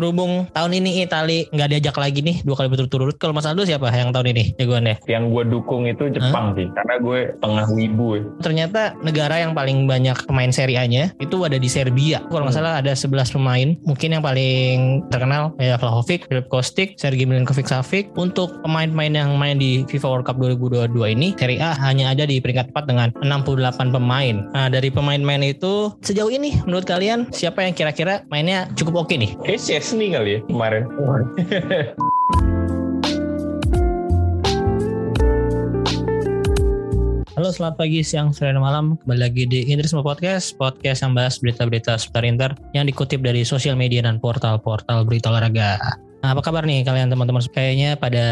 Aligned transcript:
berhubung 0.00 0.48
tahun 0.50 0.72
ini 0.74 1.04
Itali 1.04 1.44
nggak 1.52 1.68
diajak 1.68 1.96
lagi 1.96 2.24
nih 2.24 2.40
dua 2.40 2.56
kali 2.56 2.72
berturut-turut. 2.72 3.20
Kalau 3.20 3.36
Mas 3.36 3.44
Aldo 3.44 3.62
siapa 3.62 3.92
yang 3.92 4.10
tahun 4.10 4.32
ini 4.32 4.56
jagoannya? 4.56 4.96
Yang 5.04 5.24
gue 5.28 5.44
dukung 5.52 5.84
itu 5.84 6.08
Jepang 6.08 6.56
sih, 6.56 6.66
karena 6.72 6.94
gue 6.98 7.18
tengah 7.38 7.66
wibu. 7.68 8.08
ya. 8.16 8.22
Ternyata 8.40 8.80
negara 9.00 9.36
yang 9.36 9.52
paling 9.52 9.84
banyak 9.84 10.24
pemain 10.24 10.48
Serie 10.48 10.80
A-nya 10.80 11.12
itu 11.18 11.36
ada 11.44 11.54
di 11.54 11.68
Serbia. 11.68 12.24
Kalau 12.26 12.48
nggak 12.48 12.56
Hmm. 12.56 12.64
salah 12.64 12.80
ada 12.80 12.92
11 12.96 13.28
pemain. 13.28 13.76
Mungkin 13.84 14.08
yang 14.10 14.24
paling 14.24 14.78
terkenal 15.10 15.52
ya 15.58 15.76
Vlahovic, 15.76 16.24
Filip 16.26 16.48
Kostic, 16.48 16.96
Sergei 16.96 17.26
Milinkovic 17.26 17.66
Savic. 17.66 18.08
Untuk 18.16 18.62
pemain-pemain 18.62 19.12
yang 19.12 19.36
main 19.36 19.58
di 19.58 19.84
FIFA 19.84 20.06
World 20.08 20.26
Cup 20.26 20.36
2022 20.38 21.10
ini 21.10 21.34
Serie 21.36 21.60
A 21.60 21.76
hanya 21.76 22.14
ada 22.14 22.24
di 22.24 22.40
peringkat 22.40 22.72
4 22.72 22.86
dengan 22.86 23.08
68 23.20 23.90
pemain. 23.90 24.46
Nah, 24.50 24.66
dari 24.66 24.88
pemain-pemain 24.88 25.42
itu 25.42 25.92
sejauh 26.00 26.30
ini 26.30 26.56
menurut 26.64 26.86
kalian 26.86 27.28
siapa 27.30 27.60
yang 27.60 27.74
kira-kira 27.74 28.22
mainnya 28.28 28.70
cukup 28.74 29.04
oke 29.04 29.14
nih? 29.14 29.34
Kayak 29.42 29.60
Chesney 29.90 30.14
kali 30.14 30.38
ya 30.38 30.40
kemarin. 30.46 30.86
Halo 37.34 37.50
selamat 37.50 37.74
pagi, 37.74 38.06
siang, 38.06 38.30
sore, 38.30 38.54
malam. 38.54 38.94
Kembali 39.02 39.18
lagi 39.18 39.50
di 39.50 39.66
Interisme 39.66 39.98
Podcast 40.06 40.54
Podcast 40.54 41.02
yang 41.02 41.18
bahas 41.18 41.42
berita-berita 41.42 41.98
seputar 41.98 42.22
Inter 42.22 42.54
Yang 42.70 42.94
dikutip 42.94 43.18
dari 43.18 43.42
sosial 43.42 43.74
media 43.74 44.06
dan 44.06 44.22
portal-portal 44.22 45.02
berita 45.02 45.34
olahraga. 45.34 45.82
Nah 46.22 46.38
apa 46.38 46.42
kabar 46.46 46.62
nih 46.62 46.86
kalian 46.86 47.10
teman-teman? 47.10 47.42
Kayaknya 47.50 47.98
pada 47.98 48.26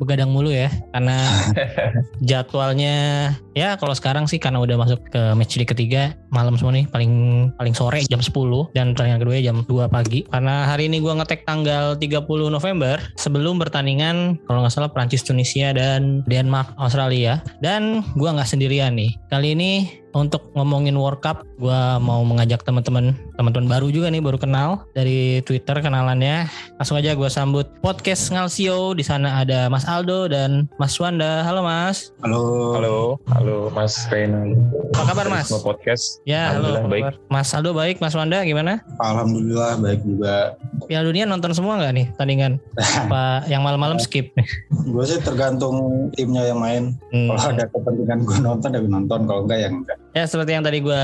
begadang 0.00 0.32
mulu 0.32 0.48
ya 0.48 0.72
Karena 0.96 1.28
jadwalnya 2.28 2.96
Ya 3.52 3.76
kalau 3.76 3.92
sekarang 3.92 4.24
sih 4.24 4.40
karena 4.40 4.64
udah 4.64 4.80
masuk 4.80 5.04
ke 5.12 5.36
match 5.36 5.60
di 5.60 5.68
ketiga 5.68 6.16
Malam 6.32 6.56
semua 6.56 6.72
nih 6.72 6.88
paling 6.88 7.12
paling 7.60 7.76
sore 7.76 8.00
jam 8.08 8.24
10 8.24 8.32
Dan 8.72 8.96
pertandingan 8.96 9.20
kedua 9.20 9.36
jam 9.44 9.56
2 9.68 9.92
pagi 9.92 10.24
Karena 10.32 10.64
hari 10.64 10.88
ini 10.88 11.04
gua 11.04 11.20
ngetek 11.20 11.44
tanggal 11.44 12.00
30 12.00 12.24
November 12.48 12.96
Sebelum 13.20 13.60
pertandingan 13.60 14.40
kalau 14.48 14.64
nggak 14.64 14.72
salah 14.72 14.88
Prancis 14.88 15.20
Tunisia 15.20 15.76
dan 15.76 16.24
Denmark 16.24 16.72
Australia 16.80 17.44
Dan 17.60 18.00
gua 18.16 18.32
nggak 18.32 18.48
sendirian 18.48 18.96
nih 18.96 19.12
Kali 19.28 19.52
ini 19.52 20.00
untuk 20.14 20.50
ngomongin 20.58 20.98
World 20.98 21.22
Cup, 21.22 21.46
gue 21.58 21.80
mau 22.02 22.22
mengajak 22.26 22.66
teman-teman, 22.66 23.14
teman-teman 23.38 23.68
baru 23.70 23.88
juga 23.94 24.10
nih, 24.10 24.22
baru 24.22 24.38
kenal 24.40 24.82
dari 24.94 25.38
Twitter 25.46 25.78
kenalannya. 25.78 26.50
Langsung 26.78 26.98
aja 26.98 27.14
gue 27.14 27.30
sambut 27.30 27.66
podcast 27.78 28.30
Ngalsio. 28.34 28.94
Di 28.98 29.04
sana 29.06 29.42
ada 29.42 29.70
Mas 29.70 29.86
Aldo 29.90 30.30
dan 30.30 30.70
Mas 30.78 30.94
Wanda. 31.02 31.42
Halo 31.42 31.66
Mas. 31.66 32.14
Halo. 32.22 32.78
Halo, 32.78 32.96
halo 33.34 33.56
Mas 33.74 34.06
Rena. 34.06 34.46
Apa 34.94 35.10
kabar 35.10 35.26
Mas? 35.26 35.50
Semua 35.50 35.66
podcast. 35.66 36.22
Ya, 36.22 36.54
halo. 36.54 36.86
Baik. 36.86 37.18
Mas 37.26 37.50
Aldo 37.50 37.74
baik, 37.74 37.98
Mas 37.98 38.14
Wanda 38.14 38.38
gimana? 38.46 38.86
Alhamdulillah 39.02 39.82
baik 39.82 40.06
juga. 40.06 40.54
Piala 40.86 41.10
Dunia 41.10 41.26
nonton 41.26 41.50
semua 41.50 41.82
nggak 41.82 41.92
nih 41.98 42.06
tandingan? 42.14 42.62
Apa 42.78 43.42
yang 43.52 43.66
malam-malam 43.66 43.98
skip? 43.98 44.30
Gue 44.70 45.04
sih 45.10 45.18
tergantung 45.26 46.06
timnya 46.14 46.46
yang 46.46 46.62
main. 46.62 46.94
Hmm. 47.10 47.34
Kalau 47.34 47.50
ada 47.50 47.66
kepentingan 47.66 48.22
gue 48.22 48.38
nonton, 48.46 48.70
ya 48.70 48.78
gue 48.78 48.92
nonton. 48.94 49.20
Kalau 49.26 49.42
enggak, 49.42 49.58
ya 49.58 49.68
enggak. 49.74 49.98
Ya 50.10 50.26
seperti 50.26 50.58
yang 50.58 50.66
tadi 50.66 50.82
gue 50.82 51.02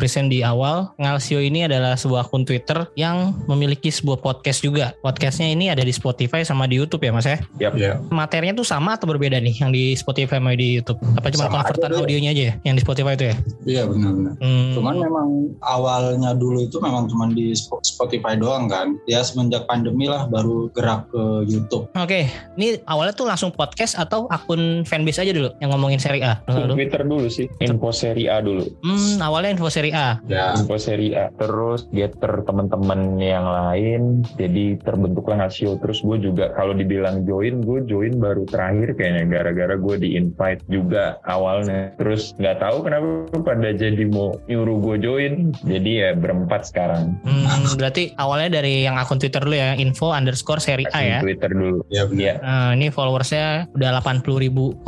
present 0.00 0.32
di 0.32 0.40
awal, 0.40 0.88
Ngalsio 0.96 1.44
ini 1.44 1.68
adalah 1.68 1.92
sebuah 1.92 2.24
akun 2.24 2.48
Twitter 2.48 2.88
yang 2.96 3.36
memiliki 3.44 3.92
sebuah 3.92 4.24
podcast 4.24 4.64
juga. 4.64 4.96
Podcastnya 5.04 5.52
ini 5.52 5.68
ada 5.68 5.84
di 5.84 5.92
Spotify 5.92 6.40
sama 6.40 6.64
di 6.64 6.80
YouTube 6.80 7.04
ya 7.04 7.12
mas 7.12 7.28
ya? 7.28 7.36
Yap. 7.60 7.76
Ya. 7.76 8.00
Materinya 8.08 8.56
tuh 8.56 8.64
sama 8.64 8.96
atau 8.96 9.12
berbeda 9.12 9.36
nih 9.44 9.60
yang 9.60 9.76
di 9.76 9.92
Spotify 9.92 10.40
sama 10.40 10.56
di 10.56 10.80
YouTube? 10.80 10.96
Apa 11.20 11.28
cuma 11.28 11.52
Sama 11.52 11.68
aja, 11.68 12.00
audionya 12.00 12.32
aja 12.32 12.42
ya 12.48 12.54
yang 12.64 12.80
di 12.80 12.82
Spotify 12.82 13.12
itu 13.12 13.28
ya? 13.28 13.36
Iya 13.68 13.82
benar-benar. 13.92 14.40
Hmm. 14.40 14.72
Cuman 14.72 14.94
memang 15.04 15.28
awalnya 15.60 16.32
dulu 16.32 16.64
itu 16.64 16.80
memang 16.80 17.12
cuma 17.12 17.28
di 17.28 17.52
Sp- 17.52 17.84
Spotify 17.84 18.40
doang 18.40 18.72
kan. 18.72 18.96
Ya 19.04 19.20
semenjak 19.20 19.68
pandemi 19.68 20.08
lah 20.08 20.32
baru 20.32 20.72
gerak 20.72 21.12
ke 21.12 21.44
YouTube. 21.44 21.92
Oke, 21.92 22.24
ini 22.56 22.80
awalnya 22.88 23.12
tuh 23.12 23.28
langsung 23.28 23.52
podcast 23.52 24.00
atau 24.00 24.24
akun 24.32 24.80
fanbase 24.88 25.20
aja 25.20 25.36
dulu 25.36 25.52
yang 25.60 25.76
ngomongin 25.76 26.00
seri 26.00 26.24
A? 26.24 26.40
Twitter 26.48 27.04
dulu 27.04 27.28
sih. 27.28 27.52
Info 27.60 27.92
Serie 27.92 28.32
A 28.32 28.45
dulu. 28.46 28.64
Hmm, 28.86 29.18
awalnya 29.18 29.58
info 29.58 29.66
seri 29.66 29.90
A. 29.90 30.22
Ya. 30.30 30.54
Info 30.54 30.78
Serie 30.78 31.18
A. 31.18 31.26
Terus 31.34 31.90
getter 31.90 32.46
teman-teman 32.46 33.18
yang 33.18 33.42
lain. 33.42 34.22
Jadi 34.38 34.78
terbentuklah 34.86 35.42
Ngasio. 35.42 35.82
Terus 35.82 35.98
gue 36.06 36.30
juga 36.30 36.54
kalau 36.54 36.78
dibilang 36.78 37.26
join, 37.26 37.66
gue 37.66 37.82
join 37.90 38.22
baru 38.22 38.46
terakhir 38.46 38.94
kayaknya. 38.94 39.26
Gara-gara 39.26 39.74
gue 39.74 39.96
di 39.98 40.14
invite 40.14 40.62
juga 40.70 41.18
awalnya. 41.26 41.90
Terus 41.98 42.38
nggak 42.38 42.62
tahu 42.62 42.76
kenapa 42.86 43.08
pada 43.42 43.74
jadi 43.74 44.06
mau 44.06 44.38
nyuruh 44.46 44.78
gue 44.78 44.96
join. 45.02 45.34
Jadi 45.66 45.90
ya 46.06 46.14
berempat 46.14 46.70
sekarang. 46.70 47.18
Hmm, 47.26 47.66
berarti 47.74 48.14
awalnya 48.20 48.62
dari 48.62 48.86
yang 48.86 48.94
akun 49.00 49.18
Twitter 49.18 49.42
dulu 49.42 49.56
ya, 49.56 49.74
info 49.74 50.14
underscore 50.14 50.62
seri 50.62 50.86
A 50.94 51.00
ya. 51.02 51.18
Twitter 51.24 51.50
dulu. 51.50 51.82
Ya 51.90 52.06
benar. 52.06 52.20
Iya. 52.20 52.34
Nah, 52.42 52.70
ini 52.76 52.86
followersnya 52.92 53.70
udah 53.72 53.90
80.000,5 54.02 54.84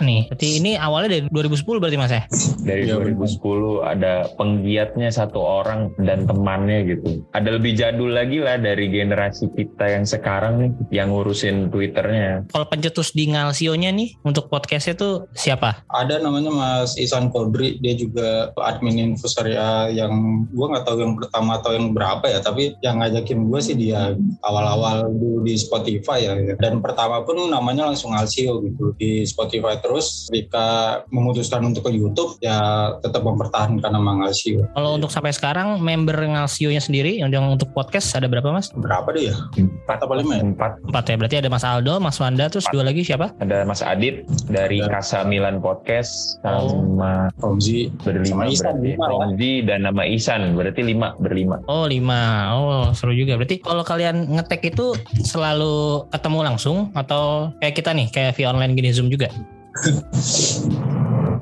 nih. 0.00 0.22
Berarti 0.30 0.48
ini 0.60 0.72
awalnya 0.78 1.08
dari 1.18 1.22
2010 1.28 1.82
berarti 1.82 1.98
mas 1.98 2.12
ya? 2.12 2.22
Dari 2.64 2.82
Iya, 3.00 3.14
2010 3.14 3.82
ada 3.82 4.14
penggiatnya 4.36 5.08
satu 5.10 5.40
orang 5.40 5.94
dan 6.02 6.26
temannya 6.28 6.96
gitu. 6.96 7.24
Ada 7.32 7.58
lebih 7.58 7.72
jadul 7.78 8.14
lagi 8.14 8.42
lah 8.42 8.58
dari 8.58 8.90
generasi 8.90 9.50
kita 9.54 9.98
yang 9.98 10.04
sekarang 10.04 10.54
nih 10.60 10.70
yang 10.90 11.08
ngurusin 11.14 11.70
Twitternya. 11.70 12.50
Kalau 12.50 12.66
pencetus 12.68 13.14
di 13.14 13.30
Ngalsio-nya 13.30 13.90
nih 13.94 14.18
untuk 14.26 14.50
podcastnya 14.52 14.98
tuh 14.98 15.30
siapa? 15.32 15.86
Ada 15.90 16.20
namanya 16.20 16.50
Mas 16.52 16.98
Isan 17.00 17.30
Kodri, 17.30 17.80
dia 17.80 17.96
juga 17.96 18.52
admin 18.58 18.98
info 19.00 19.30
Syariah 19.30 19.90
yang 19.94 20.44
gue 20.50 20.66
nggak 20.66 20.84
tahu 20.84 21.00
yang 21.00 21.14
pertama 21.16 21.58
atau 21.58 21.72
yang 21.72 21.96
berapa 21.96 22.24
ya, 22.28 22.38
tapi 22.42 22.76
yang 22.84 23.00
ngajakin 23.00 23.48
gue 23.48 23.60
sih 23.60 23.76
dia 23.78 24.12
awal-awal 24.44 25.08
dulu 25.08 25.46
di 25.46 25.54
Spotify 25.56 26.26
ya. 26.26 26.34
Dan 26.58 26.84
pertama 26.84 27.22
pun 27.22 27.38
namanya 27.48 27.88
langsung 27.88 28.12
Alsio 28.12 28.60
gitu 28.64 28.92
di 28.98 29.24
Spotify 29.24 29.78
terus 29.80 30.28
ketika 30.28 31.00
memutuskan 31.08 31.64
untuk 31.64 31.88
ke 31.88 31.90
YouTube 31.94 32.36
ya 32.40 32.83
tetap 33.00 33.22
mempertahankan 33.22 33.90
nama 33.90 34.26
Alsio. 34.26 34.64
Kalau 34.72 34.96
untuk 34.96 35.10
sampai 35.10 35.32
sekarang 35.32 35.78
member 35.78 36.16
Ngalsio-nya 36.16 36.80
sendiri 36.80 37.18
yang 37.18 37.28
yang 37.28 37.46
untuk 37.50 37.70
podcast 37.72 38.14
ada 38.14 38.26
berapa 38.26 38.50
mas? 38.50 38.70
Berapa 38.72 39.10
deh 39.10 39.30
ya? 39.30 39.34
Empat 39.56 39.98
Atau 40.00 40.14
lima 40.14 40.34
ya? 40.38 40.42
Empat. 40.44 40.72
Empat 40.84 41.04
ya. 41.08 41.14
Berarti 41.18 41.36
ada 41.42 41.48
Mas 41.48 41.64
Aldo, 41.64 41.98
Mas 41.98 42.16
Wanda, 42.18 42.46
terus 42.46 42.66
dua 42.70 42.84
lagi 42.84 43.02
siapa? 43.02 43.34
Ada 43.40 43.64
Mas 43.64 43.80
Adit 43.80 44.22
dari 44.46 44.78
Ada. 44.78 45.00
Kasa 45.00 45.18
Milan 45.24 45.58
Podcast 45.58 46.38
Oh. 46.44 46.70
sama 46.70 47.32
Romzi 47.40 47.88
berlima 48.04 48.46
Sama 48.46 48.52
Isan, 48.52 48.74
berarti. 48.76 48.88
lima 48.94 49.04
lah. 49.04 49.10
Romzi 49.26 49.52
dan 49.64 49.78
nama 49.82 50.02
Isan 50.04 50.40
berarti 50.54 50.80
lima 50.82 51.08
berlima. 51.18 51.56
Oh 51.66 51.84
lima. 51.88 52.20
Oh 52.54 52.84
seru 52.92 53.12
juga. 53.12 53.34
Berarti 53.34 53.58
kalau 53.60 53.82
kalian 53.82 54.36
ngetek 54.36 54.70
itu 54.70 54.94
selalu 55.24 56.06
ketemu 56.10 56.38
langsung 56.44 56.76
atau 56.92 57.50
kayak 57.58 57.74
kita 57.74 57.90
nih 57.92 58.06
kayak 58.10 58.32
via 58.36 58.50
online 58.50 58.74
gini 58.74 58.90
Zoom 58.92 59.08
juga? 59.08 59.28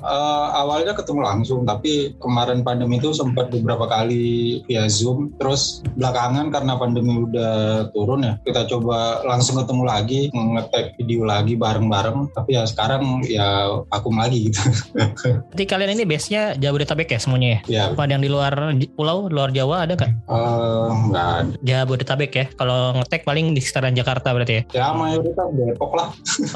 Eh, 0.02 0.46
awalnya 0.58 0.98
ketemu 0.98 1.20
langsung, 1.22 1.62
tapi 1.62 2.18
kemarin 2.18 2.66
pandemi 2.66 2.98
itu 2.98 3.14
sempat 3.14 3.54
beberapa 3.54 3.86
kali 3.86 4.58
via 4.66 4.90
Zoom. 4.90 5.30
Terus 5.38 5.78
belakangan 5.94 6.50
karena 6.50 6.74
pandemi 6.74 7.22
udah 7.22 7.86
turun 7.94 8.26
ya, 8.26 8.34
kita 8.42 8.66
coba 8.66 9.22
langsung 9.22 9.62
ketemu 9.62 9.82
lagi, 9.86 10.20
ngetek 10.34 10.98
video 10.98 11.22
lagi 11.22 11.54
bareng-bareng. 11.54 12.34
Tapi 12.34 12.50
ya 12.58 12.66
sekarang 12.66 13.22
ya 13.30 13.78
vakum 13.86 14.18
lagi 14.18 14.50
gitu. 14.50 14.58
Berarti 15.54 15.64
kalian 15.70 15.94
ini 15.94 16.02
base-nya 16.02 16.58
Jabodetabek 16.58 17.14
ya 17.14 17.18
semuanya 17.22 17.48
ya? 17.48 17.58
ya, 17.70 17.82
Apa 17.94 18.10
ada 18.10 18.18
yang 18.18 18.24
di 18.26 18.30
luar 18.32 18.52
pulau, 18.98 19.30
luar 19.30 19.54
Jawa 19.54 19.86
ada 19.86 19.94
nggak? 19.94 20.10
eh, 20.10 20.88
nggak 21.12 21.28
ada. 21.30 21.54
Jabodetabek 21.62 22.32
ya. 22.34 22.46
Kalau 22.58 22.98
ngetek 22.98 23.22
paling 23.22 23.54
di 23.54 23.62
sekitaran 23.62 23.94
Jakarta 23.94 24.34
berarti 24.34 24.54
ya. 24.58 24.62
Ya 24.74 24.86
mayoritas 24.90 25.46
Depok 25.54 25.92
lah. 25.94 26.08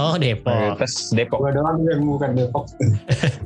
Oh 0.03 0.19
Depok. 0.19 0.83
Terus 0.83 0.95
Depok. 1.15 1.39
Gua 1.39 1.55
doang 1.55 1.79
yang 1.87 2.03
bukan 2.03 2.31
Depok. 2.35 2.65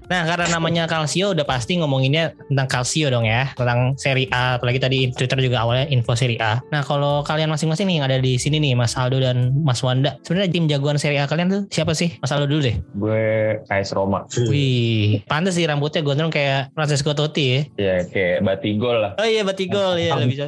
Nah 0.11 0.27
karena 0.27 0.51
namanya 0.51 0.83
Calcio 0.91 1.31
udah 1.31 1.47
pasti 1.47 1.79
ngomonginnya 1.79 2.35
tentang 2.51 2.67
Calcio 2.67 3.07
dong 3.07 3.23
ya. 3.23 3.47
Tentang 3.55 3.95
Serie 3.95 4.27
A. 4.35 4.59
Apalagi 4.59 4.83
tadi 4.83 5.07
Twitter 5.15 5.39
juga 5.39 5.63
awalnya 5.63 5.87
info 5.87 6.19
Serie 6.19 6.35
A. 6.43 6.59
Nah 6.67 6.83
kalau 6.83 7.23
kalian 7.23 7.47
masing-masing 7.47 7.87
nih 7.87 7.95
yang 8.03 8.05
ada 8.11 8.19
di 8.19 8.35
sini 8.35 8.59
nih 8.59 8.75
Mas 8.75 8.99
Aldo 8.99 9.23
dan 9.23 9.55
Mas 9.63 9.79
Wanda. 9.79 10.19
Sebenarnya 10.27 10.51
tim 10.51 10.67
jagoan 10.67 10.99
Serie 10.99 11.23
A 11.23 11.31
kalian 11.31 11.47
tuh 11.47 11.61
siapa 11.71 11.95
sih? 11.95 12.19
Mas 12.19 12.35
Aldo 12.35 12.51
dulu 12.51 12.59
deh. 12.67 12.75
Gue 12.99 13.23
AS 13.71 13.95
Roma. 13.95 14.27
Wih, 14.51 15.23
pantas 15.31 15.55
sih 15.55 15.63
rambutnya 15.63 16.03
gondrong 16.03 16.27
kayak 16.27 16.75
Francesco 16.75 17.15
Totti 17.15 17.45
ya. 17.47 17.61
Ya 17.79 17.95
kayak 18.03 18.43
Batigol 18.43 18.99
lah. 18.99 19.11
Oh 19.15 19.23
iya 19.23 19.47
Batigol 19.47 19.95
ya 19.95 20.19
lebih 20.19 20.35
bisa. 20.35 20.45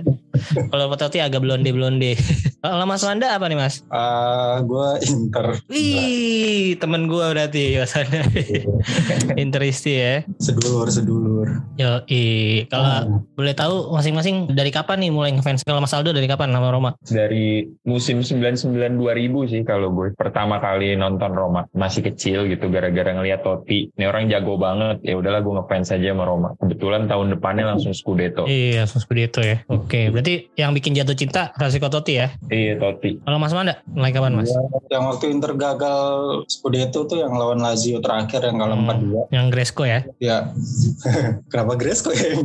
Kalau 0.68 0.92
Totti 1.00 1.24
agak 1.24 1.40
blonde 1.40 1.72
blonde. 1.72 2.20
Kalau 2.60 2.84
Mas 2.84 3.04
Wanda 3.04 3.32
apa 3.32 3.48
nih 3.48 3.60
Mas? 3.60 3.84
Uh, 3.88 4.64
gue 4.64 4.90
Inter. 5.08 5.48
Wih, 5.72 6.80
temen 6.80 7.08
gue 7.08 7.24
berarti 7.24 7.80
Mas 7.80 7.96
Wanda. 7.96 8.24
Interisti 9.54 9.94
ya. 9.94 10.26
Sedulur, 10.42 10.90
sedulur. 10.90 11.48
Yo, 11.78 12.02
i. 12.08 12.24
Kalau 12.66 12.90
Hmm. 13.06 13.22
boleh 13.32 13.54
tahu 13.54 13.94
masing-masing 13.94 14.50
dari 14.50 14.74
kapan 14.74 14.98
nih 14.98 15.14
mulai 15.14 15.30
ngefans? 15.30 15.62
Kalau 15.62 15.78
Mas 15.78 15.94
Aldo 15.94 16.10
dari 16.10 16.26
kapan 16.26 16.50
nama 16.50 16.74
Roma? 16.74 16.98
Dari 17.04 17.70
musim 17.86 18.26
99-2000 18.26 19.46
sih 19.46 19.62
kalau 19.62 19.94
gue. 19.94 20.18
Pertama 20.18 20.58
kali 20.58 20.98
nonton 20.98 21.30
Roma. 21.30 21.70
Masih 21.72 22.02
kecil 22.02 22.50
gitu 22.50 22.66
gara-gara 22.68 23.14
ngeliat 23.14 23.46
Totti. 23.46 23.94
Ini 23.94 24.10
orang 24.10 24.26
jago 24.26 24.58
banget. 24.58 25.06
Ya 25.06 25.14
udahlah 25.14 25.40
gue 25.40 25.54
ngefans 25.54 25.94
aja 25.94 26.08
sama 26.10 26.26
Roma. 26.26 26.50
Kebetulan 26.58 27.06
tahun 27.06 27.38
depannya 27.38 27.70
langsung 27.70 27.94
Scudetto. 27.94 28.50
Iya, 28.50 28.90
langsung 28.90 29.06
itu 29.14 29.40
ya. 29.40 29.62
Oke, 29.70 30.10
berarti 30.10 30.50
yang 30.58 30.74
bikin 30.74 30.98
jatuh 30.98 31.14
cinta 31.14 31.54
Francisco 31.54 31.86
Totti 31.86 32.18
ya. 32.18 32.34
Iya 32.50 32.82
Totti. 32.82 33.22
Kalau 33.22 33.38
Mas 33.38 33.54
Wanda, 33.54 33.86
mulai 33.86 34.10
kapan 34.10 34.34
Mas? 34.34 34.50
Yang 34.90 35.04
waktu 35.06 35.26
Inter 35.30 35.54
gagal 35.54 36.10
Scudetto 36.50 37.06
tuh 37.06 37.22
yang 37.22 37.38
lawan 37.38 37.62
Lazio 37.62 38.02
terakhir 38.02 38.42
yang 38.42 38.58
kalah 38.58 38.74
Hmm. 38.74 38.90
4-2. 38.90 39.22
Yang 39.30 39.43
Gresco 39.50 39.84
ya. 39.84 40.04
Ya. 40.20 40.52
Kenapa 41.52 41.74
Gresco 41.76 42.12
ya? 42.12 42.38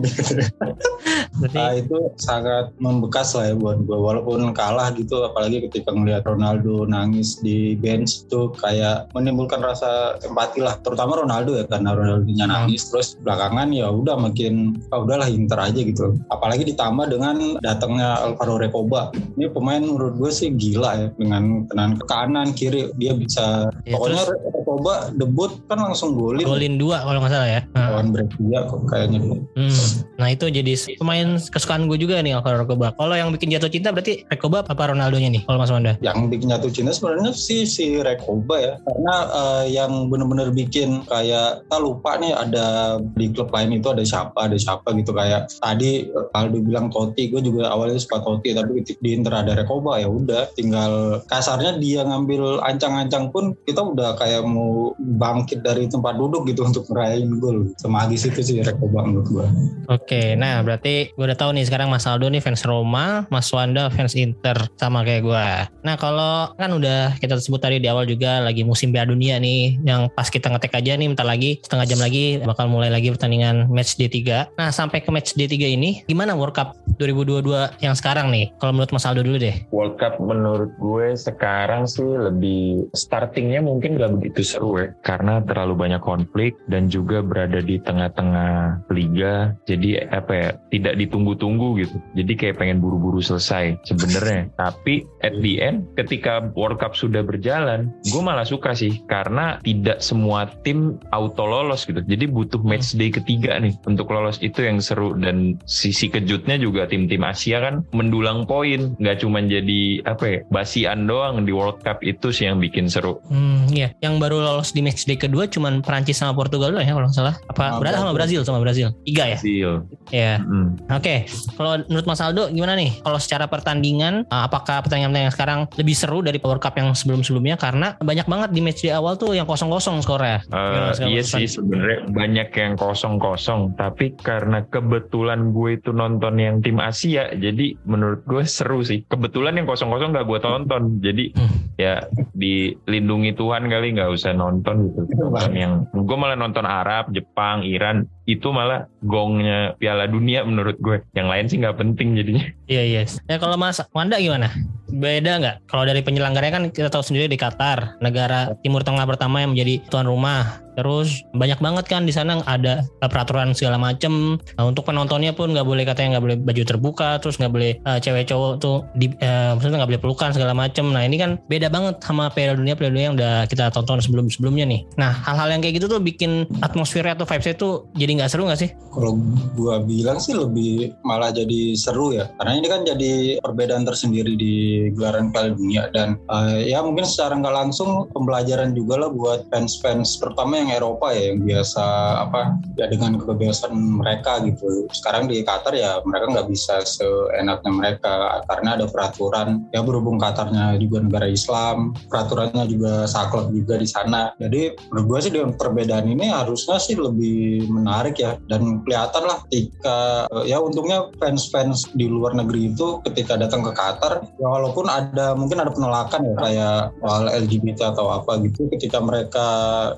Berarti 1.38 1.56
Nah, 1.58 1.72
itu 1.74 1.96
sangat 2.18 2.74
membekas 2.78 3.34
lah 3.34 3.50
ya 3.50 3.54
buat 3.54 3.78
gue 3.82 3.94
walaupun 3.94 4.50
kalah 4.52 4.90
gitu 4.94 5.22
apalagi 5.22 5.66
ketika 5.66 5.90
ngelihat 5.90 6.22
Ronaldo 6.24 6.82
nangis 6.84 7.38
di 7.38 7.74
bench 7.74 8.26
itu 8.26 8.50
kayak 8.56 9.10
menimbulkan 9.12 9.60
rasa 9.60 10.16
empati 10.22 10.62
lah. 10.62 10.78
Terutama 10.80 11.20
Ronaldo 11.20 11.54
ya 11.54 11.64
karena 11.66 11.94
Ronaldo-nya 11.94 12.46
nangis. 12.46 12.88
Terus 12.88 13.18
belakangan 13.20 13.70
ya 13.70 13.86
udah 13.88 14.16
makin 14.18 14.78
ah 14.90 15.02
udahlah 15.02 15.28
Inter 15.28 15.58
aja 15.60 15.80
gitu. 15.80 16.16
Apalagi 16.30 16.62
ditambah 16.64 17.06
dengan 17.08 17.58
datangnya 17.60 18.18
Alvaro 18.22 18.58
Recoba. 18.58 19.10
Ini 19.36 19.50
pemain 19.50 19.82
menurut 19.82 20.16
gue 20.16 20.30
sih 20.30 20.48
gila 20.50 20.90
ya 20.96 21.08
dengan 21.14 21.66
tenan 21.68 21.98
ke 21.98 22.04
kanan 22.06 22.54
kiri. 22.54 22.90
Dia 22.96 23.12
bisa 23.14 23.70
Ya, 23.84 23.94
pokoknya 23.94 24.22
terus- 24.24 24.46
Recoba 24.48 24.94
debut 25.12 25.52
kan 25.64 25.78
langsung 25.80 26.12
golin. 26.12 26.44
Golin 26.44 26.74
dua 26.76 26.87
kalau 26.96 27.20
nggak 27.20 27.32
salah 27.36 27.48
ya. 27.48 27.60
Lawan 27.76 28.06
Brescia 28.10 28.58
kok 28.64 28.80
kayaknya 28.88 29.18
hmm. 29.54 29.80
Nah, 30.18 30.28
itu 30.34 30.50
jadi 30.50 30.72
pemain 30.98 31.38
kesukaan 31.38 31.86
gue 31.86 31.98
juga 32.00 32.18
nih 32.24 32.34
Alvaro 32.40 32.64
Recoba. 32.66 32.96
Kalau 32.96 33.14
yang 33.14 33.30
bikin 33.30 33.52
jatuh 33.54 33.70
cinta 33.70 33.92
berarti 33.92 34.24
Recoba 34.32 34.64
apa 34.64 34.82
Ronaldonya 34.88 35.30
nih? 35.30 35.42
Kalau 35.44 35.58
Mas 35.60 35.70
Wanda? 35.70 35.98
yang 36.08 36.30
bikin 36.30 36.48
jatuh 36.54 36.70
cinta 36.70 36.92
sebenarnya 36.94 37.32
sih 37.34 37.66
si 37.66 37.98
Rekoba 37.98 38.56
ya 38.58 38.74
karena 38.86 39.14
eh, 39.28 39.64
yang 39.74 40.06
bener-bener 40.06 40.54
bikin 40.54 41.02
kayak 41.10 41.66
kita 41.66 41.78
lupa 41.82 42.16
nih 42.22 42.32
ada 42.32 42.98
di 43.18 43.26
klub 43.34 43.50
lain 43.50 43.76
itu 43.76 43.88
ada 43.90 44.04
siapa 44.06 44.46
ada 44.46 44.54
siapa 44.54 44.94
gitu 44.94 45.10
kayak 45.10 45.50
tadi 45.58 46.06
eh, 46.06 46.38
Aldo 46.38 46.62
bilang 46.62 46.88
Totti 46.94 47.28
gue 47.32 47.42
juga 47.42 47.68
awalnya 47.72 47.98
suka 47.98 48.22
Totti 48.22 48.54
tapi 48.54 48.84
di 48.84 49.10
Inter 49.10 49.34
ada 49.42 49.52
Rekoba 49.58 49.98
ya 49.98 50.08
udah 50.08 50.54
tinggal 50.54 51.22
kasarnya 51.26 51.76
dia 51.82 52.06
ngambil 52.06 52.62
ancang-ancang 52.62 53.34
pun 53.34 53.58
kita 53.66 53.82
udah 53.82 54.14
kayak 54.16 54.46
mau 54.46 54.94
bangkit 54.98 55.66
dari 55.66 55.90
tempat 55.90 56.14
duduk 56.14 56.46
gitu 56.46 56.67
untuk 56.70 56.84
ngerayain 56.92 57.30
gol 57.40 57.72
semagis 57.80 58.28
itu 58.28 58.40
sih 58.44 58.56
Rekoba 58.60 59.04
menurut 59.04 59.28
gue 59.28 59.46
Oke, 59.88 60.36
nah 60.36 60.60
berarti 60.60 61.16
gue 61.16 61.24
udah 61.24 61.38
tahu 61.38 61.56
nih 61.56 61.64
sekarang 61.64 61.88
Mas 61.88 62.04
Aldo 62.04 62.28
nih 62.28 62.44
fans 62.44 62.60
Roma, 62.68 63.24
Mas 63.32 63.48
Wanda 63.48 63.88
fans 63.88 64.12
Inter 64.12 64.68
sama 64.76 65.00
kayak 65.00 65.24
gue. 65.24 65.46
Nah 65.80 65.96
kalau 65.96 66.52
kan 66.60 66.68
udah 66.76 67.16
kita 67.16 67.40
sebut 67.40 67.56
tadi 67.56 67.80
di 67.80 67.88
awal 67.88 68.04
juga 68.04 68.44
lagi 68.44 68.68
musim 68.68 68.92
Piala 68.92 69.08
Dunia 69.08 69.40
nih, 69.40 69.80
yang 69.88 70.12
pas 70.12 70.28
kita 70.28 70.52
ngetek 70.52 70.76
aja 70.76 70.92
nih, 70.92 71.08
bentar 71.08 71.24
lagi 71.24 71.56
setengah 71.64 71.86
jam 71.88 72.00
lagi 72.04 72.36
bakal 72.44 72.68
mulai 72.68 72.92
lagi 72.92 73.08
pertandingan 73.08 73.72
match 73.72 73.96
D3. 73.96 74.52
Nah 74.60 74.68
sampai 74.68 75.00
ke 75.00 75.08
match 75.08 75.32
D3 75.32 75.56
ini, 75.56 76.04
gimana 76.04 76.36
World 76.36 76.52
Cup 76.52 76.76
2022 77.00 77.80
yang 77.80 77.96
sekarang 77.96 78.28
nih? 78.28 78.52
Kalau 78.60 78.76
menurut 78.76 78.92
Mas 78.92 79.08
Aldo 79.08 79.24
dulu 79.24 79.40
deh. 79.40 79.56
World 79.72 79.96
Cup 79.96 80.20
menurut 80.20 80.76
gue 80.76 81.16
sekarang 81.16 81.88
sih 81.88 82.04
lebih 82.04 82.92
startingnya 82.92 83.64
mungkin 83.64 83.96
gak 83.96 84.20
begitu 84.20 84.44
seru 84.44 84.76
ya 84.76 84.92
karena 85.06 85.40
terlalu 85.46 85.88
banyak 85.88 86.02
konflik 86.02 86.57
dan 86.68 86.92
juga 86.92 87.24
berada 87.24 87.58
di 87.64 87.80
tengah-tengah 87.80 88.84
liga. 88.92 89.56
Jadi 89.64 89.98
apa 90.12 90.32
ya 90.32 90.48
tidak 90.70 90.94
ditunggu-tunggu 91.00 91.82
gitu. 91.82 91.96
Jadi 92.14 92.32
kayak 92.36 92.60
pengen 92.60 92.78
buru-buru 92.78 93.18
selesai 93.24 93.80
sebenarnya. 93.88 94.52
Tapi 94.62 95.08
at 95.24 95.34
the 95.40 95.58
end 95.58 95.88
ketika 95.96 96.52
World 96.54 96.78
Cup 96.78 96.94
sudah 96.94 97.24
berjalan 97.24 97.90
gue 98.06 98.22
malah 98.22 98.44
suka 98.44 98.76
sih. 98.76 99.00
Karena 99.08 99.58
tidak 99.64 100.04
semua 100.04 100.46
tim 100.62 101.00
auto 101.10 101.48
lolos 101.48 101.88
gitu. 101.88 102.04
Jadi 102.04 102.28
butuh 102.28 102.60
match 102.60 102.94
day 102.94 103.08
ketiga 103.08 103.56
nih 103.58 103.74
untuk 103.88 104.12
lolos. 104.12 104.38
Itu 104.44 104.62
yang 104.62 104.78
seru. 104.84 105.16
Dan 105.16 105.58
sisi 105.64 106.12
kejutnya 106.12 106.60
juga 106.60 106.84
tim-tim 106.84 107.24
Asia 107.24 107.64
kan 107.64 107.82
mendulang 107.96 108.44
poin. 108.44 108.94
Nggak 109.00 109.24
cuma 109.24 109.40
jadi 109.40 110.04
apa 110.04 110.24
ya 110.28 110.38
basian 110.52 111.08
doang 111.08 111.48
di 111.48 111.52
World 111.56 111.80
Cup 111.80 112.04
itu 112.04 112.28
sih 112.30 112.46
yang 112.46 112.60
bikin 112.60 112.92
seru. 112.92 113.18
Hmm, 113.32 113.64
iya. 113.72 113.96
Yang 114.04 114.14
baru 114.20 114.36
lolos 114.44 114.76
di 114.76 114.84
match 114.84 115.08
day 115.08 115.16
kedua 115.16 115.48
cuman 115.48 115.80
Perancis 115.80 116.20
sama 116.20 116.36
Portugal 116.36 116.57
doang 116.66 116.82
ya 116.82 116.92
kalau 116.98 117.06
nggak 117.06 117.14
salah. 117.16 117.34
Apa 117.46 117.62
Sama 117.62 117.78
berarti 117.78 117.96
sama 117.98 118.12
Brazil. 118.14 118.16
Brazil 118.18 118.40
sama 118.42 118.60
Brazil? 118.60 118.88
Tiga 119.06 119.24
ya? 119.30 119.38
Deal. 119.38 119.74
Iya. 120.10 120.34
Mm. 120.42 120.68
Oke, 120.90 121.16
kalau 121.54 121.72
menurut 121.86 122.06
Mas 122.10 122.20
Aldo 122.20 122.50
gimana 122.50 122.74
nih? 122.74 122.90
Kalau 123.06 123.18
secara 123.22 123.44
pertandingan, 123.46 124.26
uh, 124.28 124.42
apakah 124.50 124.82
pertandingan-pertandingan 124.82 125.34
sekarang 125.34 125.60
lebih 125.78 125.94
seru 125.94 126.18
dari 126.20 126.38
World 126.42 126.60
Cup 126.60 126.74
yang 126.74 126.90
sebelum-sebelumnya? 126.92 127.56
Karena 127.60 127.94
banyak 128.00 128.26
banget 128.26 128.50
di 128.50 128.60
match 128.60 128.80
di 128.82 128.90
awal 128.90 129.14
tuh 129.14 129.36
yang 129.36 129.46
kosong-kosong 129.46 130.00
skornya. 130.02 130.42
Eh, 130.48 130.88
Mas? 130.90 130.98
iya 131.04 131.22
sih 131.22 131.46
sebenarnya 131.46 132.08
banyak 132.08 132.48
yang 132.56 132.74
kosong-kosong 132.74 133.76
tapi 133.76 134.16
karena 134.16 134.64
kebetulan 134.68 135.52
gue 135.52 135.76
itu 135.76 135.90
nonton 135.92 136.40
yang 136.40 136.64
tim 136.64 136.80
Asia 136.80 137.30
jadi 137.36 137.76
menurut 137.84 138.24
gue 138.24 138.42
seru 138.48 138.80
sih 138.80 139.04
kebetulan 139.06 139.58
yang 139.60 139.66
kosong-kosong 139.68 140.16
gak 140.16 140.26
gue 140.26 140.40
tonton 140.40 140.82
jadi 141.04 141.30
Hmm. 141.38 141.60
ya 141.76 142.08
dilindungi 142.34 143.36
Tuhan 143.36 143.68
kali 143.68 143.94
nggak 143.94 144.10
usah 144.10 144.32
nonton 144.32 144.90
gitu 144.90 145.06
yang 145.52 145.84
gue 145.92 146.16
malah 146.18 146.37
nonton 146.38 146.64
Arab 146.64 147.10
Jepang 147.10 147.66
Iran 147.66 148.06
itu 148.28 148.52
malah 148.52 148.84
gongnya 149.00 149.72
Piala 149.80 150.04
Dunia 150.04 150.44
menurut 150.44 150.76
gue 150.76 151.00
yang 151.16 151.32
lain 151.32 151.48
sih 151.48 151.56
nggak 151.56 151.80
penting 151.80 152.12
jadinya 152.12 152.44
Iya, 152.68 152.82
iya. 152.84 153.02
Ya 153.24 153.40
kalau 153.40 153.56
Mas 153.56 153.80
Wanda 153.96 154.20
gimana? 154.20 154.52
Beda 154.92 155.40
nggak? 155.40 155.56
Kalau 155.72 155.88
dari 155.88 156.04
penyelenggaranya 156.04 156.60
kan 156.60 156.64
kita 156.68 156.92
tahu 156.92 157.00
sendiri 157.00 157.24
di 157.24 157.40
Qatar, 157.40 157.96
negara 158.04 158.52
Timur 158.60 158.84
Tengah 158.84 159.08
pertama 159.08 159.40
yang 159.40 159.56
menjadi 159.56 159.80
tuan 159.88 160.04
rumah. 160.04 160.60
Terus 160.78 161.26
banyak 161.34 161.58
banget 161.58 161.90
kan 161.90 162.06
di 162.06 162.14
sana 162.14 162.38
ada 162.46 162.86
peraturan 163.02 163.50
segala 163.50 163.80
macem. 163.80 164.38
Nah, 164.54 164.64
untuk 164.70 164.86
penontonnya 164.86 165.34
pun 165.34 165.50
nggak 165.50 165.66
boleh 165.66 165.82
katanya 165.82 166.16
nggak 166.16 166.24
boleh 166.24 166.36
baju 166.38 166.62
terbuka, 166.62 167.10
terus 167.18 167.34
nggak 167.40 167.50
boleh 167.50 167.72
eh, 167.82 167.98
cewek 167.98 168.30
cowok 168.30 168.52
tuh 168.62 168.86
di, 168.94 169.10
eh, 169.18 169.50
maksudnya 169.58 169.82
nggak 169.82 169.90
boleh 169.96 170.02
pelukan 170.06 170.30
segala 170.30 170.54
macem. 170.54 170.86
Nah 170.92 171.02
ini 171.02 171.18
kan 171.18 171.40
beda 171.50 171.66
banget 171.72 171.98
sama 172.04 172.30
Piala 172.30 172.54
Dunia 172.54 172.78
Piala 172.78 172.94
Dunia 172.94 173.06
yang 173.10 173.16
udah 173.18 173.34
kita 173.50 173.74
tonton 173.74 173.98
sebelum 173.98 174.30
sebelumnya 174.30 174.70
nih. 174.70 174.86
Nah 175.00 175.10
hal-hal 175.10 175.50
yang 175.50 175.60
kayak 175.64 175.82
gitu 175.82 175.90
tuh 175.90 175.98
bikin 175.98 176.46
atmosfernya 176.62 177.18
atau 177.18 177.26
vibesnya 177.26 177.58
tuh 177.58 177.90
jadi 177.98 178.17
nggak 178.18 178.30
seru 178.34 178.50
nggak 178.50 178.60
sih? 178.60 178.70
Kalau 178.90 179.14
gua 179.54 179.78
bilang 179.86 180.18
sih 180.18 180.34
lebih 180.34 180.98
malah 181.06 181.30
jadi 181.30 181.78
seru 181.78 182.10
ya, 182.18 182.26
karena 182.42 182.52
ini 182.58 182.66
kan 182.66 182.80
jadi 182.82 183.12
perbedaan 183.38 183.86
tersendiri 183.86 184.34
di 184.34 184.54
gelaran 184.98 185.30
Piala 185.30 185.54
Dunia 185.54 185.86
dan 185.94 186.18
eh, 186.26 186.74
ya 186.74 186.82
mungkin 186.82 187.06
secara 187.06 187.38
nggak 187.38 187.54
langsung 187.54 188.10
pembelajaran 188.10 188.74
juga 188.74 189.06
lah 189.06 189.10
buat 189.14 189.46
fans-fans 189.54 190.18
terutama 190.18 190.58
yang 190.58 190.74
Eropa 190.74 191.14
ya 191.14 191.30
yang 191.30 191.46
biasa 191.46 191.84
apa 192.26 192.58
ya 192.74 192.90
dengan 192.90 193.20
kebebasan 193.22 193.72
mereka 193.72 194.42
gitu. 194.42 194.90
Sekarang 194.90 195.30
di 195.30 195.46
Qatar 195.46 195.78
ya 195.78 196.02
mereka 196.02 196.26
nggak 196.34 196.48
bisa 196.50 196.82
seenaknya 196.82 197.70
mereka 197.70 198.42
karena 198.48 198.80
ada 198.80 198.90
peraturan 198.90 199.68
ya 199.70 199.84
berhubung 199.84 200.18
Qatarnya 200.18 200.80
juga 200.80 201.04
negara 201.04 201.28
Islam, 201.28 201.94
peraturannya 202.08 202.64
juga 202.66 203.04
saklek 203.06 203.52
juga 203.52 203.78
di 203.78 203.86
sana. 203.86 204.32
Jadi 204.40 204.74
menurut 204.90 205.06
gua 205.06 205.18
sih 205.20 205.30
dengan 205.30 205.54
perbedaan 205.54 206.08
ini 206.08 206.32
harusnya 206.32 206.80
sih 206.80 206.96
lebih 206.96 207.68
menarik 207.68 208.07
ya. 208.16 208.40
Dan 208.48 208.80
kelihatan 208.86 209.24
lah 209.28 209.38
ketika 209.48 210.28
ya 210.48 210.62
untungnya 210.62 211.10
fans-fans 211.20 211.90
di 211.92 212.08
luar 212.08 212.32
negeri 212.32 212.72
itu 212.72 213.02
ketika 213.04 213.36
datang 213.36 213.60
ke 213.66 213.72
Qatar 213.74 214.24
ya 214.38 214.46
walaupun 214.48 214.88
ada 214.88 215.36
mungkin 215.36 215.60
ada 215.60 215.72
penolakan 215.74 216.20
ya 216.24 216.34
kayak 216.38 216.80
soal 217.02 217.24
LGBT 217.28 217.92
atau 217.92 218.06
apa 218.12 218.40
gitu 218.46 218.70
ketika 218.72 218.98
mereka 219.02 219.46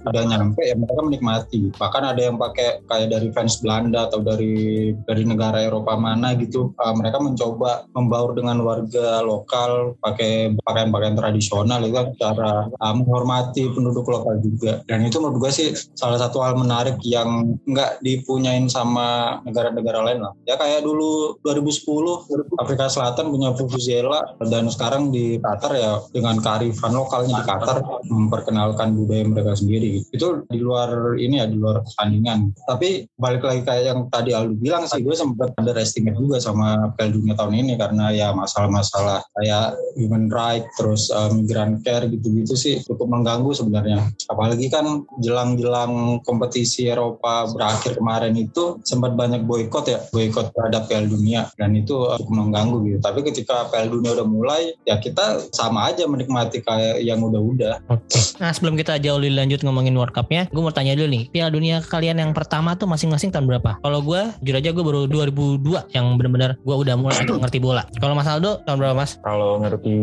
udah 0.06 0.24
nyampe 0.24 0.62
ya 0.64 0.74
mereka 0.74 1.00
menikmati. 1.04 1.70
Bahkan 1.76 2.02
ada 2.16 2.20
yang 2.20 2.36
pakai 2.40 2.82
kayak 2.86 3.08
dari 3.12 3.28
fans 3.34 3.60
Belanda 3.60 4.08
atau 4.08 4.24
dari 4.24 4.90
dari 5.04 5.22
negara 5.26 5.62
Eropa 5.62 5.94
mana 5.98 6.34
gitu 6.38 6.72
eh, 6.74 6.94
mereka 6.96 7.20
mencoba 7.20 7.84
membaur 7.92 8.32
dengan 8.34 8.62
warga 8.64 9.20
lokal 9.20 9.94
pakai 10.00 10.56
pakaian-pakaian 10.64 11.16
tradisional 11.18 11.80
itu 11.84 11.94
kan 11.94 12.08
cara 12.16 12.52
eh, 12.70 12.94
menghormati 12.94 13.68
penduduk 13.72 14.06
lokal 14.08 14.40
juga. 14.40 14.80
Dan 14.88 15.06
itu 15.06 15.20
menurut 15.20 15.48
gue 15.48 15.52
sih 15.52 15.68
salah 15.94 16.18
satu 16.18 16.40
hal 16.40 16.56
menarik 16.56 16.96
yang 17.04 17.58
nggak 17.68 17.99
dipunyain 18.00 18.66
sama 18.68 19.40
negara-negara 19.44 20.04
lain 20.04 20.20
lah 20.24 20.32
ya 20.44 20.56
kayak 20.56 20.84
dulu 20.84 21.40
2010 21.44 22.60
Afrika 22.60 22.90
Selatan 22.90 23.32
punya 23.32 23.52
Vuvuzela 23.54 24.36
dan 24.48 24.68
sekarang 24.68 25.12
di 25.12 25.38
Qatar 25.40 25.72
ya 25.76 26.00
dengan 26.12 26.40
kearifan 26.40 26.92
lokalnya 26.96 27.40
di 27.40 27.44
Qatar 27.44 27.76
memperkenalkan 28.08 28.96
budaya 28.96 29.24
mereka 29.26 29.52
sendiri 29.56 30.02
itu 30.10 30.44
di 30.48 30.58
luar 30.60 31.16
ini 31.16 31.40
ya 31.40 31.46
di 31.46 31.56
luar 31.56 31.82
pertandingan. 31.84 32.54
Tapi 32.66 33.08
balik 33.16 33.42
lagi 33.42 33.62
kayak 33.66 33.84
yang 33.90 34.00
tadi 34.12 34.30
Aldo 34.36 34.54
bilang 34.56 34.84
sih, 34.86 35.02
gue 35.02 35.14
sempat 35.16 35.54
ada 35.56 35.72
estimate 35.78 36.16
juga 36.16 36.38
sama 36.38 36.92
Piala 36.94 37.14
Dunia 37.14 37.34
tahun 37.34 37.54
ini 37.56 37.72
karena 37.80 38.12
ya 38.14 38.28
masalah-masalah 38.34 39.24
kayak 39.40 39.78
human 39.98 40.30
right, 40.30 40.64
terus 40.78 41.08
uh, 41.10 41.30
migrant 41.32 41.82
care 41.82 42.06
gitu-gitu 42.06 42.54
sih 42.54 42.74
cukup 42.86 43.10
mengganggu 43.10 43.50
sebenarnya. 43.54 44.06
Apalagi 44.30 44.70
kan 44.70 45.06
jelang-jelang 45.18 46.22
kompetisi 46.22 46.86
Eropa 46.86 47.48
berakhir 47.50 47.89
kemarin 47.94 48.34
itu 48.36 48.78
sempat 48.82 49.14
banyak 49.14 49.44
boykot 49.44 49.84
ya, 49.88 49.98
boykot 50.10 50.52
terhadap 50.54 50.86
Piala 50.86 51.06
Dunia 51.06 51.48
dan 51.56 51.74
itu 51.74 51.94
uh, 51.94 52.16
cukup 52.20 52.46
mengganggu 52.46 52.76
gitu. 52.86 52.98
Tapi 53.02 53.20
ketika 53.26 53.68
Piala 53.68 53.88
Dunia 53.90 54.16
udah 54.16 54.26
mulai, 54.26 54.62
ya 54.84 54.98
kita 54.98 55.50
sama 55.54 55.90
aja 55.90 56.06
menikmati 56.06 56.62
kayak 56.62 57.02
yang 57.04 57.20
udah-udah. 57.20 57.84
Oke. 57.90 58.20
Nah 58.38 58.50
sebelum 58.54 58.74
kita 58.76 58.98
jauh 59.00 59.18
lebih 59.20 59.36
lanjut 59.38 59.60
ngomongin 59.64 59.94
World 59.96 60.14
Cup-nya, 60.14 60.46
gue 60.50 60.62
mau 60.62 60.74
tanya 60.74 60.96
dulu 60.96 61.08
nih, 61.10 61.22
Piala 61.30 61.50
Dunia 61.52 61.82
kalian 61.84 62.20
yang 62.20 62.32
pertama 62.36 62.74
tuh 62.76 62.90
masing-masing 62.90 63.30
tahun 63.32 63.46
berapa? 63.46 63.80
Kalau 63.80 64.00
gue, 64.04 64.22
jujur 64.42 64.56
aja 64.56 64.70
gue 64.74 64.84
baru 64.84 65.00
2002 65.06 65.94
yang 65.94 66.06
bener-bener 66.18 66.58
gue 66.60 66.76
udah 66.76 66.94
mulai 66.98 67.16
ngerti 67.22 67.58
bola. 67.62 67.82
Kalau 67.96 68.14
Mas 68.18 68.28
Aldo 68.28 68.60
tahun 68.66 68.76
berapa 68.82 68.96
Mas? 68.96 69.10
Kalau 69.22 69.62
ngerti 69.62 69.94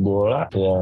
bola 0.00 0.46
ya 0.52 0.76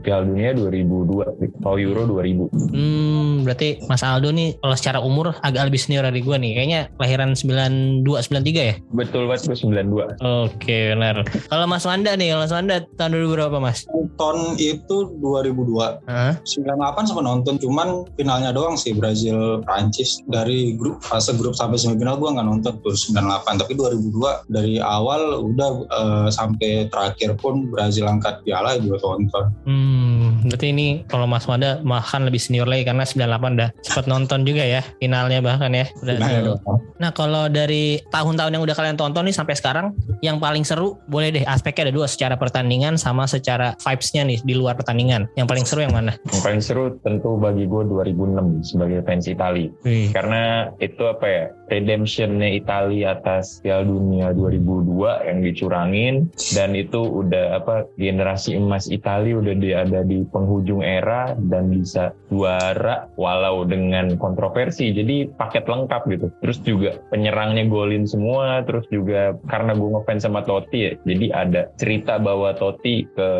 Piala 0.00 0.22
Dunia 0.28 0.50
2002, 0.54 1.62
kalau 1.64 1.76
Euro 1.80 2.02
2000. 2.06 2.76
Hmm, 2.76 3.42
berarti 3.42 3.82
Mas 3.88 4.04
Aldo 4.04 4.30
nih 4.30 4.60
kalau 4.60 4.76
secara 4.76 4.98
umur 5.00 5.34
agak 5.40 5.68
lebih 5.68 5.79
senior 5.80 6.04
dari 6.04 6.20
gue 6.20 6.36
nih. 6.36 6.52
Kayaknya 6.56 6.80
kelahiran 7.00 7.32
92 7.32 8.04
93 8.04 8.70
ya? 8.70 8.74
Betul 8.92 9.24
banget 9.24 9.48
gue 9.48 9.56
92. 9.56 10.20
Oke, 10.20 10.78
benar. 10.92 11.24
Kalau 11.48 11.64
Mas 11.64 11.84
Wanda 11.88 12.12
nih, 12.14 12.36
kalau 12.36 12.44
Mas 12.44 12.52
Wanda 12.52 12.76
tahun 13.00 13.10
2000 13.16 13.36
berapa 13.40 13.56
Mas? 13.56 13.88
Nonton 13.88 14.36
itu 14.60 14.96
2002. 15.24 16.04
Hah? 16.04 16.36
98 16.44 17.08
sempat 17.08 17.24
nonton, 17.24 17.56
cuman 17.56 18.04
finalnya 18.20 18.52
doang 18.52 18.76
sih 18.76 18.92
Brazil 18.92 19.64
Prancis 19.64 20.20
dari 20.28 20.76
grup 20.76 21.00
fase 21.00 21.32
grup 21.38 21.56
sampai 21.56 21.80
semifinal 21.80 22.20
gua 22.20 22.36
nggak 22.36 22.46
nonton 22.46 22.74
tuh 22.84 22.92
98 22.92 23.60
tapi 23.64 23.72
2002 23.78 24.52
dari 24.52 24.76
awal 24.82 25.40
udah 25.48 25.70
eh, 25.88 26.28
sampai 26.28 26.90
terakhir 26.92 27.38
pun 27.40 27.70
Brazil 27.72 28.10
angkat 28.10 28.44
piala 28.44 28.76
juga 28.76 29.00
tonton. 29.00 29.44
Hmm, 29.64 30.09
berarti 30.44 30.66
ini 30.72 31.04
kalau 31.06 31.26
Mas 31.28 31.44
Wanda 31.44 31.80
bahkan 31.84 32.24
lebih 32.24 32.40
senior 32.40 32.68
lagi 32.68 32.84
karena 32.84 33.04
98 33.04 33.56
udah 33.56 33.70
sempat 33.84 34.06
nonton 34.08 34.44
juga 34.44 34.64
ya 34.64 34.80
finalnya 34.98 35.40
bahkan 35.44 35.72
ya. 35.72 35.86
Udah. 36.00 36.58
Nah 37.00 37.10
kalau 37.12 37.48
dari 37.48 38.00
tahun-tahun 38.12 38.56
yang 38.56 38.62
udah 38.64 38.76
kalian 38.76 38.96
tonton 38.96 39.26
nih 39.28 39.36
sampai 39.36 39.54
sekarang, 39.56 39.92
yang 40.20 40.40
paling 40.40 40.64
seru 40.64 41.00
boleh 41.08 41.32
deh 41.32 41.44
aspeknya 41.44 41.90
ada 41.90 41.94
dua 41.94 42.06
secara 42.08 42.36
pertandingan 42.36 42.96
sama 43.00 43.24
secara 43.24 43.76
vibes-nya 43.80 44.22
nih 44.26 44.38
di 44.44 44.54
luar 44.56 44.76
pertandingan. 44.76 45.28
Yang 45.36 45.46
paling 45.48 45.64
seru 45.66 45.80
yang 45.84 45.94
mana? 45.94 46.16
Yang 46.32 46.42
paling 46.42 46.62
seru 46.62 46.84
tentu 47.00 47.36
bagi 47.40 47.64
gue 47.64 47.82
2006 47.88 48.74
sebagai 48.74 48.98
fans 49.04 49.26
Itali. 49.28 49.66
Wih. 49.84 50.12
Karena 50.12 50.68
itu 50.80 51.02
apa 51.06 51.26
ya, 51.26 51.44
redemptionnya 51.70 52.50
Itali 52.50 53.06
atas 53.06 53.62
Piala 53.62 53.86
Dunia 53.86 54.34
2002 54.34 55.30
yang 55.30 55.38
dicurangin 55.40 56.14
dan 56.58 56.74
itu 56.74 56.98
udah 56.98 57.62
apa 57.62 57.86
generasi 57.94 58.58
emas 58.58 58.90
Itali 58.90 59.32
udah 59.32 59.54
di, 59.54 59.70
ada 59.70 60.02
di 60.02 60.26
penghujung 60.26 60.82
era 60.82 61.32
dan 61.38 61.70
bisa 61.70 62.10
juara 62.28 63.06
walau 63.14 63.62
dengan 63.62 64.18
kontroversi. 64.18 64.90
Jadi 64.90 65.30
paket 65.30 65.70
lengkap 65.70 66.02
gitu. 66.10 66.26
Terus 66.42 66.58
juga 66.66 66.90
penyerangnya 67.08 67.70
golin 67.70 68.04
semua, 68.04 68.66
terus 68.66 68.84
juga 68.90 69.38
karena 69.46 69.78
gue 69.78 69.88
ngefans 69.94 70.26
sama 70.26 70.42
Totti 70.42 70.78
ya, 70.90 70.92
jadi 71.06 71.26
ada 71.30 71.62
cerita 71.78 72.18
bahwa 72.18 72.50
Totti 72.56 73.06
ke 73.14 73.30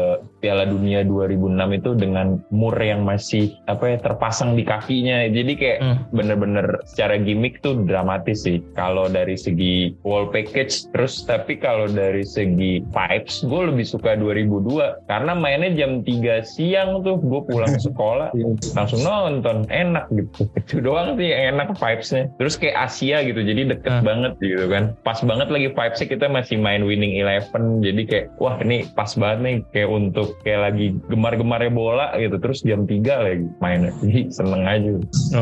Piala 0.41 0.65
Dunia 0.65 1.05
2006 1.05 1.37
itu 1.73 1.91
dengan 1.95 2.27
mur 2.51 2.75
yang 2.77 3.05
masih 3.05 3.57
apa 3.65 3.93
ya 3.93 3.97
terpasang 3.97 4.57
di 4.57 4.65
kakinya. 4.65 5.29
Jadi 5.29 5.53
kayak 5.55 5.79
Hmm. 5.81 5.97
bener-bener 6.11 6.67
secara 6.85 7.17
gimmick 7.17 7.61
tuh 7.61 7.85
dramatis 7.85 8.43
sih. 8.43 8.61
Kalau 8.73 9.07
dari 9.07 9.37
segi 9.37 9.95
wall 10.03 10.29
package, 10.29 10.89
terus 10.91 11.23
tapi 11.23 11.57
kalau 11.57 11.87
dari 11.87 12.21
segi 12.21 12.81
vibes, 12.83 13.45
gue 13.45 13.63
lebih 13.69 13.85
suka 13.85 14.17
2002 14.17 15.01
karena 15.07 15.33
mainnya 15.33 15.73
jam 15.77 16.01
3 16.01 16.41
siang 16.43 17.01
tuh 17.01 17.17
gue 17.17 17.41
pulang 17.45 17.71
sekolah 17.87 18.33
langsung 18.75 19.01
nonton 19.01 19.69
enak 19.69 20.09
gitu 20.11 20.49
itu 20.61 20.75
doang 20.81 21.15
sih 21.15 21.29
yang 21.29 21.57
enak 21.57 21.75
vibesnya 21.75 22.29
terus 22.37 22.57
kayak 22.57 22.89
Asia 22.89 23.21
gitu 23.23 23.41
jadi 23.41 23.69
deket 23.69 23.89
Ah. 23.91 24.01
banget 24.01 24.33
gitu 24.39 24.71
kan 24.71 24.95
pas 25.03 25.19
banget 25.21 25.51
lagi 25.51 25.69
vibesnya 25.69 26.07
kita 26.07 26.27
masih 26.27 26.57
main 26.57 26.87
winning 26.87 27.19
eleven 27.19 27.83
jadi 27.83 28.03
kayak 28.07 28.27
wah 28.39 28.55
ini 28.61 28.87
pas 28.95 29.11
banget 29.13 29.39
nih 29.43 29.57
kayak 29.73 29.91
untuk 29.91 30.30
kayak 30.43 30.61
lagi 30.73 30.87
gemar-gemarnya 31.07 31.71
bola 31.71 32.07
gitu 32.17 32.37
terus 32.41 32.65
jam 32.65 32.89
3 32.89 32.99
lagi 33.05 33.47
mainnya. 33.61 33.93
Jadi 34.01 34.33
seneng 34.33 34.65
aja. 34.65 34.91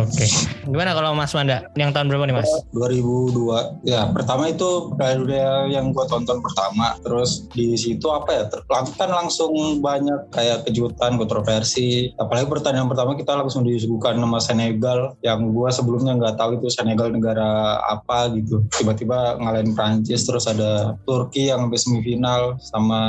Oke. 0.03 0.27
Gimana 0.67 0.93
kalau 0.93 1.15
Mas 1.15 1.33
Wanda? 1.33 1.71
Yang 1.79 1.91
tahun 1.95 2.07
berapa 2.11 2.25
nih 2.27 2.37
Mas? 2.37 2.51
2002 2.75 3.87
ya 3.87 4.11
pertama 4.11 4.51
itu 4.51 4.93
Piala 4.99 5.17
Dunia 5.23 5.51
yang 5.71 5.95
gue 5.95 6.05
tonton 6.11 6.43
pertama. 6.43 6.99
Terus 7.01 7.47
di 7.55 7.79
situ 7.79 8.11
apa 8.11 8.31
ya 8.35 8.43
kan 8.69 9.11
langsung 9.11 9.81
banyak 9.81 10.35
kayak 10.35 10.67
kejutan 10.67 11.17
kontroversi. 11.17 12.11
Apalagi 12.19 12.51
pertandingan 12.51 12.91
pertama 12.91 13.15
kita 13.15 13.39
langsung 13.39 13.63
disuguhkan 13.63 14.19
nama 14.19 14.43
Senegal. 14.43 15.15
Yang 15.23 15.41
gue 15.55 15.69
sebelumnya 15.71 16.13
nggak 16.19 16.37
tahu 16.37 16.61
itu 16.61 16.69
Senegal 16.69 17.15
negara 17.15 17.81
apa 17.87 18.29
gitu. 18.35 18.67
Tiba-tiba 18.75 19.39
ngalahin 19.39 19.73
Prancis 19.73 20.27
terus 20.27 20.45
ada 20.51 20.99
Turki 21.07 21.49
yang 21.49 21.69
sampai 21.69 21.81
semifinal 21.81 22.41
sama 22.65 23.01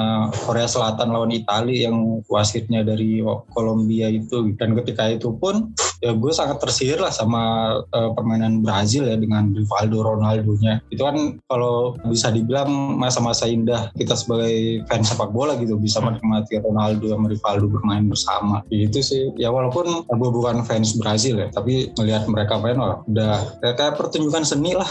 Korea 0.44 0.68
Selatan 0.68 1.16
lawan 1.16 1.32
Italia 1.32 1.69
yang 1.72 2.26
wasitnya 2.26 2.82
dari 2.82 3.22
Kolombia 3.54 4.10
itu. 4.10 4.54
Dan 4.58 4.74
ketika 4.78 5.10
itu 5.10 5.34
pun 5.38 5.74
ya 6.00 6.16
gue 6.16 6.32
sangat 6.32 6.58
tersihir 6.64 7.00
lah 7.00 7.12
sama 7.12 7.76
eh, 7.92 8.10
permainan 8.16 8.64
Brazil 8.64 9.08
ya 9.08 9.20
dengan 9.20 9.52
Rivaldo 9.52 10.04
Ronaldo-nya. 10.04 10.82
Itu 10.90 11.04
kan 11.06 11.40
kalau 11.52 12.00
bisa 12.08 12.32
dibilang 12.32 12.98
masa-masa 12.98 13.46
indah 13.46 13.92
kita 13.96 14.16
sebagai 14.16 14.84
fans 14.88 15.12
sepak 15.12 15.32
bola 15.32 15.60
gitu 15.60 15.76
bisa 15.76 16.00
menikmati 16.00 16.60
Ronaldo 16.60 17.12
sama 17.12 17.28
Rivaldo 17.30 17.66
bermain 17.68 18.08
bersama. 18.08 18.64
Itu 18.72 19.04
sih 19.04 19.36
ya 19.36 19.52
walaupun 19.52 20.08
gue 20.08 20.30
bukan 20.32 20.64
fans 20.64 20.96
Brazil 20.96 21.40
ya, 21.44 21.48
tapi 21.52 21.92
melihat 22.00 22.26
mereka 22.28 22.58
main 22.60 22.80
wah 22.80 23.04
udah 23.08 23.60
kayak, 23.60 23.76
kayak 23.76 23.94
pertunjukan 24.00 24.44
seni 24.48 24.74
lah. 24.76 24.88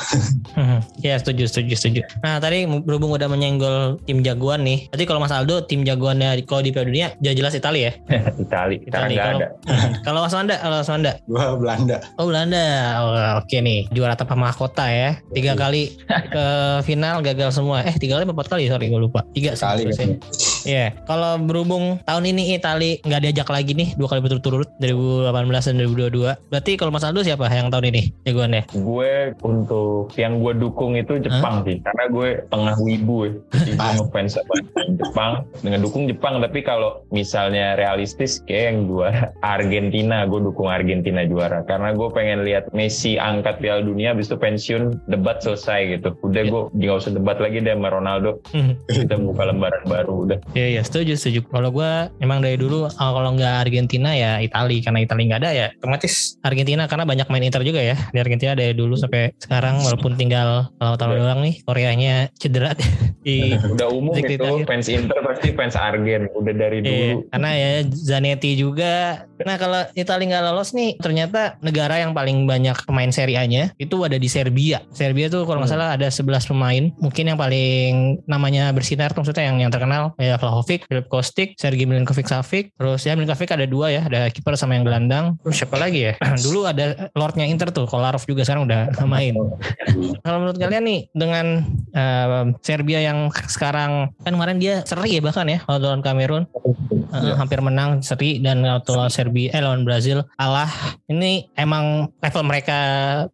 ya 1.06 1.16
setuju, 1.16 1.48
setuju, 1.48 1.74
setuju. 1.74 2.00
Nah 2.20 2.38
tadi 2.38 2.68
berhubung 2.68 3.16
udah 3.16 3.28
menyenggol 3.28 3.96
tim 4.04 4.20
jagoan 4.20 4.64
nih. 4.64 4.88
Tadi 4.92 5.02
kalau 5.08 5.20
Mas 5.24 5.32
Aldo 5.32 5.64
tim 5.64 5.82
jagoannya 5.82 6.44
kalau 6.44 6.60
di 6.60 6.70
Piala 6.70 6.86
Dunia 6.88 7.08
jelas 7.20 7.56
Italia 7.56 7.92
ya. 7.92 7.92
Itali 8.38 8.76
sekarang 8.84 9.10
Itali. 9.10 9.14
nggak 9.14 9.24
Kalau 9.24 9.38
ada 9.38 9.48
kalau 10.06 10.18
Mas 10.24 10.34
Wanda, 10.34 10.56
kalau 10.58 10.76
Mas 10.82 10.90
Wanda. 10.98 11.14
Gue 11.30 11.46
Belanda. 11.62 11.96
Oh 12.18 12.26
Belanda, 12.26 12.66
oh, 12.98 13.14
oke 13.38 13.54
nih 13.54 13.86
juara 13.94 14.18
tanpa 14.18 14.34
mahkota 14.34 14.90
ya. 14.90 15.14
Tiga 15.30 15.54
kali 15.54 15.94
ke 16.34 16.46
final 16.82 17.22
gagal 17.22 17.54
semua. 17.54 17.86
Eh 17.86 17.94
tiga 17.94 18.18
kali 18.18 18.26
empat 18.26 18.50
kali? 18.50 18.66
Sorry 18.66 18.90
gue 18.90 18.98
lupa. 18.98 19.22
Tiga 19.30 19.54
Kali 19.54 19.86
ya. 19.86 20.18
Iya. 20.66 20.86
Kalau 21.06 21.38
berhubung 21.38 22.02
tahun 22.02 22.34
ini 22.34 22.58
Itali 22.58 22.98
nggak 23.06 23.20
diajak 23.30 23.48
lagi 23.52 23.78
nih 23.78 23.94
dua 23.94 24.10
kali 24.10 24.20
berturut-turut 24.26 24.66
2018 24.82 25.30
dan 25.70 25.74
2022. 25.86 26.50
Berarti 26.50 26.72
kalau 26.74 26.90
Mas 26.90 27.06
Aldo 27.06 27.22
siapa 27.22 27.46
yang 27.46 27.70
tahun 27.70 27.94
ini 27.94 28.02
jagoannya? 28.26 28.64
gue 28.88 29.12
untuk 29.44 30.08
yang 30.16 30.40
gue 30.40 30.56
dukung 30.56 30.96
itu 30.96 31.20
Jepang 31.20 31.60
sih 31.68 31.76
karena 31.84 32.04
gue 32.08 32.28
tengah 32.48 32.76
wibu 32.80 33.28
ya 33.28 33.32
jadi 33.52 33.70
gue 33.76 33.90
ngefans 34.00 34.32
sama 34.40 34.54
tim 34.72 34.88
Jepang 34.96 35.32
dengan 35.60 35.80
dukung 35.84 36.04
Jepang 36.08 36.40
tapi 36.40 36.64
kalau 36.64 37.04
misalnya 37.12 37.76
realistis 37.76 38.40
kayak 38.48 38.64
yang 38.72 38.78
juara 38.88 39.22
Argentina 39.44 40.24
gue 40.24 40.40
dukung 40.40 40.72
Argentina 40.72 40.87
juara. 41.28 41.60
Karena 41.62 41.92
gue 41.92 42.08
pengen 42.10 42.42
lihat 42.42 42.72
Messi 42.72 43.16
angkat 43.16 43.58
Piala 43.58 43.82
Dunia 43.82 44.12
habis 44.12 44.26
itu 44.26 44.36
pensiun 44.36 45.04
debat 45.06 45.38
selesai 45.38 45.98
gitu. 45.98 46.14
Udah 46.22 46.36
Ya. 46.38 46.48
gue 46.48 46.62
nggak 46.72 46.96
usah 46.96 47.12
debat 47.12 47.36
lagi 47.36 47.58
deh 47.58 47.72
sama 47.72 47.90
Ronaldo. 47.90 48.38
Kita 48.86 49.18
buka 49.18 49.42
lembaran 49.44 49.84
baru 49.84 50.14
udah. 50.24 50.38
Iya 50.52 50.66
iya 50.70 50.82
setuju 50.82 51.14
setuju. 51.14 51.40
Kalau 51.46 51.68
gue 51.68 51.90
emang 52.18 52.38
dari 52.38 52.54
dulu 52.54 52.86
uh, 52.86 52.92
kalau 52.92 53.34
nggak 53.34 53.54
Argentina 53.62 54.10
ya 54.10 54.38
Itali. 54.38 54.80
Karena 54.80 55.02
Itali 55.02 55.22
nggak 55.26 55.40
ada 55.40 55.50
ya 55.50 55.66
otomatis 55.74 56.38
Argentina. 56.40 56.86
Karena 56.86 57.04
banyak 57.04 57.26
main 57.26 57.44
Inter 57.44 57.62
juga 57.62 57.80
ya. 57.80 57.96
Di 58.08 58.18
Argentina 58.18 58.54
dari 58.54 58.72
dulu 58.72 58.94
sampai 58.94 59.34
sekarang 59.36 59.82
walaupun 59.82 60.14
tinggal 60.14 60.70
kalau 60.74 60.94
tahun 60.94 61.10
Iya. 61.10 61.20
doang 61.20 61.40
nih 61.42 61.54
Koreanya 61.64 62.14
cedera. 62.34 62.70
Di 63.18 63.52
udah 63.58 63.88
umum 63.90 64.14
itu 64.14 64.38
terakhir. 64.38 64.64
fans 64.64 64.86
Inter 64.88 65.18
pasti 65.20 65.48
fans 65.52 65.74
Argen. 65.74 66.30
Udah 66.32 66.54
dari 66.54 66.78
dulu. 66.80 66.94
Iya, 66.94 67.12
karena 67.28 67.50
ya 67.52 67.70
Zanetti 67.90 68.54
juga. 68.54 69.26
Nah 69.38 69.56
kalau 69.56 69.80
Italia 69.92 70.26
nggak 70.28 70.44
lolos 70.44 70.70
nih, 70.78 70.90
ternyata 70.96 71.58
negara 71.58 71.98
yang 71.98 72.14
paling 72.14 72.46
banyak 72.46 72.78
pemain 72.86 73.10
Serie 73.10 73.34
A-nya 73.34 73.74
itu 73.76 73.98
ada 74.00 74.14
di 74.14 74.26
Serbia. 74.26 74.78
Serbia 74.90 75.26
tuh 75.26 75.42
kalau 75.42 75.58
nggak 75.58 75.68
Hmm. 75.68 75.82
salah 75.82 75.98
ada 75.98 76.06
11 76.06 76.46
pemain. 76.46 76.94
Mungkin 76.96 77.24
yang 77.26 77.36
paling 77.36 77.90
namanya 78.24 78.70
bersinar 78.70 79.10
tuh 79.10 79.20
maksudnya 79.20 79.50
yang 79.50 79.58
yang 79.58 79.68
terkenal 79.68 80.14
ya 80.16 80.38
Vlahovic, 80.38 80.86
Filip 80.86 81.10
Kostic, 81.10 81.58
Sergei 81.58 81.82
Milinkovic 81.84 82.24
Savic. 82.24 82.70
Terus 82.72 83.02
ya 83.02 83.18
Milinkovic 83.18 83.50
ada 83.50 83.66
dua 83.66 83.90
ya, 83.90 84.06
ada 84.06 84.30
kiper 84.30 84.54
sama 84.54 84.78
yang 84.78 84.86
gelandang. 84.86 85.34
Terus 85.42 85.58
siapa 85.58 85.74
lagi 85.76 86.06
ya? 86.06 86.12
Dulu 86.46 86.64
ada 86.64 87.10
Lordnya 87.12 87.44
Inter 87.44 87.68
tuh, 87.68 87.84
Kolarov 87.84 88.22
juga 88.22 88.46
sekarang 88.46 88.70
udah 88.70 88.94
main. 89.12 89.34
Kalau 90.22 90.38
menurut 90.38 90.56
kalian 90.56 90.84
nih 90.84 91.00
dengan 91.10 91.46
eh, 91.90 92.44
Serbia 92.60 93.00
yang 93.00 93.28
sekarang 93.48 94.12
kan 94.20 94.32
kemarin 94.32 94.58
dia 94.58 94.84
seri 94.84 95.16
ya 95.16 95.20
bahkan 95.20 95.48
ya 95.48 95.58
kalau 95.60 95.80
lawan 95.80 96.04
Kamerun 96.04 96.44
uh, 96.44 97.16
Iya. 97.18 97.34
hampir 97.34 97.58
menang 97.58 97.98
seri 98.00 98.38
dan 98.38 98.60
waktu 98.60 98.90
lawan 98.92 99.08
Serbia 99.08 99.48
eh 99.50 99.62
lawan 99.64 99.82
Brazil 99.82 100.28
kalah. 100.36 100.67
Ini 101.08 101.52
emang 101.56 102.12
level 102.20 102.44
mereka 102.44 102.78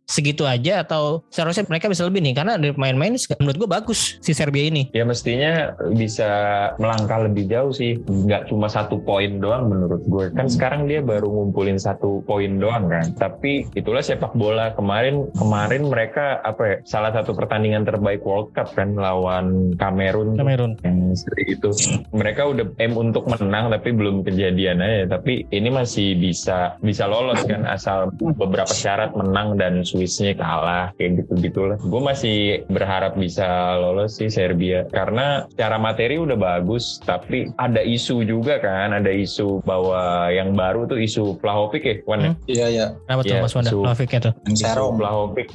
segitu 0.06 0.46
aja 0.46 0.86
atau 0.86 1.26
seharusnya 1.30 1.66
mereka 1.66 1.90
bisa 1.90 2.06
lebih 2.06 2.22
nih 2.22 2.34
karena 2.38 2.54
dari 2.54 2.74
main-main 2.78 3.18
menurut 3.40 3.56
gue 3.58 3.68
bagus 3.68 4.18
si 4.22 4.30
Serbia 4.30 4.70
ini. 4.70 4.90
Ya 4.94 5.02
mestinya 5.02 5.74
bisa 5.94 6.30
melangkah 6.78 7.26
lebih 7.26 7.50
jauh 7.50 7.72
sih, 7.74 7.98
nggak 8.06 8.50
cuma 8.50 8.70
satu 8.70 9.02
poin 9.02 9.42
doang 9.42 9.70
menurut 9.70 10.02
gue. 10.06 10.24
Kan 10.34 10.46
sekarang 10.46 10.86
dia 10.86 11.02
baru 11.02 11.26
ngumpulin 11.30 11.78
satu 11.78 12.22
poin 12.24 12.58
doang 12.62 12.86
kan. 12.90 13.10
Tapi 13.18 13.66
itulah 13.74 14.02
sepak 14.04 14.34
bola 14.38 14.74
kemarin 14.78 15.26
kemarin 15.34 15.90
mereka 15.90 16.38
apa 16.42 16.62
ya 16.62 16.76
salah 16.86 17.10
satu 17.14 17.34
pertandingan 17.34 17.86
terbaik 17.86 18.22
World 18.22 18.54
Cup 18.54 18.72
kan 18.74 18.94
lawan 18.94 19.74
Kamerun. 19.76 20.38
Kamerun. 20.38 20.72
yang 20.82 21.14
itu 21.44 21.70
mereka 22.10 22.48
udah 22.48 22.66
aim 22.80 22.94
untuk 22.96 23.26
menang 23.28 23.70
tapi 23.70 23.94
belum 23.94 24.26
kejadian 24.26 24.82
aja 24.82 25.16
tapi 25.18 25.46
ini 25.50 25.68
masih 25.70 26.18
bisa 26.18 26.76
bisa 26.80 27.04
lolos 27.14 27.46
kan 27.46 27.62
asal 27.70 28.10
beberapa 28.18 28.70
syarat 28.70 29.14
menang 29.14 29.54
dan 29.54 29.86
Swissnya 29.86 30.34
kalah 30.34 30.90
kayak 30.98 31.22
gitu 31.22 31.32
gitulah 31.38 31.78
gue 31.78 32.02
masih 32.02 32.66
berharap 32.66 33.14
bisa 33.14 33.78
lolos 33.78 34.18
sih 34.18 34.26
Serbia 34.26 34.82
karena 34.90 35.46
secara 35.54 35.78
materi 35.78 36.18
udah 36.18 36.34
bagus 36.34 36.98
tapi 37.06 37.46
ada 37.62 37.78
isu 37.78 38.26
juga 38.26 38.58
kan 38.58 38.90
ada 38.90 39.14
isu 39.14 39.62
bahwa 39.62 40.26
yang 40.34 40.58
baru 40.58 40.90
tuh 40.90 40.98
isu 40.98 41.38
Vlahovic 41.38 41.82
ya 41.86 41.96
Wan 42.08 42.18
ya? 42.20 42.30
Hmm. 42.34 42.36
Iya 42.50 42.66
iya. 42.66 42.86
Kenapa 43.06 43.20
tuh 43.22 43.34
Iya, 43.34 43.42
Mas 43.44 43.54
Wanda? 43.54 43.70
Flavic 43.70 44.10
itu. 44.10 44.30
Serong. 44.54 44.94
Vlahovic 44.98 45.48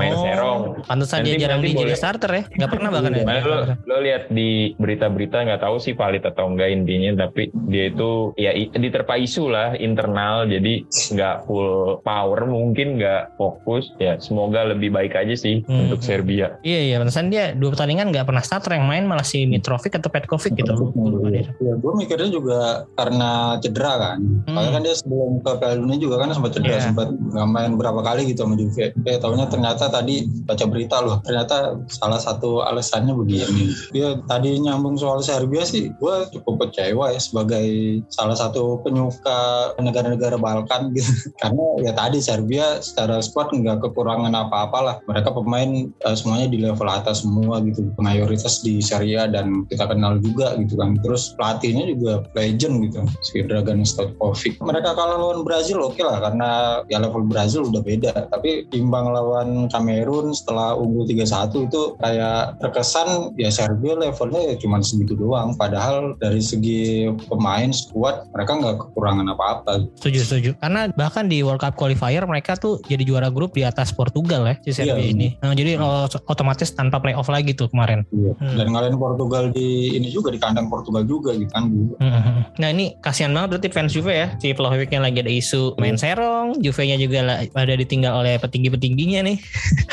main 0.00 0.12
Oh, 0.18 0.24
serong 0.24 0.60
Pantesan 0.88 1.22
dia 1.22 1.36
jarang 1.36 1.60
di 1.60 1.76
jadi 1.76 1.94
starter 1.94 2.30
ya. 2.32 2.42
Gak 2.66 2.70
pernah 2.74 2.90
bahkan 2.90 3.12
ya. 3.14 3.24
Lo, 3.44 3.56
lo 3.84 3.96
lihat 4.02 4.32
di 4.32 4.72
berita-berita 4.76 5.44
nggak 5.44 5.60
tahu 5.62 5.76
sih 5.78 5.94
valid 5.94 6.24
atau 6.24 6.50
enggak 6.50 6.72
intinya 6.72 7.28
tapi 7.28 7.52
dia 7.68 7.92
itu 7.92 8.32
ya 8.40 8.52
diterpa 8.54 9.14
isu 9.20 9.52
lah 9.52 9.76
internal 9.76 10.48
jadi 10.48 10.84
nggak 11.08 11.46
full 11.46 12.02
power 12.02 12.44
mungkin 12.44 12.98
nggak 12.98 13.34
fokus 13.34 13.90
ya 13.96 14.18
semoga 14.18 14.66
lebih 14.66 14.90
baik 14.90 15.14
aja 15.14 15.34
sih 15.34 15.60
Hmm. 15.64 15.88
untuk 15.88 16.00
Serbia 16.00 16.58
Iya 16.62 16.80
iya, 16.84 16.96
pantesan 16.96 17.28
dia 17.28 17.52
dua 17.52 17.70
pertandingan 17.70 18.10
gak 18.10 18.24
pernah 18.24 18.40
starter 18.40 18.74
yang 18.74 18.86
main 18.86 19.04
malah 19.04 19.22
si 19.22 19.44
Mitrovic 19.44 19.94
atau 19.94 20.08
Petkovic 20.08 20.54
gitu. 20.54 20.72
Gua 20.72 21.08
lupa 21.08 21.28
dia. 21.28 21.44
Ya, 21.60 21.74
gue 21.76 21.92
mikirnya 21.94 22.28
juga 22.28 22.60
karena 22.94 23.56
cedera 23.58 23.92
kan. 23.96 24.18
Hmm. 24.18 24.54
Soalnya 24.54 24.72
kan 24.72 24.82
dia 24.82 24.94
sebelum 24.96 25.30
ke 25.40 25.50
Piala 25.56 25.76
Dunia 25.76 25.98
juga 25.98 26.16
kan 26.18 26.28
sempat 26.32 26.50
cedera, 26.56 26.78
Iya. 26.78 26.84
sempat 26.90 27.08
nggak 27.12 27.48
main 27.48 27.72
berapa 27.76 28.00
kali 28.00 28.22
gitu 28.28 28.42
sama 28.42 28.54
Juve. 28.56 28.90
Eh 28.96 29.18
tahunya 29.18 29.46
ternyata 29.46 29.84
tadi 29.88 30.14
baca 30.44 30.64
berita 30.66 30.96
loh, 30.98 31.16
ternyata 31.22 31.56
salah 31.86 32.18
satu 32.18 32.62
alasannya 32.62 33.12
begini. 33.12 33.64
Dia 33.92 34.18
tadi 34.24 34.56
nyambung 34.58 34.96
soal 34.96 35.20
Serbia 35.20 35.62
sih, 35.62 35.92
gue 35.92 36.14
cukup 36.32 36.68
kecewa 36.68 37.12
ya 37.12 37.20
sebagai 37.20 37.66
salah 38.08 38.34
satu 38.34 38.80
penyuka 38.82 39.38
negara-negara 39.78 40.36
Balkan 40.38 40.87
gitu. 40.94 41.10
Karena 41.42 41.64
ya 41.82 41.92
tadi 41.94 42.18
Serbia 42.22 42.80
secara 42.80 43.20
squad 43.24 43.52
nggak 43.52 43.84
kekurangan 43.84 44.32
apa-apa 44.32 44.78
lah. 44.78 44.96
Mereka 45.10 45.34
pemain 45.34 45.90
eh, 45.90 46.16
semuanya 46.16 46.48
di 46.50 46.58
level 46.62 46.88
atas 46.88 47.26
semua 47.26 47.60
gitu. 47.64 47.90
Mayoritas 47.98 48.60
di 48.62 48.78
Serie 48.78 49.18
A 49.18 49.24
dan 49.26 49.66
kita 49.66 49.88
kenal 49.88 50.20
juga 50.22 50.54
gitu 50.60 50.78
kan. 50.78 50.98
Terus 51.02 51.34
pelatihnya 51.34 51.90
juga 51.90 52.24
legend 52.36 52.88
gitu, 52.88 53.00
si 53.24 53.42
Dragan 53.42 53.82
Stojkovic. 53.82 54.60
Mereka 54.62 54.94
kalah 54.94 55.18
lawan 55.18 55.42
Brazil 55.42 55.82
oke 55.82 56.00
lah 56.00 56.22
karena 56.22 56.48
ya 56.86 57.02
level 57.02 57.26
Brazil 57.26 57.66
udah 57.66 57.82
beda. 57.82 58.12
Tapi 58.30 58.68
imbang 58.76 59.10
lawan 59.10 59.66
Kamerun 59.72 60.36
setelah 60.36 60.76
unggul 60.78 61.08
3-1 61.08 61.68
itu 61.68 61.82
kayak 61.98 62.60
terkesan 62.62 63.34
ya 63.40 63.50
Serbia 63.50 63.96
levelnya 63.98 64.52
ya 64.52 64.54
cuma 64.60 64.80
segitu 64.84 65.18
doang. 65.18 65.56
Padahal 65.58 66.14
dari 66.22 66.42
segi 66.42 67.10
pemain 67.26 67.70
squad 67.74 68.28
mereka 68.32 68.52
nggak 68.58 68.76
kekurangan 68.78 69.26
apa-apa. 69.32 69.72
Setuju 69.98 70.20
setuju. 70.22 70.50
Karena 70.62 70.77
bahkan 70.94 71.26
di 71.26 71.42
World 71.42 71.58
Cup 71.58 71.74
qualifier 71.74 72.22
mereka 72.24 72.54
tuh 72.54 72.78
jadi 72.86 73.02
juara 73.02 73.28
grup 73.32 73.54
di 73.58 73.66
atas 73.66 73.90
Portugal 73.90 74.46
ya 74.46 74.54
si 74.62 74.70
Serbia 74.70 75.00
Iya. 75.02 75.14
ini. 75.14 75.28
Nah, 75.42 75.54
jadi 75.54 75.78
lolos 75.78 76.14
otomatis 76.28 76.70
tanpa 76.74 77.02
playoff 77.02 77.26
lagi 77.26 77.54
tuh 77.54 77.66
kemarin. 77.70 78.06
Hmm. 78.12 78.54
Dan 78.54 78.70
ngalahin 78.70 78.98
Portugal 78.98 79.50
di 79.50 79.98
ini 79.98 80.08
juga 80.12 80.30
di 80.30 80.38
kandang 80.38 80.70
Portugal 80.70 81.02
juga 81.02 81.34
gitu 81.34 81.50
kan. 81.50 81.66
Hmm. 81.98 82.46
Nah 82.58 82.68
ini 82.70 82.94
kasihan 83.02 83.34
banget 83.34 83.58
berarti 83.58 83.68
fans 83.74 83.92
Juve 83.94 84.12
ya 84.14 84.28
Si 84.38 84.52
Vlahovicnya 84.52 85.00
lagi 85.02 85.22
ada 85.24 85.32
isu 85.32 85.74
main 85.80 85.96
serong 85.96 86.60
Juve-nya 86.60 87.00
juga 87.00 87.46
pada 87.50 87.72
ditinggal 87.74 88.12
oleh 88.22 88.36
petinggi-petingginya 88.36 89.20
nih 89.24 89.36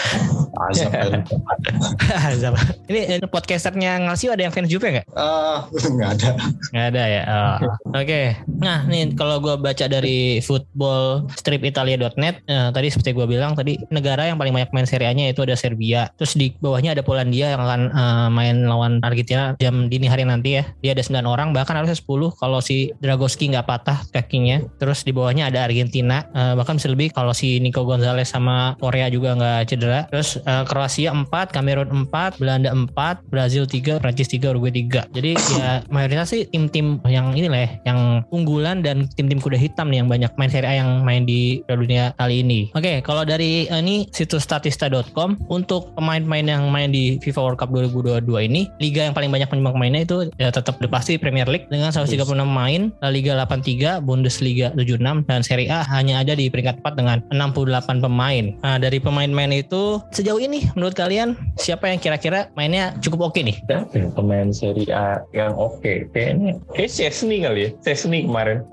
Azab 0.56 0.92
kan. 0.92 1.22
Zaba. 2.42 2.60
Ini 2.88 3.20
podcasternya 3.28 4.08
Ngalsio 4.08 4.32
ada 4.32 4.48
yang 4.48 4.54
fans 4.54 4.70
Juve 4.72 4.88
nggak? 4.92 5.06
Ah, 5.18 5.68
nggak 5.70 6.10
ada. 6.20 6.30
Nggak 6.72 6.86
ada 6.94 7.04
ya. 7.08 7.22
Oh. 7.26 7.58
Oke. 7.98 8.36
Nah 8.62 8.86
nih 8.88 9.12
kalau 9.18 9.42
gue 9.44 9.56
baca 9.60 9.86
dari 9.90 10.40
footballstripitalia.net, 10.40 12.36
eh, 12.48 12.70
tadi 12.72 12.88
seperti 12.90 13.12
gue 13.12 13.26
bilang 13.28 13.58
tadi 13.58 13.78
negara 13.92 14.30
yang 14.30 14.38
paling 14.40 14.54
banyak 14.56 14.72
main 14.72 14.88
Serie 14.88 15.10
A-nya 15.12 15.32
itu 15.32 15.44
ada 15.44 15.58
Serbia. 15.58 16.10
Terus 16.16 16.38
di 16.38 16.54
bawahnya 16.58 16.96
ada 16.96 17.04
Polandia 17.04 17.52
yang 17.54 17.62
akan 17.62 17.82
eh, 17.92 18.28
main 18.32 18.66
lawan 18.66 19.04
Argentina 19.04 19.58
jam 19.60 19.92
dini 19.92 20.08
hari 20.08 20.24
nanti 20.24 20.62
ya. 20.62 20.64
Dia 20.82 20.94
ada 20.96 21.04
9 21.04 21.26
orang 21.26 21.52
bahkan 21.52 21.76
harusnya 21.76 21.98
10 21.98 22.38
kalau 22.40 22.60
si 22.62 22.94
Dragoski 23.02 23.52
nggak 23.52 23.68
patah 23.68 24.00
kakinya. 24.14 24.62
Terus 24.80 25.04
di 25.04 25.12
bawahnya 25.12 25.50
ada 25.52 25.66
Argentina 25.68 26.24
eh, 26.32 26.54
bahkan 26.54 26.78
bisa 26.78 26.88
lebih 26.88 27.12
kalau 27.12 27.34
si 27.34 27.60
Nico 27.60 27.84
Gonzalez 27.84 28.30
sama 28.30 28.78
Korea 28.80 29.10
juga 29.12 29.36
nggak 29.36 29.62
cedera. 29.68 30.08
Terus 30.10 30.38
eh, 30.46 30.64
Kroasia 30.70 31.12
4, 31.12 31.28
Kamerun 31.52 31.90
4, 32.08 32.40
Belanda 32.40 32.70
4, 32.72 33.26
Brazil 33.30 33.66
3, 33.68 34.00
Prancis 34.00 34.30
3, 34.32 34.54
Uruguay 34.56 34.74
3. 34.74 35.10
Jadi 35.12 35.32
ya 35.58 35.82
mayoritas 35.90 36.32
sih 36.32 36.48
tim-tim 36.50 37.02
yang 37.10 37.36
ini 37.36 37.50
lah 37.52 37.66
ya, 37.66 37.70
yang 37.94 38.00
unggulan 38.32 38.86
dan 38.86 39.10
tim-tim 39.14 39.42
kuda 39.42 39.60
hitam 39.60 39.90
nih 39.92 40.06
yang 40.06 40.10
banyak 40.10 40.32
main 40.40 40.52
Serie 40.52 40.70
A 40.70 40.74
yang 40.82 41.04
main 41.04 41.28
di 41.28 41.62
Dunia 41.68 42.16
kali 42.16 42.40
ini. 42.42 42.72
Oke, 42.72 43.04
kalau 43.04 43.28
dari 43.28 43.68
eh, 43.68 43.80
ini 43.84 44.08
situs 44.16 44.48
statista.com 44.48 45.38
untuk 45.52 45.92
pemain-pemain 46.00 46.48
yang 46.48 46.64
main 46.72 46.90
di 46.90 47.20
FIFA 47.20 47.42
World 47.52 47.60
Cup 47.60 47.70
2022 47.76 48.26
ini, 48.48 48.72
liga 48.80 49.06
yang 49.06 49.14
paling 49.14 49.30
banyak 49.30 49.52
penyumbang 49.52 49.76
pemainnya 49.76 50.08
itu 50.08 50.18
ya 50.40 50.50
tetap 50.50 50.80
pasti 50.88 51.20
Premier 51.20 51.50
League 51.50 51.68
dengan 51.68 51.92
136 51.92 52.24
pemain, 52.32 52.82
La 53.04 53.10
Liga 53.12 53.36
83, 53.36 54.00
Bundesliga 54.00 54.72
76 54.78 55.28
dan 55.28 55.42
Serie 55.44 55.68
A 55.68 55.84
hanya 55.84 56.24
ada 56.24 56.38
di 56.38 56.48
peringkat 56.48 56.80
4 56.80 57.00
dengan 57.00 57.18
68 57.34 58.00
pemain. 58.00 58.46
Nah, 58.64 58.78
dari 58.80 58.98
pemain-pemain 59.02 59.52
itu 59.52 60.00
sejauh 60.14 60.35
ini 60.38 60.68
menurut 60.74 60.94
kalian 60.94 61.34
siapa 61.56 61.88
yang 61.88 62.00
kira-kira 62.00 62.50
mainnya 62.54 62.96
cukup 63.00 63.32
oke 63.32 63.40
nih? 63.42 63.58
Siapa 63.66 63.94
ya 63.94 64.08
pemain 64.12 64.50
Serie 64.52 64.90
A 64.90 65.22
yang 65.32 65.54
oke? 65.56 66.10
Kayaknya 66.12 66.60
kayak 66.74 66.92
Chesney 66.92 67.44
kali 67.44 67.60
ya 67.60 67.70
Chesney 67.84 68.26
kemarin. 68.26 68.64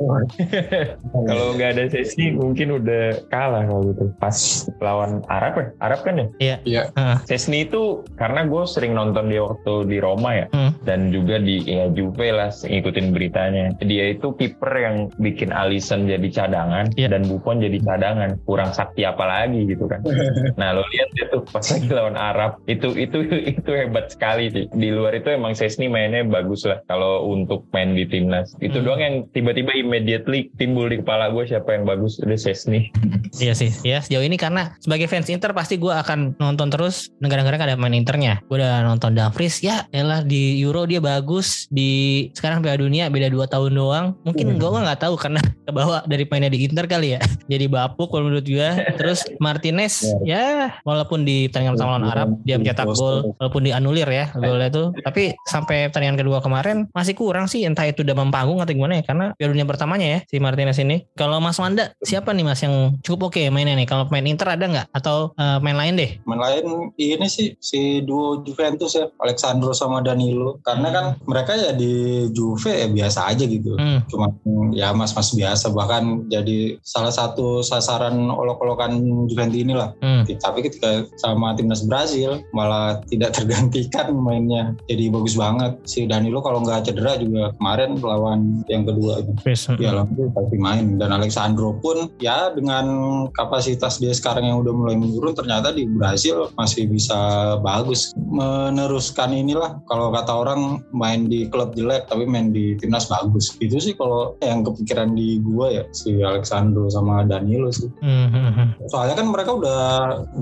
Kalau 1.29 1.55
nggak 1.55 1.71
ada 1.79 1.85
Chesney 1.89 2.33
mungkin 2.33 2.79
udah 2.79 3.23
kalah 3.29 3.65
kalau 3.67 3.93
gitu. 3.93 4.05
Pas 4.19 4.37
lawan 4.81 5.21
Arab 5.29 5.53
ya? 5.59 5.67
Arab 5.81 6.01
kan 6.03 6.15
ya? 6.19 6.27
Iya. 6.65 6.83
Chesney 7.27 7.67
itu 7.67 8.03
karena 8.17 8.45
gue 8.47 8.63
sering 8.65 8.93
nonton 8.93 9.29
dia 9.29 9.43
waktu 9.45 9.89
di 9.89 9.99
Roma 9.99 10.35
ya. 10.35 10.47
Hmm. 10.53 10.75
dan 10.83 11.15
juga 11.15 11.39
di 11.39 11.63
ya 11.63 11.87
Juve 11.89 12.35
lah 12.35 12.51
ngikutin 12.51 13.15
beritanya. 13.15 13.71
Dia 13.79 14.13
itu 14.13 14.35
kiper 14.35 14.73
yang 14.75 14.97
bikin 15.17 15.55
Alisson 15.55 16.05
jadi 16.05 16.27
cadangan 16.29 16.91
Iya. 16.99 17.15
dan 17.15 17.25
Buffon 17.29 17.63
jadi 17.63 17.79
cadangan. 17.79 18.37
Kurang 18.45 18.75
sakti 18.75 19.07
apa 19.07 19.23
lagi 19.25 19.65
gitu 19.69 19.87
kan. 19.87 20.03
Nah 20.61 20.75
lo 20.77 20.83
lihat 20.91 21.09
dia 21.15 21.27
tuh 21.31 21.43
pas 21.53 21.63
lagi 21.63 21.89
lawan 21.89 22.17
Arab 22.17 22.59
itu 22.67 22.97
itu 22.97 23.23
itu 23.45 23.71
hebat 23.71 24.09
sekali 24.09 24.49
sih 24.49 24.67
di 24.73 24.89
luar 24.89 25.13
itu 25.13 25.29
emang 25.29 25.53
Chesney 25.53 25.87
mainnya 25.87 26.25
bagus 26.25 26.65
lah 26.65 26.81
kalau 26.89 27.29
untuk 27.29 27.69
main 27.71 27.93
di 27.93 28.09
timnas 28.09 28.57
itu 28.59 28.81
Hmm. 28.81 28.87
doang 28.89 29.03
yang 29.05 29.17
tiba-tiba 29.31 29.71
immediately 29.77 30.49
timbul 30.57 30.89
di 30.89 30.99
kepala 30.99 31.29
gue 31.31 31.45
siapa 31.45 31.77
yang 31.77 31.85
bagus 31.85 32.19
udah 32.19 32.35
Chesney 32.35 32.89
Iya 33.33 33.57
sih, 33.57 33.73
ya 33.81 34.05
sejauh 34.05 34.29
ini 34.29 34.37
karena 34.37 34.77
sebagai 34.77 35.09
fans 35.09 35.33
Inter 35.33 35.57
pasti 35.57 35.81
gue 35.81 35.89
akan 35.89 36.37
nonton 36.37 36.69
terus 36.69 37.09
negara-negara 37.17 37.65
ada 37.65 37.81
main 37.81 37.97
Internya. 37.97 38.45
Gue 38.45 38.61
udah 38.61 38.85
nonton 38.85 39.17
Dumfries, 39.17 39.65
ya 39.65 39.89
elah 39.89 40.21
di 40.21 40.61
Euro 40.61 40.85
dia 40.85 41.01
bagus, 41.01 41.65
di 41.73 42.29
sekarang 42.37 42.61
Piala 42.61 42.77
Dunia 42.77 43.09
beda 43.09 43.33
2 43.33 43.41
tahun 43.49 43.73
doang. 43.73 44.07
Mungkin 44.29 44.61
gue 44.61 44.69
nggak 44.69 45.01
tahu 45.01 45.17
karena 45.17 45.41
kebawa 45.67 46.05
dari 46.05 46.29
mainnya 46.29 46.53
di 46.53 46.69
Inter 46.69 46.85
kali 46.85 47.17
ya. 47.17 47.25
Jadi 47.53 47.73
bapuk 47.73 48.13
kalau 48.13 48.29
menurut 48.29 48.45
gue. 48.45 48.69
Terus 49.01 49.25
Martinez, 49.41 50.05
ya 50.29 50.77
walaupun 50.85 51.25
di 51.25 51.32
pertandingan 51.49 51.75
pertama 51.77 51.91
lawan 51.95 52.07
Arab 52.09 52.29
dia 52.43 52.57
mencetak 52.59 52.87
gol, 52.95 53.37
walaupun 53.39 53.63
dianulir 53.63 54.09
ya 54.09 54.27
golnya 54.35 54.69
itu. 54.69 54.85
Tapi 55.03 55.23
sampai 55.47 55.89
pertandingan 55.91 56.19
kedua 56.21 56.39
kemarin 56.41 56.89
masih 56.93 57.15
kurang 57.15 57.47
sih, 57.47 57.65
entah 57.65 57.85
itu 57.89 58.03
udah 58.07 58.15
panggung 58.31 58.61
atau 58.63 58.73
gimana 58.73 59.01
ya. 59.01 59.05
Karena 59.05 59.27
Piala 59.37 59.51
Dunia 59.53 59.67
pertamanya 59.69 60.07
ya 60.07 60.19
si 60.27 60.37
Martinez 60.39 60.79
ini. 60.79 61.05
Kalau 61.15 61.39
Mas 61.39 61.59
Wanda 61.59 61.93
siapa 62.03 62.33
nih 62.33 62.45
Mas 62.47 62.61
yang 62.63 62.97
cukup 63.03 63.33
oke 63.33 63.43
mainnya 63.51 63.77
nih? 63.77 63.87
Kalau 63.89 64.09
main 64.09 64.25
Inter 64.25 64.49
ada 64.53 64.65
nggak? 64.65 64.87
Atau 64.93 65.33
eh, 65.37 65.59
main 65.61 65.77
lain 65.77 65.95
deh? 65.99 66.11
Main 66.25 66.41
lain 66.41 66.65
ini 66.97 67.27
sih 67.29 67.55
si 67.59 68.03
duo 68.03 68.43
Juventus 68.43 68.97
ya 68.97 69.09
Alexandro 69.21 69.73
sama 69.73 70.01
Danilo 70.01 70.59
karena 70.65 70.89
kan 70.93 71.05
mereka 71.25 71.55
ya 71.55 71.71
di 71.73 72.27
Juve 72.33 72.73
ya 72.73 72.89
biasa 72.89 73.29
aja 73.33 73.45
gitu 73.45 73.75
Hmm. 73.79 74.05
cuma 74.07 74.29
ya 74.77 74.93
mas-mas 74.93 75.33
biasa 75.33 75.73
bahkan 75.73 76.29
jadi 76.29 76.77
salah 76.85 77.11
satu 77.11 77.65
sasaran 77.65 78.15
olok-olokan 78.31 78.95
Juventus 79.27 79.59
inilah 79.59 79.91
Hmm. 80.03 80.29
tapi 80.39 80.67
ketika 80.67 81.09
sama 81.23 81.55
timnas 81.55 81.87
Brazil 81.87 82.43
malah 82.51 82.99
tidak 83.07 83.33
tergantikan 83.39 84.11
mainnya. 84.19 84.75
Jadi 84.91 85.09
bagus 85.15 85.39
banget. 85.39 85.79
Si 85.87 86.11
Danilo 86.11 86.43
kalau 86.43 86.67
nggak 86.67 86.91
cedera 86.91 87.15
juga 87.15 87.55
kemarin 87.63 88.03
lawan 88.03 88.67
yang 88.67 88.83
kedua 88.83 89.23
ya 89.79 89.95
langsung 89.95 90.35
pasti 90.35 90.57
main. 90.59 90.99
Dan 90.99 91.15
Alexandro 91.15 91.79
pun 91.79 92.11
ya 92.19 92.51
dengan 92.51 92.87
kapasitas 93.33 94.03
dia 94.03 94.11
sekarang 94.11 94.51
yang 94.51 94.59
udah 94.67 94.75
mulai 94.75 94.97
menurun 94.99 95.35
ternyata 95.37 95.71
di 95.71 95.87
Brazil 95.87 96.51
masih 96.59 96.91
bisa 96.91 97.55
bagus. 97.63 98.11
Meneruskan 98.19 99.31
inilah 99.31 99.79
kalau 99.87 100.11
kata 100.11 100.33
orang 100.33 100.83
main 100.91 101.31
di 101.31 101.47
klub 101.49 101.77
jelek 101.79 102.11
tapi 102.11 102.27
main 102.27 102.51
di 102.51 102.75
timnas 102.81 103.07
bagus. 103.07 103.55
Itu 103.63 103.79
sih 103.79 103.95
kalau 103.95 104.35
yang 104.43 104.67
kepikiran 104.67 105.15
di 105.15 105.39
gua 105.45 105.71
ya 105.71 105.85
si 105.95 106.19
Alexandro 106.21 106.89
sama 106.91 107.23
Danilo 107.29 107.71
sih. 107.71 107.91
Mm-hmm. 108.03 108.89
soalnya 108.89 109.15
kan 109.19 109.27
mereka 109.29 109.51
udah 109.55 109.81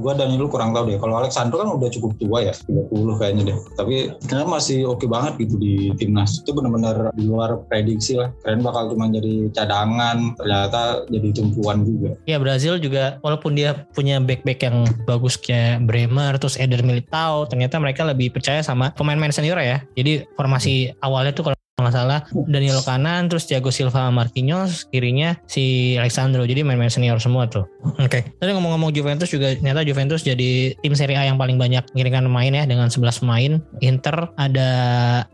gua 0.00 0.12
Danilo 0.14 0.46
kurang 0.46 0.69
tahu 0.72 0.84
deh. 0.90 0.98
Kalau 0.98 1.14
Alexandro 1.20 1.56
kan 1.60 1.68
udah 1.76 1.88
cukup 1.92 2.12
tua 2.18 2.38
ya 2.44 2.54
30 2.54 3.20
kayaknya 3.20 3.42
deh. 3.54 3.58
Tapi 3.76 3.94
ternyata 4.24 4.48
masih 4.48 4.78
oke 4.88 5.04
okay 5.04 5.08
banget 5.10 5.32
gitu 5.46 5.54
di 5.60 5.92
timnas. 6.00 6.40
Itu 6.42 6.56
benar-benar 6.56 7.12
di 7.14 7.24
luar 7.28 7.62
prediksi 7.68 8.16
lah. 8.16 8.32
Keren 8.42 8.64
bakal 8.64 8.94
cuma 8.94 9.10
jadi 9.12 9.50
cadangan 9.52 10.34
ternyata 10.40 11.04
jadi 11.12 11.28
tumpuan 11.36 11.84
juga. 11.84 12.16
Ya 12.24 12.40
Brazil 12.40 12.80
juga 12.80 13.20
walaupun 13.20 13.54
dia 13.54 13.86
punya 13.92 14.18
back-back 14.18 14.60
yang 14.64 14.88
bagus 15.04 15.36
kayak 15.36 15.84
Bremer 15.84 16.40
terus 16.40 16.56
Eder 16.56 16.80
Militao 16.80 17.44
ternyata 17.44 17.76
mereka 17.76 18.02
lebih 18.08 18.32
percaya 18.32 18.64
sama 18.64 18.90
pemain-pemain 18.96 19.34
senior 19.34 19.60
ya. 19.60 19.84
Jadi 19.94 20.24
formasi 20.34 20.90
awalnya 21.04 21.36
tuh 21.36 21.52
kalau 21.52 21.59
nggak 21.82 21.96
salah. 21.96 22.20
Daniel 22.46 22.80
kanan 22.84 23.26
terus 23.26 23.48
Thiago 23.48 23.72
Silva 23.72 24.08
Marquinhos 24.12 24.86
kirinya 24.88 25.36
si 25.46 25.96
Alexandro. 25.96 26.44
Jadi 26.44 26.62
main-main 26.62 26.92
senior 26.92 27.18
semua 27.18 27.46
tuh. 27.48 27.64
Oke. 27.96 28.20
Okay. 28.20 28.22
tadi 28.36 28.52
ngomong-ngomong 28.52 28.92
Juventus 28.92 29.32
juga 29.32 29.56
ternyata 29.56 29.86
Juventus 29.86 30.20
jadi 30.20 30.76
tim 30.76 30.94
Serie 30.94 31.16
A 31.16 31.24
yang 31.24 31.40
paling 31.40 31.56
banyak 31.56 31.82
mengirimkan 31.96 32.26
pemain 32.28 32.52
ya 32.52 32.64
dengan 32.68 32.88
11 32.92 33.22
pemain. 33.24 33.52
Inter 33.80 34.16
ada 34.36 34.70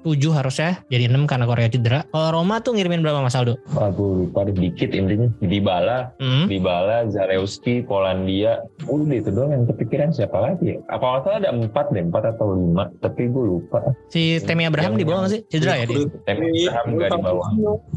7 0.06 0.14
harusnya 0.30 0.80
jadi 0.88 1.11
6 1.11 1.26
karena 1.26 1.44
Korea 1.48 1.68
cedera. 1.68 2.00
Kalau 2.11 2.28
Roma 2.42 2.62
tuh 2.62 2.78
ngirimin 2.78 3.02
berapa 3.02 3.20
Mas 3.22 3.35
Aldo? 3.35 3.59
Aku 3.74 4.26
lupa 4.26 4.46
dikit 4.46 4.94
intinya. 4.94 5.28
Dybala 5.42 6.14
hmm. 6.22 6.46
Dybala 6.46 7.11
Zalewski 7.11 7.82
Polandia. 7.82 8.62
Udah 8.87 9.16
itu 9.18 9.30
doang 9.35 9.52
yang 9.52 9.64
kepikiran 9.66 10.14
siapa 10.14 10.38
lagi 10.38 10.74
ya? 10.74 10.76
Apa 10.92 11.04
nggak 11.04 11.22
salah 11.26 11.38
ada 11.42 11.50
4 11.52 11.94
deh 11.94 12.04
4 12.06 12.32
atau 12.37 12.46
5 12.54 13.02
tapi 13.02 13.22
gue 13.30 13.44
lupa. 13.44 13.80
Si 14.12 14.38
Temi 14.42 14.64
Abraham 14.68 14.94
di 14.94 15.04
bawah 15.04 15.26
nggak 15.26 15.32
sih? 15.32 15.42
cedera 15.50 15.74
ya 15.80 15.85
dia? 15.88 16.06
Abraham 16.37 16.87
nggak 16.96 17.11
di 17.11 17.20
bawah. 17.22 17.49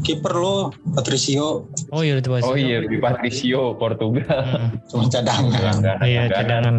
Kiper 0.02 0.34
lo 0.34 0.56
Patricio. 0.96 1.68
Oh 1.92 2.00
iya 2.00 2.18
itu 2.18 2.28
Oh 2.30 2.56
iya 2.56 2.82
di 2.84 2.96
Patricio 2.98 3.76
Portugal. 3.76 4.42
Hmm. 4.44 4.80
Cuma 4.88 5.04
cadangan. 5.08 5.74
Iya 6.02 6.28
cadangan. 6.32 6.74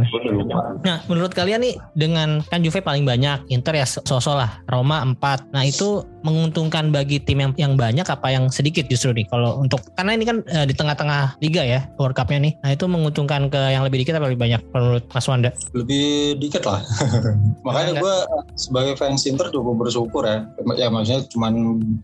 Nah 0.82 0.98
menurut 1.08 1.32
kalian 1.32 1.62
nih 1.64 1.76
dengan 1.94 2.42
kan 2.50 2.62
Juve 2.62 2.82
paling 2.82 3.06
banyak, 3.06 3.48
Inter 3.54 3.78
ya 3.78 3.86
sosok 3.86 4.36
lah, 4.38 4.52
Roma 4.68 5.04
4. 5.06 5.54
Nah 5.54 5.64
itu 5.66 6.04
menguntungkan 6.22 6.94
bagi 6.94 7.18
tim 7.18 7.42
yang 7.42 7.52
yang 7.58 7.74
banyak 7.74 8.06
apa 8.06 8.30
yang 8.30 8.48
sedikit 8.54 8.86
justru 8.86 9.14
nih 9.14 9.26
kalau 9.26 9.58
untuk 9.58 9.82
karena 9.98 10.14
ini 10.14 10.26
kan 10.26 10.38
e, 10.46 10.70
di 10.70 10.74
tengah-tengah 10.78 11.42
liga 11.42 11.66
ya 11.66 11.82
World 11.98 12.14
Cup-nya 12.14 12.40
nih. 12.42 12.54
Nah 12.62 12.70
itu 12.78 12.86
menguntungkan 12.86 13.50
ke 13.50 13.62
yang 13.74 13.82
lebih 13.82 14.06
dikit 14.06 14.22
apa 14.22 14.30
lebih 14.30 14.42
banyak 14.42 14.62
menurut 14.70 15.04
Mas 15.10 15.26
Wanda? 15.26 15.50
Lebih 15.74 16.38
dikit 16.38 16.64
lah. 16.66 16.82
Makanya 17.66 17.98
gue 17.98 18.16
sebagai 18.54 18.94
fans 18.98 19.26
Inter 19.26 19.50
cukup 19.50 19.82
bersyukur 19.82 20.24
ya. 20.26 20.46
Ya 20.78 20.88
maksudnya 20.94 21.26
cuma 21.30 21.41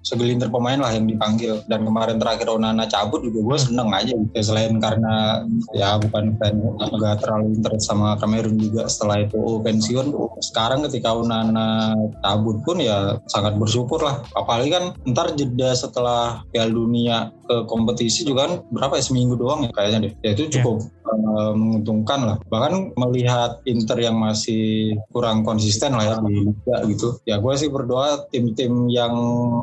segelintir 0.02 0.50
pemain 0.50 0.80
lah 0.80 0.92
yang 0.96 1.06
dipanggil 1.06 1.62
dan 1.70 1.86
kemarin 1.86 2.18
terakhir 2.18 2.50
Onana 2.50 2.90
cabut 2.90 3.22
juga 3.22 3.40
gue 3.44 3.58
seneng 3.60 3.90
aja 3.94 4.14
gitu. 4.16 4.40
selain 4.42 4.80
karena 4.82 5.44
ya 5.76 6.00
bukan 6.02 6.34
fan 6.42 6.58
agak 6.80 7.22
terlalu 7.22 7.58
interest 7.58 7.86
sama 7.90 8.18
Cameron 8.18 8.58
juga 8.58 8.90
setelah 8.90 9.24
itu 9.26 9.62
pensiun 9.62 10.08
sekarang 10.42 10.86
ketika 10.90 11.14
Onana 11.14 11.94
cabut 12.24 12.62
pun 12.64 12.82
ya 12.82 13.20
sangat 13.30 13.60
bersyukur 13.60 14.02
lah 14.02 14.24
apalagi 14.34 14.74
kan 14.74 14.84
ntar 15.06 15.34
jeda 15.38 15.74
setelah 15.78 16.42
Piala 16.50 16.72
Dunia 16.72 17.30
ke 17.48 17.56
kompetisi 17.66 18.28
juga 18.28 18.52
kan 18.52 18.54
berapa 18.70 19.00
ya 19.00 19.04
seminggu 19.04 19.40
doang 19.40 19.64
ya 19.64 19.72
kayaknya 19.72 20.00
deh 20.12 20.14
ya 20.22 20.30
itu 20.36 20.60
cukup 20.60 20.84
yeah 20.84 20.98
uh, 21.08 21.54
menguntungkan 21.56 22.20
lah. 22.24 22.38
Bahkan 22.48 22.98
melihat 22.98 23.62
Inter 23.68 23.98
yang 24.00 24.18
masih 24.20 24.96
kurang 25.12 25.44
konsisten 25.48 25.96
lah 25.96 26.04
ya 26.04 26.16
di 26.24 26.52
liga 26.52 26.78
gitu. 26.88 27.08
Ya 27.24 27.40
gue 27.40 27.54
sih 27.56 27.70
berdoa 27.72 28.28
tim-tim 28.32 28.92
yang 28.92 29.14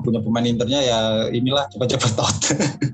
punya 0.03 0.21
pemain 0.21 0.47
Internya 0.47 0.81
ya 0.85 1.01
inilah 1.33 1.69
cepat-cepat 1.73 2.11
tot. 2.15 2.37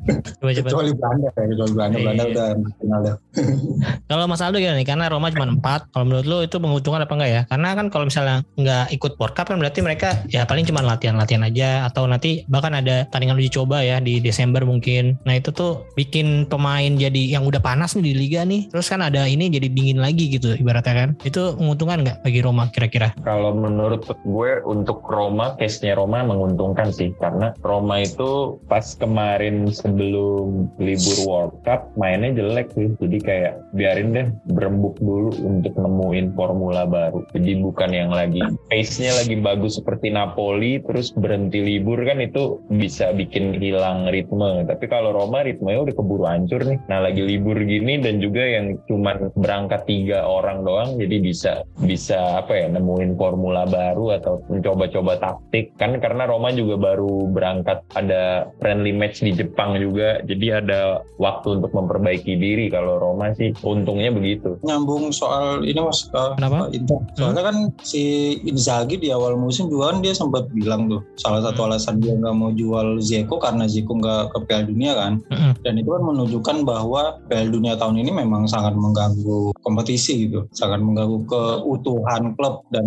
Kecuali 0.40 0.96
Belanda 0.96 1.28
ya, 1.36 1.44
kecuali 1.52 1.72
Belanda. 1.76 1.96
Iya. 1.96 2.02
Belanda 2.02 2.24
udah 2.30 2.48
final 2.80 3.00
dah. 3.04 3.16
kalau 4.10 4.24
Mas 4.24 4.40
Aldo 4.40 4.56
gimana 4.56 4.80
nih? 4.80 4.88
Karena 4.88 5.04
Roma 5.12 5.28
cuma 5.28 5.46
4. 5.50 5.92
Kalau 5.92 6.04
menurut 6.08 6.26
lo 6.26 6.38
itu 6.40 6.56
menguntungkan 6.56 7.04
apa 7.04 7.12
enggak 7.12 7.30
ya? 7.30 7.42
Karena 7.50 7.68
kan 7.76 7.86
kalau 7.92 8.04
misalnya 8.08 8.36
nggak 8.56 8.84
ikut 8.96 9.12
World 9.20 9.34
Cup 9.36 9.46
kan 9.52 9.58
berarti 9.60 9.80
mereka 9.84 10.08
ya 10.32 10.48
paling 10.48 10.64
cuma 10.64 10.80
latihan-latihan 10.80 11.44
aja 11.44 11.84
atau 11.86 12.08
nanti 12.08 12.46
bahkan 12.48 12.72
ada 12.72 13.04
tandingan 13.12 13.36
uji 13.36 13.52
coba 13.52 13.84
ya 13.84 14.00
di 14.00 14.18
Desember 14.22 14.64
mungkin. 14.64 14.79
Nah 15.28 15.36
itu 15.36 15.52
tuh 15.52 15.84
bikin 15.94 16.48
pemain 16.48 16.90
jadi 16.96 17.38
yang 17.38 17.44
udah 17.46 17.60
panas 17.60 17.94
nih 17.94 18.12
di 18.12 18.14
liga 18.16 18.42
nih. 18.42 18.72
Terus 18.72 18.88
kan 18.88 19.04
ada 19.04 19.28
ini 19.28 19.52
jadi 19.52 19.68
dingin 19.68 20.00
lagi 20.00 20.32
gitu 20.32 20.56
ibaratnya 20.56 20.94
kan. 20.94 21.10
Itu 21.22 21.56
menguntungkan 21.60 22.02
nggak 22.02 22.18
bagi 22.24 22.40
Roma 22.40 22.72
kira-kira? 22.72 23.12
Kalau 23.22 23.52
menurut 23.54 24.08
gue 24.24 24.50
untuk 24.64 25.04
Roma 25.06 25.54
case-nya 25.60 25.94
Roma 25.94 26.24
menguntungkan 26.24 26.90
sih. 26.90 27.12
Karena 27.20 27.52
Roma 27.60 28.00
itu 28.02 28.58
pas 28.66 28.96
kemarin 28.96 29.68
sebelum 29.70 30.72
libur 30.80 31.18
World 31.28 31.54
Cup 31.62 31.92
mainnya 32.00 32.34
jelek 32.34 32.72
sih. 32.74 32.88
Jadi 32.98 33.18
kayak 33.20 33.54
biarin 33.76 34.16
deh 34.16 34.26
berembuk 34.50 34.96
dulu 34.98 35.34
untuk 35.44 35.76
nemuin 35.76 36.32
formula 36.34 36.88
baru. 36.88 37.22
Jadi 37.36 37.60
bukan 37.60 37.90
yang 37.92 38.10
lagi 38.10 38.40
pace-nya 38.70 39.12
lagi 39.18 39.36
bagus 39.38 39.76
seperti 39.78 40.12
Napoli 40.12 40.80
terus 40.84 41.10
berhenti 41.10 41.60
libur 41.60 42.00
kan 42.06 42.22
itu 42.22 42.62
bisa 42.70 43.10
bikin 43.12 43.58
hilang 43.58 44.08
ritme 44.08 44.64
tapi 44.70 44.86
kalau 44.86 45.10
Roma 45.10 45.42
ritmenya 45.42 45.82
udah 45.82 45.94
keburu 45.98 46.24
hancur 46.30 46.62
nih. 46.62 46.78
Nah 46.86 47.02
lagi 47.02 47.26
libur 47.26 47.58
gini 47.58 47.98
dan 47.98 48.22
juga 48.22 48.46
yang 48.46 48.78
cuman 48.86 49.34
berangkat 49.34 49.82
tiga 49.90 50.22
orang 50.22 50.62
doang 50.62 50.94
jadi 50.94 51.18
bisa 51.18 51.52
bisa 51.82 52.38
apa 52.38 52.54
ya 52.54 52.66
nemuin 52.70 53.18
formula 53.18 53.66
baru 53.66 54.14
atau 54.22 54.38
mencoba-coba 54.46 55.18
taktik. 55.18 55.74
Kan 55.74 55.98
karena 55.98 56.30
Roma 56.30 56.54
juga 56.54 56.78
baru 56.78 57.26
berangkat 57.26 57.82
ada 57.98 58.46
friendly 58.62 58.94
match 58.94 59.26
di 59.26 59.34
Jepang 59.34 59.74
juga 59.82 60.22
jadi 60.22 60.62
ada 60.62 61.02
waktu 61.18 61.58
untuk 61.58 61.74
memperbaiki 61.74 62.38
diri. 62.38 62.70
Kalau 62.70 63.02
Roma 63.02 63.34
sih 63.34 63.50
untungnya 63.66 64.14
begitu. 64.14 64.54
Nyambung 64.62 65.10
soal 65.10 65.66
ini 65.66 65.82
mas 65.82 66.06
uh, 66.14 66.38
kenapa? 66.38 66.70
Inter. 66.70 67.02
Soalnya 67.18 67.42
hmm. 67.42 67.50
kan 67.50 67.56
si 67.82 68.36
Inzaghi 68.46 69.02
di 69.02 69.10
awal 69.10 69.34
musim 69.34 69.66
juga 69.66 69.90
kan 69.90 69.98
dia 70.04 70.14
sempat 70.14 70.46
bilang 70.54 70.86
tuh 70.86 71.02
salah 71.18 71.42
satu 71.42 71.66
hmm. 71.66 71.68
alasan 71.72 71.96
dia 71.98 72.14
nggak 72.14 72.36
mau 72.36 72.54
jual 72.54 73.02
Zeko 73.02 73.42
karena 73.42 73.66
Zeko 73.66 73.98
nggak 73.98 74.22
ke 74.30 74.38
Piala 74.60 74.68
Dunia 74.68 74.92
kan 74.92 75.12
hmm. 75.24 75.52
dan 75.64 75.74
itu 75.80 75.88
kan 75.88 76.02
menunjukkan 76.04 76.56
bahwa 76.68 77.02
Piala 77.24 77.48
Dunia 77.48 77.74
tahun 77.80 77.96
ini 78.04 78.12
memang 78.12 78.44
sangat 78.44 78.76
mengganggu 78.76 79.56
kompetisi 79.64 80.28
gitu, 80.28 80.44
sangat 80.52 80.84
mengganggu 80.84 81.24
keutuhan 81.24 82.36
klub 82.36 82.68
dan 82.68 82.84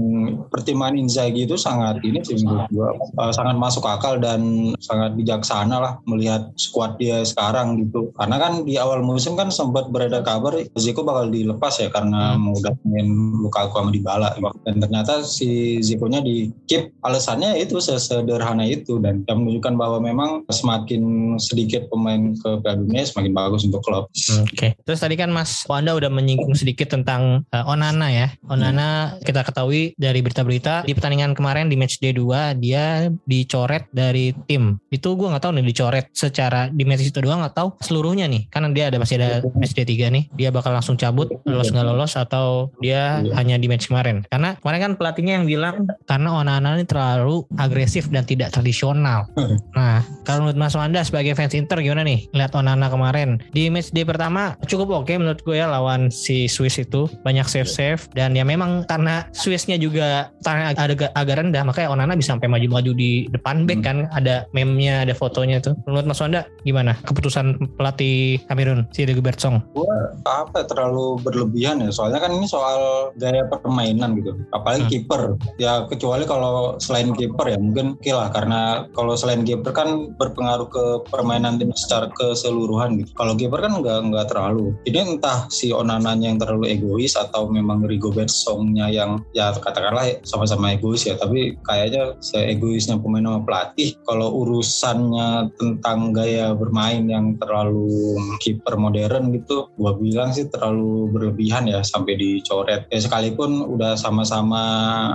pertimbangan 0.53 1.01
Inzaghi 1.01 1.49
itu 1.49 1.57
sangat 1.57 1.97
ini 2.05 2.21
sih 2.21 2.37
menurut 2.45 2.69
gua 2.69 2.93
uh, 3.17 3.33
sangat 3.33 3.57
masuk 3.57 3.89
akal 3.89 4.21
dan 4.21 4.73
sangat 4.77 5.17
bijaksana 5.17 5.81
lah 5.81 5.93
melihat 6.05 6.53
skuad 6.59 7.01
dia 7.01 7.25
sekarang 7.25 7.81
gitu. 7.81 8.13
Karena 8.13 8.37
kan 8.37 8.61
di 8.67 8.77
awal 8.77 9.01
musim 9.01 9.33
kan 9.33 9.49
sempat 9.49 9.89
beredar 9.89 10.21
kabar 10.21 10.53
Zico 10.77 11.01
bakal 11.01 11.33
dilepas 11.33 11.81
ya 11.81 11.89
karena 11.89 12.37
hmm. 12.37 12.57
udah 12.61 12.73
main 12.85 13.09
Lukaku 13.41 13.81
sama 13.81 13.89
Dybala 13.89 14.29
dan 14.67 14.75
ternyata 14.77 15.25
si 15.25 15.79
Zico-nya 15.81 16.21
di 16.21 16.51
keep 16.69 16.93
alasannya 17.01 17.57
itu 17.57 17.79
sesederhana 17.79 18.67
itu 18.67 18.99
dan 18.99 19.23
menunjukkan 19.25 19.73
bahwa 19.79 19.97
memang 20.03 20.29
semakin 20.51 21.35
sedikit 21.39 21.62
pemain 21.69 22.33
ke 22.35 22.49
Piala 22.61 22.77
Dunia 22.79 23.03
semakin 23.05 23.31
bagus 23.33 23.61
untuk 23.67 23.81
klub. 23.83 24.09
Oke. 24.09 24.53
Okay. 24.53 24.71
Terus 24.83 24.99
tadi 24.99 25.15
kan 25.15 25.29
Mas 25.29 25.63
Wanda 25.67 25.95
udah 25.95 26.09
menyinggung 26.09 26.55
sedikit 26.57 26.91
tentang 26.91 27.45
uh, 27.53 27.71
Onana 27.71 28.09
ya. 28.09 28.27
Onana 28.47 29.17
kita 29.23 29.45
ketahui 29.45 29.95
dari 29.95 30.19
berita-berita 30.19 30.83
di 30.83 30.93
pertandingan 30.93 31.37
kemarin 31.37 31.67
di 31.69 31.75
match 31.79 31.99
D2 31.99 32.21
dia 32.59 33.07
dicoret 33.25 33.87
dari 33.93 34.35
tim. 34.49 34.77
Itu 34.89 35.15
gue 35.15 35.27
nggak 35.29 35.43
tahu 35.43 35.59
nih 35.59 35.65
dicoret 35.65 36.05
secara 36.11 36.67
di 36.69 36.83
match 36.83 37.07
itu 37.07 37.19
doang 37.23 37.41
atau 37.45 37.75
seluruhnya 37.79 38.27
nih. 38.27 38.49
Karena 38.51 38.69
dia 38.71 38.91
ada 38.91 38.97
masih 38.99 39.19
ada 39.19 39.43
match 39.55 39.73
D3 39.75 39.91
nih. 40.09 40.23
Dia 40.35 40.49
bakal 40.51 40.75
langsung 40.75 40.99
cabut 40.99 41.29
lolos 41.47 41.69
nggak 41.71 41.85
lolos 41.85 42.13
atau 42.19 42.69
dia 42.79 43.23
hanya 43.37 43.55
di 43.57 43.67
match 43.71 43.87
kemarin. 43.89 44.25
Karena 44.27 44.55
kemarin 44.59 44.79
kan 44.79 44.91
pelatihnya 44.99 45.33
yang 45.41 45.45
bilang 45.47 45.75
karena 46.05 46.29
Onana 46.33 46.75
ini 46.77 46.85
terlalu 46.87 47.45
agresif 47.57 48.09
dan 48.11 48.23
tidak 48.27 48.51
tradisional. 48.53 49.25
Nah, 49.73 50.05
kalau 50.25 50.45
menurut 50.45 50.59
Mas 50.59 50.75
Wanda 50.77 51.01
sebagai 51.01 51.33
fans 51.33 51.52
fans 51.53 51.61
Inter 51.61 51.77
gimana 51.85 52.01
nih? 52.01 52.25
Lihat 52.33 52.57
Onana 52.57 52.89
kemarin 52.89 53.37
di 53.53 53.69
match 53.69 53.93
day 53.93 54.01
pertama 54.01 54.57
cukup 54.65 55.05
oke 55.05 55.13
menurut 55.13 55.37
gue 55.45 55.61
ya 55.61 55.69
lawan 55.69 56.09
si 56.09 56.49
Swiss 56.49 56.81
itu 56.81 57.05
banyak 57.21 57.45
save 57.45 57.69
save 57.69 58.01
dan 58.17 58.33
ya 58.33 58.41
memang 58.41 58.89
karena 58.89 59.29
Swissnya 59.29 59.77
juga 59.77 60.33
tangan 60.41 60.73
agak 60.73 61.13
agak 61.13 61.35
rendah 61.37 61.61
makanya 61.61 61.93
Onana 61.93 62.17
bisa 62.17 62.33
sampai 62.33 62.49
maju-maju 62.49 62.91
di 62.97 63.29
depan 63.29 63.69
back 63.69 63.75
Hmm. 63.75 63.85
kan 63.85 63.97
ada 64.15 64.47
meme-nya 64.55 65.03
ada 65.03 65.11
fotonya 65.11 65.59
tuh. 65.59 65.75
Menurut 65.83 66.07
Mas 66.07 66.23
Wanda 66.23 66.47
gimana 66.63 66.95
keputusan 67.03 67.75
pelatih 67.75 68.39
Kamerun 68.47 68.87
si 68.95 69.03
Rigobert 69.03 69.37
Song? 69.37 69.59
gue 69.75 69.95
apa 70.23 70.63
ya, 70.63 70.65
terlalu 70.65 71.19
berlebihan 71.19 71.83
ya 71.83 71.91
soalnya 71.91 72.23
kan 72.23 72.31
ini 72.31 72.47
soal 72.47 73.11
gaya 73.19 73.43
permainan 73.51 74.15
gitu 74.17 74.31
apalagi 74.49 74.87
Hmm. 74.87 74.91
kiper 74.93 75.21
ya 75.59 75.83
kecuali 75.85 76.23
kalau 76.23 76.79
selain 76.79 77.11
kiper 77.11 77.51
ya 77.51 77.59
mungkin 77.59 77.99
oke 77.99 78.11
lah 78.13 78.31
karena 78.31 78.59
kalau 78.95 79.19
selain 79.19 79.43
kiper 79.43 79.75
kan 79.75 80.15
berpengaruh 80.15 80.69
ke 80.71 80.83
permainan 81.11 81.42
tim 81.59 81.71
secara 81.75 82.07
keseluruhan 82.15 83.03
gitu. 83.03 83.11
Kalau 83.13 83.33
kiper 83.35 83.59
kan 83.59 83.83
nggak 83.83 83.99
nggak 84.09 84.25
terlalu. 84.31 84.71
Ini 84.87 85.17
entah 85.17 85.45
si 85.51 85.75
Onananya 85.75 86.31
yang 86.31 86.39
terlalu 86.39 86.71
egois 86.71 87.13
atau 87.19 87.51
memang 87.51 87.83
Rigobert 87.83 88.31
Songnya 88.31 88.87
yang 88.87 89.19
ya 89.35 89.51
katakanlah 89.51 90.23
sama-sama 90.23 90.73
egois 90.73 91.03
ya 91.03 91.19
tapi 91.19 91.59
kayaknya 91.67 92.15
egoisnya 92.47 92.97
pemain 92.97 93.25
sama 93.25 93.41
pelatih 93.43 93.95
kalau 94.07 94.31
urusannya 94.43 95.51
tentang 95.59 96.15
gaya 96.15 96.55
bermain 96.55 97.03
yang 97.05 97.35
terlalu 97.37 98.17
kiper 98.39 98.79
modern 98.79 99.35
gitu 99.35 99.67
gua 99.75 99.95
bilang 99.97 100.31
sih 100.31 100.47
terlalu 100.47 101.11
berlebihan 101.11 101.67
ya 101.67 101.83
sampai 101.83 102.15
dicoret. 102.15 102.87
Ya 102.87 102.99
sekalipun 103.01 103.65
udah 103.67 103.99
sama-sama 103.99 104.63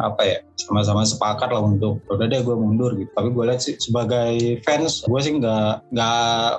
apa 0.03 0.23
ya 0.27 0.39
sama-sama 0.59 1.07
sepakat 1.07 1.49
lah 1.55 1.63
untuk 1.63 2.03
udah 2.11 2.27
deh 2.27 2.43
gue 2.43 2.57
mundur 2.59 2.93
gitu. 2.99 3.11
Tapi 3.15 3.29
gue 3.31 3.45
lihat 3.47 3.61
sih 3.63 3.79
sebagai 3.79 4.61
fans 4.67 5.07
gue 5.07 5.21
sih 5.23 5.33
nggak 5.39 5.95
nggak 5.95 6.08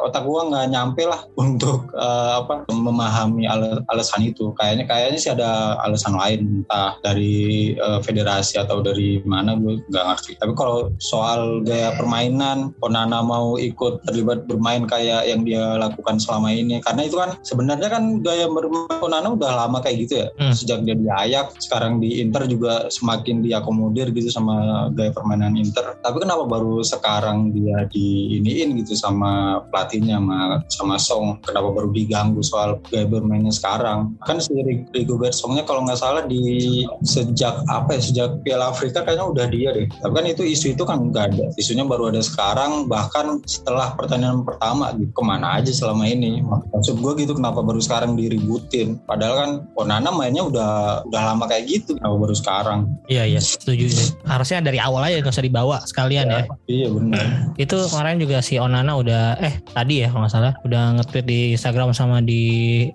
otak 0.05 0.23
gue 0.25 0.41
nggak 0.49 0.67
nyampe 0.71 1.03
lah 1.05 1.21
untuk 1.43 1.91
eh, 1.95 2.31
apa 2.41 2.65
memahami 2.69 3.45
ale- 3.45 3.83
alasan 3.89 4.27
itu. 4.27 4.51
Kayaknya 4.57 4.85
kayaknya 4.89 5.19
sih 5.19 5.31
ada 5.33 5.79
alasan 5.83 6.15
lain 6.15 6.63
entah 6.63 6.97
dari 7.01 7.73
eh, 7.75 7.99
federasi 8.03 8.59
atau 8.59 8.83
dari 8.83 9.21
mana 9.23 9.55
gue 9.55 9.81
nggak 9.89 10.05
ngerti. 10.05 10.31
Tapi 10.39 10.53
kalau 10.55 10.91
soal 10.99 11.62
gaya 11.63 11.95
permainan 11.95 12.73
Onana 12.83 13.21
mau 13.23 13.55
ikut 13.59 14.05
terlibat 14.07 14.45
bermain 14.49 14.85
kayak 14.85 15.27
yang 15.27 15.43
dia 15.43 15.77
lakukan 15.77 16.17
selama 16.21 16.51
ini 16.53 16.81
karena 16.83 17.05
itu 17.05 17.15
kan 17.17 17.35
sebenarnya 17.45 17.89
kan 17.91 18.23
gaya 18.23 18.47
bermain 18.49 18.99
Onana 19.01 19.33
udah 19.33 19.51
lama 19.65 19.79
kayak 19.83 20.07
gitu 20.07 20.13
ya. 20.25 20.27
Hmm. 20.39 20.55
sejak 20.55 20.85
dia 20.88 20.95
di 20.95 21.07
Ajax 21.09 21.67
sekarang 21.67 21.99
di 21.99 22.21
Inter 22.23 22.47
juga 22.47 22.88
semakin 22.88 23.43
diakomodir 23.43 24.12
gitu 24.13 24.29
sama 24.31 24.88
gaya 24.93 25.12
permainan 25.12 25.55
Inter. 25.55 25.97
Tapi 25.99 26.17
kenapa 26.21 26.45
baru 26.47 26.81
sekarang 26.83 27.51
dia 27.51 27.88
diiniin 27.89 28.79
gitu 28.83 28.95
sama 28.95 29.38
pelatihnya 29.69 30.17
sama 30.19 30.38
sama 30.67 30.95
Song 30.99 31.39
kenapa 31.43 31.71
baru 31.71 31.89
diganggu 31.91 32.43
soal 32.43 32.80
gaya 32.91 33.08
bermainnya 33.08 33.54
sekarang? 33.54 34.15
Kan 34.23 34.43
si 34.43 34.52
Rigobert 34.93 35.36
Songnya 35.36 35.63
kalau 35.63 35.86
nggak 35.86 35.99
salah 35.99 36.23
di 36.25 36.84
sejak 37.06 37.63
apa 37.67 37.95
ya 37.97 38.02
sejak 38.02 38.30
Piala 38.43 38.71
Afrika 38.71 39.04
kayaknya 39.04 39.25
udah 39.30 39.45
dia 39.47 39.69
deh. 39.75 39.88
Tapi 39.89 40.13
kan 40.13 40.25
itu 40.28 40.43
isu 40.43 40.75
itu 40.75 40.84
kan 40.84 41.12
nggak 41.12 41.25
ada 41.36 41.45
isunya 41.56 41.84
baru 41.86 42.12
ada 42.12 42.23
sekarang 42.23 42.88
bahkan 42.88 43.39
setelah 43.45 43.93
pertandingan 43.95 44.43
pertama 44.47 44.91
gitu 44.95 45.12
ke 45.12 45.23
mana 45.23 45.60
aja 45.60 45.71
selama 45.71 46.08
ini? 46.08 46.41
Maksud 46.45 46.99
gue 46.99 47.13
gitu 47.23 47.36
kenapa 47.36 47.62
baru 47.62 47.80
sekarang 47.84 48.15
diributin? 48.15 48.99
Padahal 49.04 49.36
kan 49.36 49.52
Onana 49.75 50.10
mainnya 50.12 50.45
udah 50.45 51.04
udah 51.06 51.21
lama 51.34 51.45
kayak 51.45 51.67
gitu 51.67 51.99
kenapa 51.99 52.15
baru 52.15 52.36
sekarang? 52.36 52.80
Iya 53.12 53.23
iya 53.25 53.41
setuju 53.41 53.86
sih. 53.91 54.08
Harusnya 54.25 54.63
dari 54.63 54.80
awal 54.80 55.06
aja 55.06 55.19
nggak 55.21 55.36
usah 55.36 55.45
dibawa 55.45 55.78
sekalian 55.86 56.25
ya. 56.30 56.43
iya 56.69 56.88
benar 56.89 57.25
Itu 57.58 57.78
kemarin 57.91 58.17
juga 58.21 58.39
si 58.39 58.56
Onana 58.58 58.95
udah 58.95 59.28
eh 59.37 59.61
tadi 59.73 60.01
ya 60.01 60.09
kalau 60.09 60.25
nggak 60.25 60.33
salah 60.33 60.53
udah 60.65 60.83
nge-tweet 60.99 61.25
di 61.25 61.39
Instagram 61.53 61.93
sama 61.93 62.23
di 62.23 62.41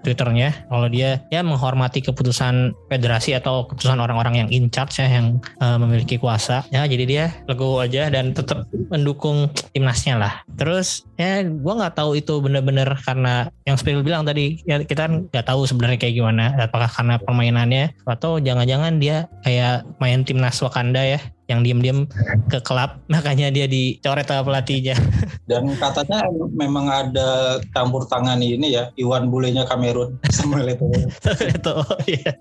Twitternya 0.02 0.66
kalau 0.66 0.90
dia 0.90 1.22
ya 1.30 1.40
menghormati 1.46 2.02
keputusan 2.02 2.74
federasi 2.90 3.38
atau 3.38 3.70
keputusan 3.70 4.02
orang-orang 4.02 4.44
yang 4.44 4.48
in 4.50 4.66
charge 4.72 4.98
ya 4.98 5.06
yang 5.06 5.38
eh, 5.62 5.78
memiliki 5.78 6.18
kuasa. 6.18 6.66
Ya 6.74 6.82
jadi 6.88 7.04
dia 7.04 7.24
legowo 7.46 7.84
aja 7.84 8.10
dan 8.10 8.34
tetap 8.34 8.66
mendukung 8.90 9.50
timnasnya 9.70 10.18
lah. 10.18 10.34
Terus 10.58 11.06
ya 11.14 11.44
gua 11.46 11.84
nggak 11.84 11.94
tahu 11.94 12.18
itu 12.18 12.42
bener-bener 12.42 12.88
karena 13.04 13.52
yang 13.68 13.76
Spil 13.78 14.02
bilang 14.02 14.26
tadi 14.26 14.58
ya 14.64 14.82
kita 14.82 15.06
kan 15.06 15.28
nggak 15.28 15.46
tahu 15.46 15.68
sebenarnya 15.68 15.98
kayak 16.00 16.14
gimana 16.16 16.54
apakah 16.56 16.88
karena 16.88 17.20
permainannya 17.20 17.92
atau 18.08 18.40
jangan-jangan 18.40 18.98
dia 18.98 19.28
kayak 19.44 19.84
main 20.00 20.24
timnas 20.24 20.58
Wakanda 20.64 21.02
ya 21.04 21.20
yang 21.50 21.60
diem-diem 21.60 22.08
ke 22.48 22.58
klub 22.64 23.00
makanya 23.12 23.52
dia 23.52 23.68
dicoret 23.68 24.26
sama 24.28 24.42
pelatihnya. 24.46 24.96
Dan 25.50 25.76
katanya 25.76 26.24
memang 26.56 26.88
ada 26.88 27.60
campur 27.76 28.08
tangan 28.08 28.40
ini 28.40 28.72
ya 28.72 28.88
Iwan 28.96 29.28
bulenya 29.28 29.68
Kamerun 29.68 30.16
sama 30.32 30.64
Leto 30.64 30.88
itu 30.88 31.72
oh, 31.72 31.98
iya. 32.08 32.32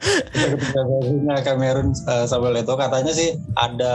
Kamerun 1.44 1.92
eh, 1.92 2.26
sama 2.26 2.48
Leto 2.56 2.80
katanya 2.80 3.12
sih 3.12 3.36
ada 3.60 3.94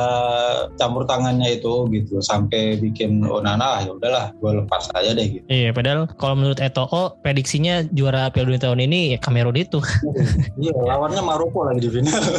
campur 0.77 1.09
tangannya 1.09 1.57
itu 1.57 1.89
gitu 1.89 2.21
sampai 2.21 2.77
bikin 2.77 3.25
Onana 3.25 3.79
ah, 3.79 3.81
ya 3.81 3.97
udahlah 3.97 4.27
gue 4.37 4.53
lepas 4.65 4.93
aja 4.93 5.17
deh 5.17 5.41
gitu. 5.41 5.45
Iya 5.49 5.73
padahal 5.73 6.09
kalau 6.21 6.37
menurut 6.37 6.61
Eto'o 6.61 7.17
prediksinya 7.25 7.85
juara 7.93 8.29
Piala 8.29 8.53
Dunia 8.53 8.61
tahun 8.61 8.81
ini 8.85 9.01
ya 9.17 9.19
Kamerun 9.21 9.57
itu. 9.57 9.81
Iya 10.61 10.77
lawannya 10.77 11.23
Maroko 11.25 11.65
lagi 11.65 11.81
di 11.85 11.91
final. 11.91 12.23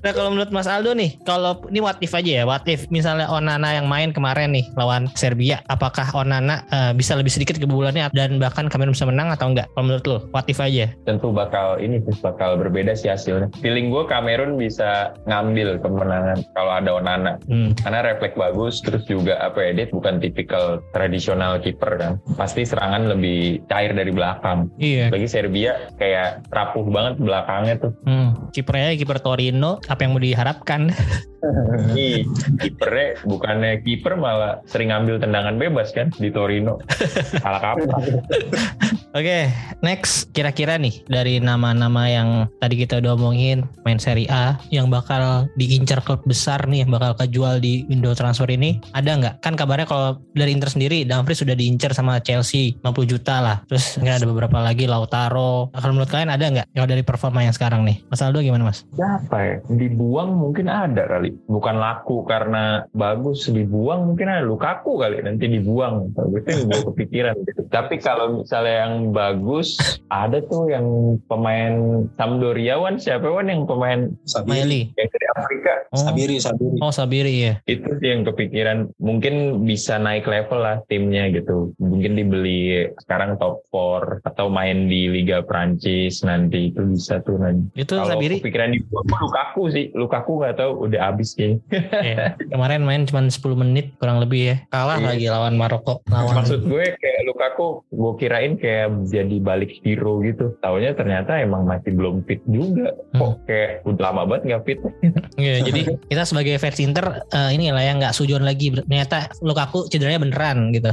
Nah 0.00 0.16
kalau 0.16 0.32
menurut 0.32 0.48
Mas 0.48 0.64
Aldo 0.64 0.96
nih 0.96 1.20
kalau 1.28 1.60
ini 1.68 1.79
what 1.82 1.98
if 2.04 2.12
aja 2.14 2.42
ya 2.42 2.44
what 2.46 2.64
if 2.68 2.86
misalnya 2.92 3.26
Onana 3.26 3.74
yang 3.74 3.88
main 3.88 4.12
kemarin 4.14 4.52
nih 4.54 4.64
lawan 4.76 5.08
Serbia 5.16 5.64
apakah 5.66 6.06
Onana 6.14 6.62
eh, 6.70 6.92
bisa 6.94 7.16
lebih 7.16 7.32
sedikit 7.32 7.56
kebobolannya 7.58 8.12
dan 8.14 8.38
bahkan 8.38 8.68
Kamerun 8.68 8.94
bisa 8.94 9.08
menang 9.08 9.32
atau 9.32 9.50
enggak 9.50 9.66
kalau 9.74 9.84
menurut 9.88 10.04
lo 10.06 10.18
what 10.30 10.46
if 10.46 10.60
aja 10.62 10.92
tentu 11.08 11.32
bakal 11.32 11.80
ini 11.80 12.02
sih, 12.04 12.16
bakal 12.20 12.60
berbeda 12.60 12.92
sih 12.92 13.08
hasilnya. 13.08 13.48
Feeling 13.64 13.88
gue 13.88 14.04
Kamerun 14.06 14.60
bisa 14.60 15.16
ngambil 15.24 15.80
kemenangan 15.80 16.38
kalau 16.52 16.72
ada 16.76 16.90
Onana. 17.00 17.32
hmm. 17.48 17.80
Karena 17.80 18.04
refleks 18.04 18.36
bagus, 18.36 18.74
terus 18.84 19.04
juga 19.08 19.40
apa 19.40 19.58
ya, 19.64 19.70
dia 19.82 19.86
bukan 19.88 20.20
tipikal 20.20 20.84
tradisional 20.92 21.58
kiper 21.58 21.96
kan. 21.96 22.12
Pasti 22.36 22.66
serangan 22.66 23.08
lebih 23.08 23.64
cair 23.66 23.96
dari 23.96 24.12
belakang. 24.12 24.68
iya 24.76 25.08
Bagi 25.08 25.26
Serbia 25.26 25.90
kayak 25.96 26.50
rapuh 26.52 26.84
banget 26.86 27.14
belakangnya 27.22 27.74
tuh. 27.80 27.92
hmm. 28.04 28.52
kipernya 28.52 28.96
kiper 28.98 29.18
Torino 29.22 29.78
apa 29.86 30.00
yang 30.02 30.12
mau 30.16 30.22
diharapkan 30.22 30.90
Ih, 31.98 32.26
kipernya 32.58 33.20
bukannya 33.26 33.82
kiper 33.82 34.14
malah 34.18 34.62
sering 34.66 34.90
ngambil 34.90 35.22
tendangan 35.22 35.56
bebas 35.56 35.94
kan 35.94 36.10
di 36.18 36.28
Torino. 36.32 36.82
Salah 37.42 37.60
kaprah. 37.60 38.00
Oke, 39.18 39.50
next 39.82 40.30
kira-kira 40.30 40.78
nih 40.78 41.02
dari 41.10 41.42
nama-nama 41.42 42.06
yang 42.06 42.46
tadi 42.62 42.78
kita 42.78 43.02
udah 43.02 43.18
omongin 43.18 43.66
main 43.82 43.98
Serie 43.98 44.30
A 44.30 44.54
yang 44.70 44.86
bakal 44.86 45.50
diincar 45.58 45.98
klub 46.06 46.22
besar 46.22 46.62
nih 46.70 46.86
yang 46.86 46.94
bakal 46.94 47.18
kejual 47.18 47.58
di 47.58 47.82
window 47.90 48.14
transfer 48.14 48.46
ini 48.46 48.78
ada 48.94 49.10
nggak? 49.18 49.34
Kan 49.42 49.58
kabarnya 49.58 49.90
kalau 49.90 50.22
dari 50.30 50.54
Inter 50.54 50.70
sendiri 50.70 51.02
Dumfries 51.02 51.42
sudah 51.42 51.58
diincar 51.58 51.90
sama 51.90 52.22
Chelsea 52.22 52.78
50 52.86 53.10
juta 53.10 53.42
lah. 53.42 53.56
Terus 53.66 53.98
mungkin 53.98 54.14
ada 54.14 54.26
beberapa 54.30 54.58
lagi 54.62 54.86
Lautaro. 54.86 55.74
Kalau 55.74 55.90
menurut 55.90 56.10
kalian 56.14 56.30
ada 56.30 56.46
nggak 56.46 56.66
kalau 56.70 56.88
dari 56.88 57.02
performa 57.02 57.42
yang 57.42 57.54
sekarang 57.54 57.82
nih? 57.82 57.98
Mas 58.06 58.22
Aldo 58.22 58.38
gimana 58.46 58.62
mas? 58.62 58.86
Siapa 58.94 59.36
ya? 59.42 59.56
Dibuang 59.74 60.38
mungkin 60.38 60.70
ada 60.70 61.10
kali. 61.10 61.34
Bukan 61.50 61.59
laku 61.60 62.24
karena 62.24 62.88
bagus. 62.96 63.46
Dibuang 63.46 64.12
mungkin 64.12 64.26
ada. 64.32 64.42
Lukaku 64.42 64.98
kali. 64.98 65.22
Nanti 65.22 65.46
dibuang. 65.46 66.10
Itu 66.10 66.66
gue 66.66 66.80
kepikiran. 66.92 67.36
gitu. 67.44 67.62
Tapi 67.70 68.00
kalau 68.00 68.42
misalnya 68.42 68.88
yang 68.88 69.14
bagus, 69.14 69.78
ada 70.10 70.42
tuh 70.42 70.72
yang 70.72 71.20
pemain 71.30 72.04
Sampdoria 72.18 72.80
Wan. 72.80 72.98
Siapa 72.98 73.30
Wan 73.30 73.46
yang 73.46 73.68
pemain 73.68 74.10
Miley. 74.48 74.90
yang 74.98 75.08
dari 75.08 75.26
Afrika? 75.40 75.72
Oh, 75.90 75.98
Sabiri 75.98 76.36
Sabiri 76.38 76.76
oh 76.78 76.92
Sabiri 76.92 77.34
ya. 77.34 77.54
Itu 77.64 77.88
sih 77.98 78.08
yang 78.08 78.22
kepikiran. 78.22 78.92
Mungkin 78.96 79.64
bisa 79.64 79.96
naik 79.96 80.24
level 80.24 80.60
lah 80.60 80.76
timnya 80.86 81.26
gitu. 81.28 81.74
Mungkin 81.76 82.14
dibeli 82.14 82.86
sekarang 83.00 83.36
top 83.36 83.64
4 83.72 84.22
atau 84.24 84.46
main 84.46 84.86
di 84.86 85.08
Liga 85.08 85.40
Prancis 85.40 86.22
nanti 86.22 86.70
itu 86.70 86.82
bisa 86.86 87.18
tuh 87.22 87.36
nanti. 87.36 87.66
Itu 87.74 87.96
Kalau 87.96 88.12
Sabiri 88.12 88.38
kepikiran 88.38 88.70
di 88.70 88.80
Lukaku 88.92 89.62
sih, 89.68 89.90
Lukaku 89.92 90.40
nggak 90.40 90.56
tahu 90.56 90.86
udah 90.86 91.00
habis 91.10 91.34
sih. 91.34 91.58
ya, 92.04 92.36
kemarin 92.48 92.82
main 92.82 93.02
cuma 93.04 93.22
10 93.22 93.36
menit 93.56 93.96
kurang 93.96 94.20
lebih 94.20 94.40
ya. 94.42 94.56
Kalah 94.68 94.98
Iya. 94.98 95.08
lagi 95.10 95.26
lawan 95.28 95.54
Maroko. 95.56 96.04
Lawan 96.06 96.42
Maksud 96.42 96.66
gue 96.66 96.86
kayak 96.94 97.20
Lukaku, 97.26 97.82
gue 97.88 98.12
kirain 98.16 98.54
kayak 98.54 98.86
jadi 99.06 99.36
balik 99.40 99.72
hero 99.80 100.20
gitu. 100.20 100.54
Taunya 100.60 100.92
ternyata 100.92 101.38
emang 101.38 101.64
masih 101.64 101.92
belum 101.94 102.22
fit 102.24 102.40
juga. 102.46 102.92
Kok 103.14 103.46
kayak 103.46 103.86
udah 103.86 104.02
lama 104.10 104.22
banget 104.26 104.42
nggak 104.50 104.62
fit. 104.66 104.78
Iya, 105.38 105.62
jadi 105.62 105.80
kita 106.10 106.22
sebagai 106.26 106.58
fans 106.58 106.80
Inter 106.82 107.22
eh, 107.30 107.50
ini 107.54 107.70
lah 107.70 107.84
yang 107.84 108.02
nggak 108.02 108.16
sujon 108.16 108.42
lagi. 108.42 108.74
Ternyata 108.74 109.30
Lukaku 109.44 109.86
cederanya 109.86 110.22
beneran 110.22 110.74
gitu. 110.74 110.90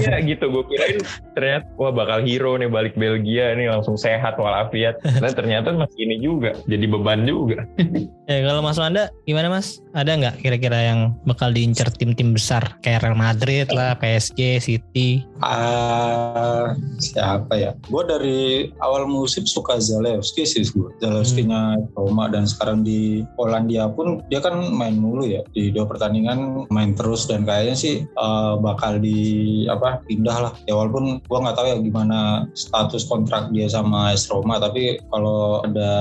Iya 0.00 0.18
gitu, 0.24 0.50
gue 0.50 0.64
kirain 0.66 0.98
ternyata 1.36 1.66
wah 1.78 1.92
bakal 1.94 2.26
hero 2.26 2.58
nih 2.58 2.68
balik 2.68 2.94
Belgia 2.98 3.54
nih 3.54 3.70
langsung 3.70 3.94
sehat 3.94 4.36
walafiat. 4.40 4.98
Dan 5.02 5.32
ternyata 5.32 5.72
masih 5.72 6.00
ini 6.08 6.16
juga, 6.18 6.56
jadi 6.66 6.84
beban 6.90 7.24
juga. 7.28 7.62
Ya 8.30 8.46
kalau 8.46 8.62
Mas 8.62 8.78
Wanda 8.78 9.10
gimana 9.26 9.50
Mas? 9.50 9.82
Ada 9.90 10.14
nggak 10.14 10.46
kira-kira 10.46 10.78
yang 10.86 11.18
bakal 11.26 11.50
diincar 11.50 11.90
tim-tim 11.90 12.30
besar 12.30 12.62
kayak 12.78 13.02
Real 13.02 13.18
Madrid 13.18 13.66
lah, 13.74 13.98
PSG, 13.98 14.62
City? 14.62 15.26
Ah, 15.42 16.78
siapa 17.02 17.58
ya? 17.58 17.74
Gue 17.90 18.06
dari 18.06 18.70
awal 18.78 19.10
musim 19.10 19.42
suka 19.50 19.82
Zalewski 19.82 20.46
sih 20.46 20.62
gue. 20.62 20.94
Zalewski-nya 21.02 21.90
Roma 21.98 22.30
dan 22.30 22.46
sekarang 22.46 22.86
di 22.86 23.26
Polandia 23.60 23.92
pun 23.92 24.24
dia 24.32 24.40
kan 24.40 24.56
main 24.72 24.96
mulu 24.96 25.28
ya 25.28 25.44
di 25.52 25.68
dua 25.68 25.84
pertandingan 25.84 26.64
main 26.72 26.96
terus 26.96 27.28
dan 27.28 27.44
kayaknya 27.44 27.76
sih 27.76 27.94
uh, 28.16 28.56
bakal 28.56 28.96
di 28.96 29.68
apa 29.68 30.00
pindah 30.08 30.48
lah. 30.48 30.52
Ya 30.64 30.80
walaupun 30.80 31.20
gue 31.20 31.38
nggak 31.44 31.56
tahu 31.60 31.66
ya 31.68 31.76
gimana 31.76 32.48
status 32.56 33.04
kontrak 33.04 33.52
dia 33.52 33.68
sama 33.68 34.16
AS 34.16 34.32
Roma 34.32 34.56
tapi 34.56 34.96
kalau 35.12 35.60
ada 35.60 35.92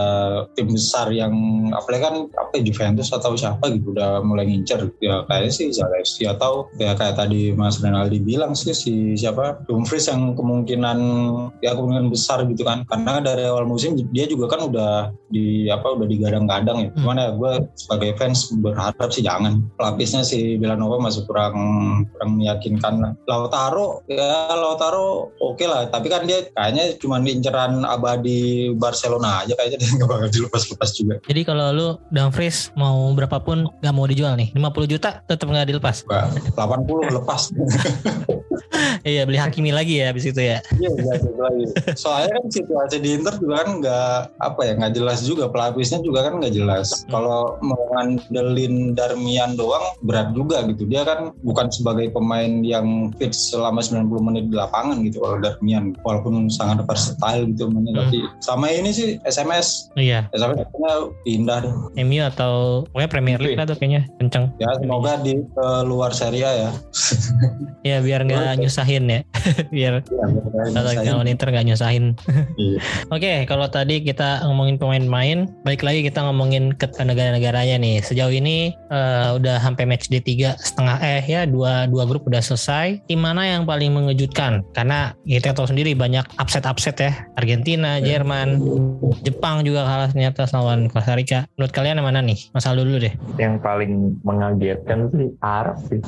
tim 0.56 0.72
besar 0.72 1.12
yang 1.12 1.36
apalagi 1.76 2.04
kan 2.08 2.16
apa 2.40 2.52
ya, 2.56 2.72
Juventus 2.72 3.12
atau 3.12 3.36
siapa 3.36 3.68
gitu 3.76 3.92
udah 3.92 4.24
mulai 4.24 4.48
ngincer 4.48 4.88
ya 5.04 5.28
kayaknya 5.28 5.52
sih 5.52 5.68
Zalewski 5.76 6.32
atau 6.32 6.72
ya 6.80 6.96
kayak 6.96 7.20
tadi 7.20 7.52
Mas 7.52 7.84
Renaldi 7.84 8.24
bilang 8.24 8.56
sih 8.56 8.72
si 8.72 9.20
siapa 9.20 9.68
Dumfries 9.68 10.08
yang 10.08 10.32
kemungkinan 10.40 10.98
ya 11.60 11.76
kemungkinan 11.76 12.08
besar 12.08 12.48
gitu 12.48 12.64
kan 12.64 12.88
karena 12.88 13.20
dari 13.20 13.44
awal 13.44 13.68
musim 13.68 14.00
dia 14.16 14.24
juga 14.24 14.56
kan 14.56 14.72
udah 14.72 15.12
di 15.28 15.68
apa 15.68 15.94
udah 15.94 16.08
digadang-gadang 16.08 16.78
ya. 16.88 16.90
Hmm. 16.90 16.98
Cuman 17.04 17.18
ya 17.20 17.30
gue 17.34 17.49
sebagai 17.76 18.16
fans 18.20 18.52
berharap 18.60 19.10
sih 19.12 19.24
jangan. 19.26 19.64
Pelapisnya 19.76 20.22
si 20.26 20.58
Villanova 20.58 21.00
masih 21.02 21.26
kurang 21.26 21.56
kurang 22.14 22.32
meyakinkan. 22.38 23.18
Lautaro 23.26 24.04
ya 24.12 24.54
Lautaro 24.54 25.34
oke 25.40 25.60
okay 25.60 25.68
lah, 25.68 25.88
tapi 25.90 26.08
kan 26.12 26.26
dia 26.26 26.46
kayaknya 26.54 26.98
cuma 27.00 27.22
inceran 27.24 27.84
abadi 27.86 28.74
Barcelona 28.76 29.46
aja 29.46 29.54
kayaknya 29.58 29.78
dia 29.82 29.90
nggak 30.00 30.10
bakal 30.10 30.30
dilepas-lepas 30.30 30.90
juga. 30.96 31.16
Jadi 31.26 31.42
kalau 31.46 31.68
lu 31.72 31.88
Dumfries 32.14 32.74
mau 32.76 33.10
berapapun 33.14 33.70
nggak 33.82 33.94
mau 33.96 34.06
dijual 34.06 34.34
nih, 34.38 34.52
50 34.54 34.94
juta 34.98 35.22
tetap 35.26 35.48
nggak 35.50 35.68
dilepas. 35.70 36.06
80 36.06 37.18
lepas. 37.18 37.42
iya 39.08 39.24
beli 39.24 39.40
Hakimi 39.40 39.72
lagi 39.72 40.02
ya 40.02 40.12
abis 40.12 40.30
itu 40.30 40.42
ya. 40.42 40.60
Iya 40.76 40.90
lagi. 41.40 41.66
Soalnya 41.96 42.30
kan 42.40 42.44
situasi 42.52 42.98
di 43.00 43.10
Inter 43.16 43.36
juga 43.40 43.64
kan 43.64 43.70
nggak 43.80 44.14
apa 44.40 44.62
ya 44.66 44.74
nggak 44.80 44.94
jelas 44.96 45.20
juga 45.24 45.48
pelapisnya 45.52 46.00
juga 46.04 46.28
kan 46.28 46.40
nggak 46.40 46.54
jelas. 46.54 47.06
Hmm. 47.06 47.12
Kalau 47.30 47.62
mau 47.62 47.78
ngandelin 47.94 48.98
Darmian 48.98 49.54
doang 49.54 49.94
berat 50.02 50.34
juga 50.34 50.66
gitu. 50.66 50.90
Dia 50.90 51.06
kan 51.06 51.30
bukan 51.46 51.70
sebagai 51.70 52.10
pemain 52.10 52.66
yang 52.66 53.14
fit 53.22 53.30
selama 53.30 53.86
90 53.86 54.10
menit 54.26 54.50
di 54.50 54.58
lapangan 54.58 55.06
gitu 55.06 55.22
kalau 55.22 55.38
Darmian. 55.38 55.94
Walaupun 56.02 56.50
sangat 56.50 56.82
versatile 56.90 57.54
gitu 57.54 57.70
hmm. 57.70 57.94
tapi 57.94 58.26
sama 58.42 58.74
ini 58.74 58.90
sih 58.90 59.22
SMS. 59.30 59.94
Iya. 59.94 60.26
SMS 60.34 60.66
pindah 61.22 61.70
deh. 61.70 61.74
MU 62.02 62.26
atau 62.26 62.84
pokoknya 62.90 63.10
Premier 63.14 63.38
League 63.38 63.62
lah 63.62 63.70
tuh 63.70 63.78
kayaknya 63.78 64.10
kenceng. 64.18 64.50
Ya 64.58 64.74
semoga 64.82 65.22
di 65.22 65.38
uh, 65.62 65.86
luar 65.86 66.10
Serie 66.18 66.42
A 66.42 66.52
ya. 66.58 66.72
ya 67.94 67.98
biar 68.06 68.26
nggak 68.26 68.58
nyusahin 68.58 69.06
ya. 69.06 69.22
biar 69.70 70.02
kalau 70.74 71.22
Inter 71.30 71.54
nggak 71.54 71.68
nyusahin. 71.70 72.18
iya. 72.58 72.80
Oke, 73.14 73.22
okay, 73.26 73.38
kalau 73.46 73.68
tadi 73.70 74.02
kita 74.02 74.42
ngomongin 74.48 74.82
pemain-pemain, 74.82 75.46
balik 75.62 75.86
lagi 75.86 76.02
kita 76.02 76.26
ngomongin 76.26 76.74
ke 76.74 76.90
negara-negaranya 77.20 77.76
nih. 77.84 78.00
Sejauh 78.00 78.32
ini 78.32 78.72
uh, 78.88 79.36
udah 79.36 79.60
sampai 79.60 79.84
match 79.84 80.08
D3 80.08 80.56
setengah 80.56 80.96
eh 81.04 81.20
ya 81.28 81.44
dua 81.44 81.92
dua 81.92 82.08
grup 82.08 82.24
udah 82.32 82.40
selesai. 82.40 83.04
Tim 83.12 83.20
mana 83.20 83.44
yang 83.44 83.68
paling 83.68 83.92
mengejutkan? 83.92 84.64
Karena 84.72 85.12
kita 85.28 85.52
tahu 85.52 85.68
sendiri 85.68 85.92
banyak 86.00 86.24
upset-upset 86.40 86.96
ya. 87.04 87.12
Argentina, 87.36 88.00
iya. 88.00 88.16
Jerman, 88.16 88.64
Jepang 89.28 89.68
juga 89.68 89.84
kalah 89.84 90.08
ternyata 90.16 90.48
lawan 90.56 90.88
Costa 90.88 91.20
Rica. 91.20 91.44
Menurut 91.60 91.76
kalian 91.76 92.00
yang 92.00 92.08
mana 92.08 92.24
nih? 92.24 92.40
Masal 92.56 92.80
dulu 92.80 93.04
deh. 93.04 93.12
Yang 93.36 93.60
paling 93.60 94.16
mengagetkan 94.24 95.12
sih 95.12 95.28
Arab 95.44 95.76
sih. 95.92 96.00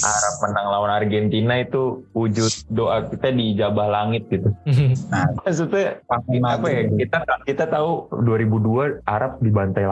Arab 0.00 0.34
menang 0.48 0.66
lawan 0.72 0.90
Argentina 1.04 1.60
itu 1.60 2.00
wujud 2.16 2.48
doa 2.72 3.04
kita 3.12 3.28
di 3.28 3.52
jabah 3.52 3.92
langit 3.92 4.24
gitu. 4.32 4.48
nah, 5.12 5.28
maksudnya 5.44 6.00
apa 6.08 6.66
ya? 6.72 6.88
Kita 6.88 7.18
kita 7.44 7.64
tahu 7.68 8.08
2002 8.24 9.04
Arab 9.04 9.36
dibantai 9.44 9.84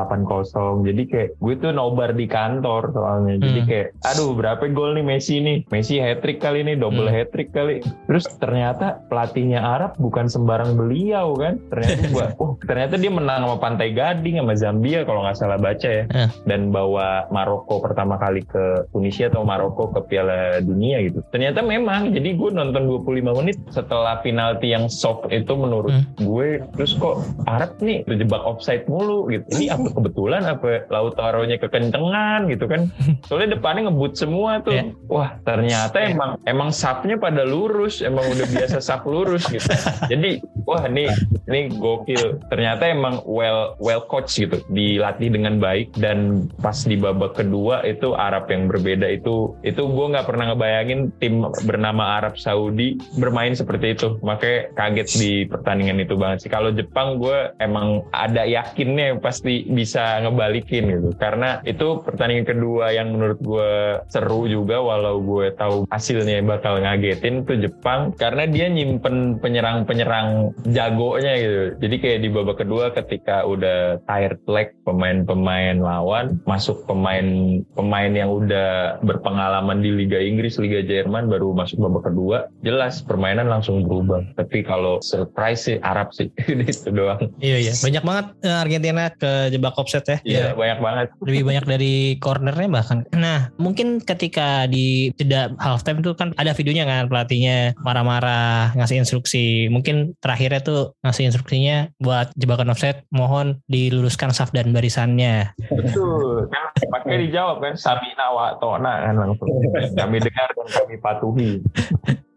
8-0. 0.44 0.86
Jadi 0.86 1.02
kayak 1.08 1.30
gue 1.38 1.54
tuh 1.58 1.72
nobar 1.74 2.14
di 2.14 2.26
kantor 2.28 2.92
soalnya. 2.92 3.34
Jadi 3.40 3.60
hmm. 3.64 3.68
kayak 3.68 3.86
aduh 4.04 4.30
berapa 4.36 4.64
gol 4.70 4.94
nih 4.94 5.04
Messi 5.06 5.40
nih? 5.40 5.66
Messi 5.72 5.98
hat 5.98 6.20
trick 6.22 6.38
kali 6.38 6.62
ini, 6.62 6.78
double 6.78 7.08
hmm. 7.08 7.16
hat 7.16 7.28
trick 7.34 7.50
kali. 7.50 7.80
Terus 8.06 8.24
ternyata 8.38 9.02
pelatihnya 9.08 9.60
Arab 9.62 9.96
bukan 9.98 10.28
sembarang 10.28 10.76
beliau 10.76 11.34
kan. 11.34 11.58
Ternyata 11.72 12.02
gua 12.12 12.26
oh 12.42 12.52
ternyata 12.64 12.94
dia 13.00 13.12
menang 13.12 13.46
sama 13.48 13.56
Pantai 13.58 13.90
Gading 13.94 14.38
sama 14.40 14.54
Zambia 14.54 15.02
kalau 15.02 15.24
nggak 15.24 15.38
salah 15.38 15.58
baca 15.58 15.88
ya. 15.88 16.04
Hmm. 16.10 16.30
Dan 16.44 16.60
bawa 16.70 17.30
Maroko 17.32 17.80
pertama 17.82 18.20
kali 18.20 18.44
ke 18.44 18.88
Tunisia 18.92 19.30
atau 19.30 19.42
Maroko 19.42 19.90
ke 19.92 20.00
Piala 20.08 20.60
Dunia 20.60 21.00
gitu. 21.04 21.24
Ternyata 21.32 21.64
memang 21.64 22.12
jadi 22.12 22.34
gue 22.34 22.50
nonton 22.52 22.88
25 23.06 23.38
menit 23.40 23.56
setelah 23.70 24.20
penalti 24.20 24.72
yang 24.72 24.90
soft 24.90 25.28
itu 25.30 25.52
menurut 25.54 25.92
hmm. 25.92 26.24
gue 26.24 26.48
terus 26.76 26.92
kok 26.98 27.24
Arab 27.46 27.76
nih 27.80 28.04
terjebak 28.04 28.42
offside 28.44 28.84
mulu 28.90 29.28
gitu 29.32 29.44
ini 29.56 29.66
apa 29.72 29.88
kebetulan 29.92 30.27
apa 30.36 30.84
Lautaro-nya 30.92 31.56
kekencengan 31.60 32.48
gitu 32.52 32.68
kan. 32.68 32.92
Soalnya 33.28 33.58
depannya 33.58 33.88
ngebut 33.88 34.12
semua 34.16 34.60
tuh. 34.62 34.74
Yeah. 34.74 34.92
wah 35.08 35.36
ternyata 35.42 35.98
yeah. 35.98 36.12
emang 36.12 36.30
emang 36.44 36.70
sapnya 36.70 37.16
pada 37.16 37.42
lurus 37.44 38.04
emang 38.04 38.24
udah 38.28 38.46
biasa 38.48 38.78
sap 38.82 39.08
lurus 39.08 39.48
gitu. 39.48 39.68
Jadi 40.12 40.42
wah 40.68 40.84
ini 40.86 41.08
ini 41.48 41.72
gokil. 41.76 42.40
Ternyata 42.52 42.88
emang 42.90 43.24
well 43.24 43.78
well 43.80 44.04
coach 44.04 44.36
gitu. 44.36 44.60
Dilatih 44.68 45.32
dengan 45.32 45.56
baik 45.62 45.96
dan 45.96 46.50
pas 46.60 46.76
di 46.84 46.94
babak 46.98 47.38
kedua 47.38 47.82
itu 47.88 48.12
Arab 48.12 48.50
yang 48.52 48.68
berbeda 48.68 49.08
itu 49.08 49.56
itu 49.64 49.82
gue 49.82 50.06
nggak 50.12 50.26
pernah 50.28 50.52
ngebayangin 50.52 51.12
tim 51.22 51.46
bernama 51.64 52.20
Arab 52.20 52.36
Saudi 52.36 53.00
bermain 53.16 53.56
seperti 53.56 53.96
itu. 53.96 54.20
Makanya 54.20 54.74
kaget 54.76 55.08
di 55.16 55.32
pertandingan 55.48 56.02
itu 56.02 56.14
banget 56.18 56.46
sih. 56.46 56.50
Kalau 56.52 56.70
Jepang 56.74 57.16
gue 57.16 57.52
emang 57.62 58.04
ada 58.12 58.44
yakinnya 58.44 59.18
pasti 59.18 59.64
bisa 59.68 60.17
ngebalikin 60.24 60.84
gitu. 60.90 61.10
Karena 61.16 61.60
itu 61.62 62.02
pertandingan 62.02 62.46
kedua 62.48 62.90
yang 62.94 63.14
menurut 63.14 63.38
gue 63.40 63.72
seru 64.10 64.48
juga 64.50 64.80
walau 64.82 65.20
gue 65.22 65.54
tahu 65.54 65.84
hasilnya 65.92 66.42
bakal 66.42 66.80
ngagetin 66.82 67.44
tuh 67.44 67.58
Jepang 67.60 68.14
karena 68.16 68.48
dia 68.48 68.66
nyimpen 68.70 69.38
penyerang-penyerang 69.38 70.56
jagonya 70.70 71.32
gitu. 71.38 71.62
Jadi 71.78 71.96
kayak 72.00 72.20
di 72.24 72.28
babak 72.32 72.56
kedua 72.62 72.90
ketika 72.94 73.44
udah 73.44 74.02
tired 74.08 74.40
leg 74.48 74.74
pemain-pemain 74.82 75.78
lawan 75.78 76.40
masuk 76.48 76.84
pemain 76.88 77.60
pemain 77.76 78.12
yang 78.12 78.30
udah 78.32 78.98
berpengalaman 79.04 79.84
di 79.84 79.90
Liga 79.92 80.18
Inggris 80.18 80.56
Liga 80.58 80.80
Jerman 80.82 81.28
baru 81.28 81.52
masuk 81.52 81.82
babak 81.84 82.10
kedua 82.10 82.48
jelas 82.64 83.04
permainan 83.04 83.46
langsung 83.46 83.84
berubah. 83.84 84.24
Tapi 84.34 84.64
kalau 84.64 85.00
surprise 85.04 85.68
sih 85.68 85.76
Arab 85.82 86.10
sih. 86.14 86.30
Itu 86.68 86.90
doang. 86.92 87.32
Iya 87.40 87.58
iya, 87.68 87.72
banyak 87.74 88.02
banget 88.04 88.26
eh, 88.44 88.62
Argentina 88.64 89.04
ke 89.12 89.52
jebak 89.52 89.74
offset 89.76 90.04
ya. 90.08 90.18
Iya, 90.24 90.40
ya. 90.40 90.52
banyak 90.56 90.78
banget. 90.80 91.06
Lebih 91.20 91.42
banyak 91.44 91.64
dari 91.68 91.94
cornernya 92.18 92.68
bahkan. 92.72 93.04
Nah, 93.12 93.52
mungkin 93.60 94.00
ketika 94.00 94.64
di 94.64 95.12
jeda 95.20 95.52
halftime 95.60 96.00
tuh 96.00 96.16
kan 96.16 96.32
ada 96.40 96.56
videonya 96.56 96.88
kan 96.88 97.06
pelatihnya 97.06 97.76
marah-marah 97.84 98.72
ngasih 98.74 99.04
instruksi. 99.04 99.68
Mungkin 99.68 100.16
terakhirnya 100.18 100.60
tuh 100.64 100.80
ngasih 101.04 101.28
instruksinya 101.28 101.92
buat 102.00 102.32
jebakan 102.34 102.72
offset 102.72 103.04
mohon 103.12 103.60
diluruskan 103.68 104.32
saf 104.32 104.50
dan 104.50 104.72
barisannya. 104.72 105.52
Betul. 105.68 106.48
Kan 106.48 106.64
pakai 106.88 107.28
dijawab 107.28 107.60
kan 107.60 107.74
Samina 107.76 108.32
wa 108.32 108.56
Tona 108.56 109.08
kan 109.08 109.14
langsung. 109.16 109.48
Kami 109.94 110.16
dengar 110.22 110.48
dan 110.56 110.68
kami 110.72 110.94
patuhi. 110.98 111.52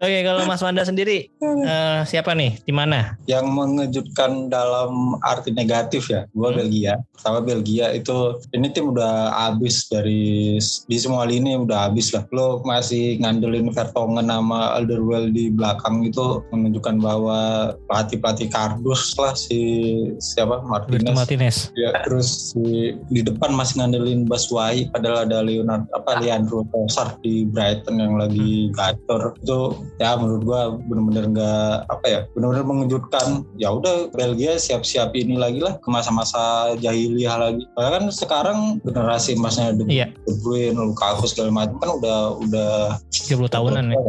Oke, 0.01 0.25
kalau 0.25 0.49
Mas 0.49 0.65
Wanda 0.65 0.81
sendiri 0.81 1.29
uh, 1.45 2.01
siapa 2.09 2.33
nih? 2.33 2.57
Di 2.65 2.73
mana? 2.73 3.13
Yang 3.29 3.45
mengejutkan 3.53 4.49
dalam 4.49 5.21
arti 5.21 5.53
negatif 5.53 6.09
ya, 6.09 6.25
gue 6.33 6.49
hmm. 6.49 6.57
Belgia. 6.57 6.93
Pertama 7.13 7.37
Belgia 7.45 7.93
itu 7.93 8.41
ini 8.57 8.73
tim 8.73 8.89
udah 8.89 9.29
habis 9.29 9.85
dari 9.93 10.57
di 10.89 10.97
semua 10.97 11.29
lini 11.29 11.53
udah 11.53 11.85
habis 11.85 12.09
lah. 12.17 12.25
Lo 12.33 12.65
masih 12.65 13.21
ngandelin 13.21 13.69
Vertonghen 13.69 14.25
sama 14.25 14.73
Alderweireld 14.81 15.37
di 15.37 15.53
belakang 15.53 16.01
itu 16.01 16.41
menunjukkan 16.49 16.97
bahwa 16.97 17.39
pelatih-pelatih 17.85 18.49
kardus 18.49 19.13
lah 19.21 19.37
si 19.37 19.61
siapa 20.17 20.65
Martinez. 20.65 21.13
Martinez. 21.13 21.57
Ya, 21.77 21.93
terus 22.09 22.57
di, 22.57 22.97
di 23.13 23.21
depan 23.21 23.53
masih 23.53 23.85
ngandelin 23.85 24.25
Baswai 24.25 24.89
padahal 24.89 25.29
ada 25.29 25.45
Leonard 25.45 25.85
apa 25.93 26.17
Leandro 26.25 26.65
Trossard 26.73 27.21
di 27.21 27.45
Brighton 27.45 28.01
yang 28.01 28.17
lagi 28.17 28.73
gacor. 28.73 29.37
Itu 29.45 29.77
ya 29.97 30.15
menurut 30.15 30.43
gua 30.45 30.61
bener-bener 30.77 31.25
nggak 31.33 31.73
apa 31.89 32.05
ya 32.07 32.19
bener-bener 32.35 32.63
mengejutkan. 32.63 33.43
Ya 33.57 33.73
udah 33.73 34.11
Belgia 34.13 34.55
siap-siap 34.59 35.15
ini 35.17 35.35
lagi 35.35 35.59
lah 35.59 35.77
ke 35.81 35.87
masa-masa 35.89 36.73
jahiliyah 36.79 37.35
lagi. 37.37 37.63
Karena 37.75 37.89
kan 37.99 38.03
sekarang 38.13 38.57
generasi 38.85 39.35
emasnya 39.35 39.73
De, 39.75 39.83
iya. 39.87 40.07
De 40.27 40.33
Bruyne 40.43 40.77
Lukaku 40.77 41.25
segala 41.27 41.51
macam 41.51 41.77
kan 41.79 41.89
udah 41.97 42.17
udah 42.43 42.71
30 43.09 43.47
tahunan 43.47 43.85
ya. 43.91 43.99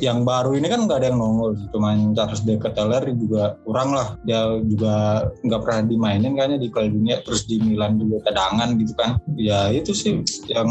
yang 0.00 0.22
baru 0.22 0.54
ini 0.56 0.66
kan 0.70 0.86
nggak 0.86 0.98
ada 1.02 1.06
yang 1.12 1.18
nongol 1.18 1.58
cuman 1.74 2.14
Charles 2.14 2.42
De 2.46 2.54
Ketelaere 2.56 3.12
juga 3.14 3.58
kurang 3.66 3.94
lah. 3.94 4.16
Dia 4.26 4.62
juga 4.64 5.26
nggak 5.42 5.60
pernah 5.60 5.80
dimainin 5.86 6.34
kayaknya 6.38 6.58
di 6.62 6.68
Piala 6.70 6.88
Dunia 6.90 7.16
terus 7.24 7.44
di 7.44 7.58
Milan 7.58 7.98
juga 7.98 8.22
cadangan 8.30 8.68
gitu 8.78 8.92
kan. 8.94 9.18
Ya 9.34 9.68
itu 9.74 9.92
sih 9.92 10.22
yang 10.48 10.70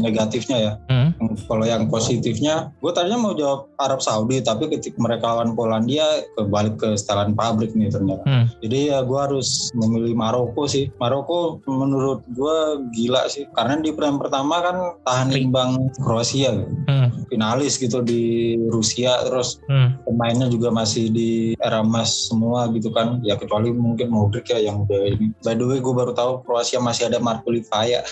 negatifnya 0.00 0.58
ya. 0.58 0.72
Mm-hmm. 0.88 1.46
kalau 1.46 1.64
yang 1.66 1.86
positifnya 1.88 2.72
gue 2.80 2.92
tadinya 2.94 3.18
mau 3.20 3.34
jawab 3.36 3.61
Arab 3.78 4.00
Saudi 4.00 4.40
tapi 4.40 4.68
ketika 4.70 4.96
mereka 4.98 5.32
lawan 5.32 5.54
Polandia 5.54 6.04
kebalik 6.36 6.78
ke 6.78 6.94
setelan 6.94 7.34
pabrik 7.34 7.72
nih 7.74 7.90
ternyata. 7.90 8.22
Hmm. 8.24 8.46
Jadi 8.60 8.92
ya 8.92 9.02
gue 9.02 9.18
harus 9.18 9.70
memilih 9.74 10.14
Maroko 10.14 10.64
sih. 10.66 10.88
Maroko 10.98 11.58
menurut 11.66 12.22
gue 12.32 12.56
gila 12.94 13.26
sih 13.26 13.46
karena 13.54 13.80
di 13.80 13.90
peran 13.92 14.16
pertama 14.16 14.60
kan 14.62 14.76
tahan 15.04 15.28
imbang 15.32 15.90
Kroasia 16.00 16.54
gitu. 16.54 16.74
Hmm. 16.88 17.08
finalis 17.32 17.80
gitu 17.80 18.04
di 18.04 18.54
Rusia 18.68 19.16
terus 19.24 19.56
Hmm. 19.68 19.96
pemainnya 20.04 20.48
juga 20.48 20.68
masih 20.68 21.08
di 21.08 21.30
era 21.58 21.80
emas 21.80 22.28
semua 22.28 22.68
gitu 22.74 22.92
kan 22.92 23.22
ya 23.24 23.38
kecuali 23.38 23.72
mungkin 23.72 24.12
Modric 24.12 24.52
ya 24.52 24.58
yang 24.60 24.84
udah 24.84 25.00
ini 25.08 25.32
by 25.40 25.56
the 25.56 25.64
way 25.64 25.78
gue 25.80 25.94
baru 25.94 26.12
tahu 26.12 26.44
Kroasia 26.44 26.82
masih 26.82 27.08
ada 27.08 27.22
Marko 27.22 27.48
Livaja 27.48 28.04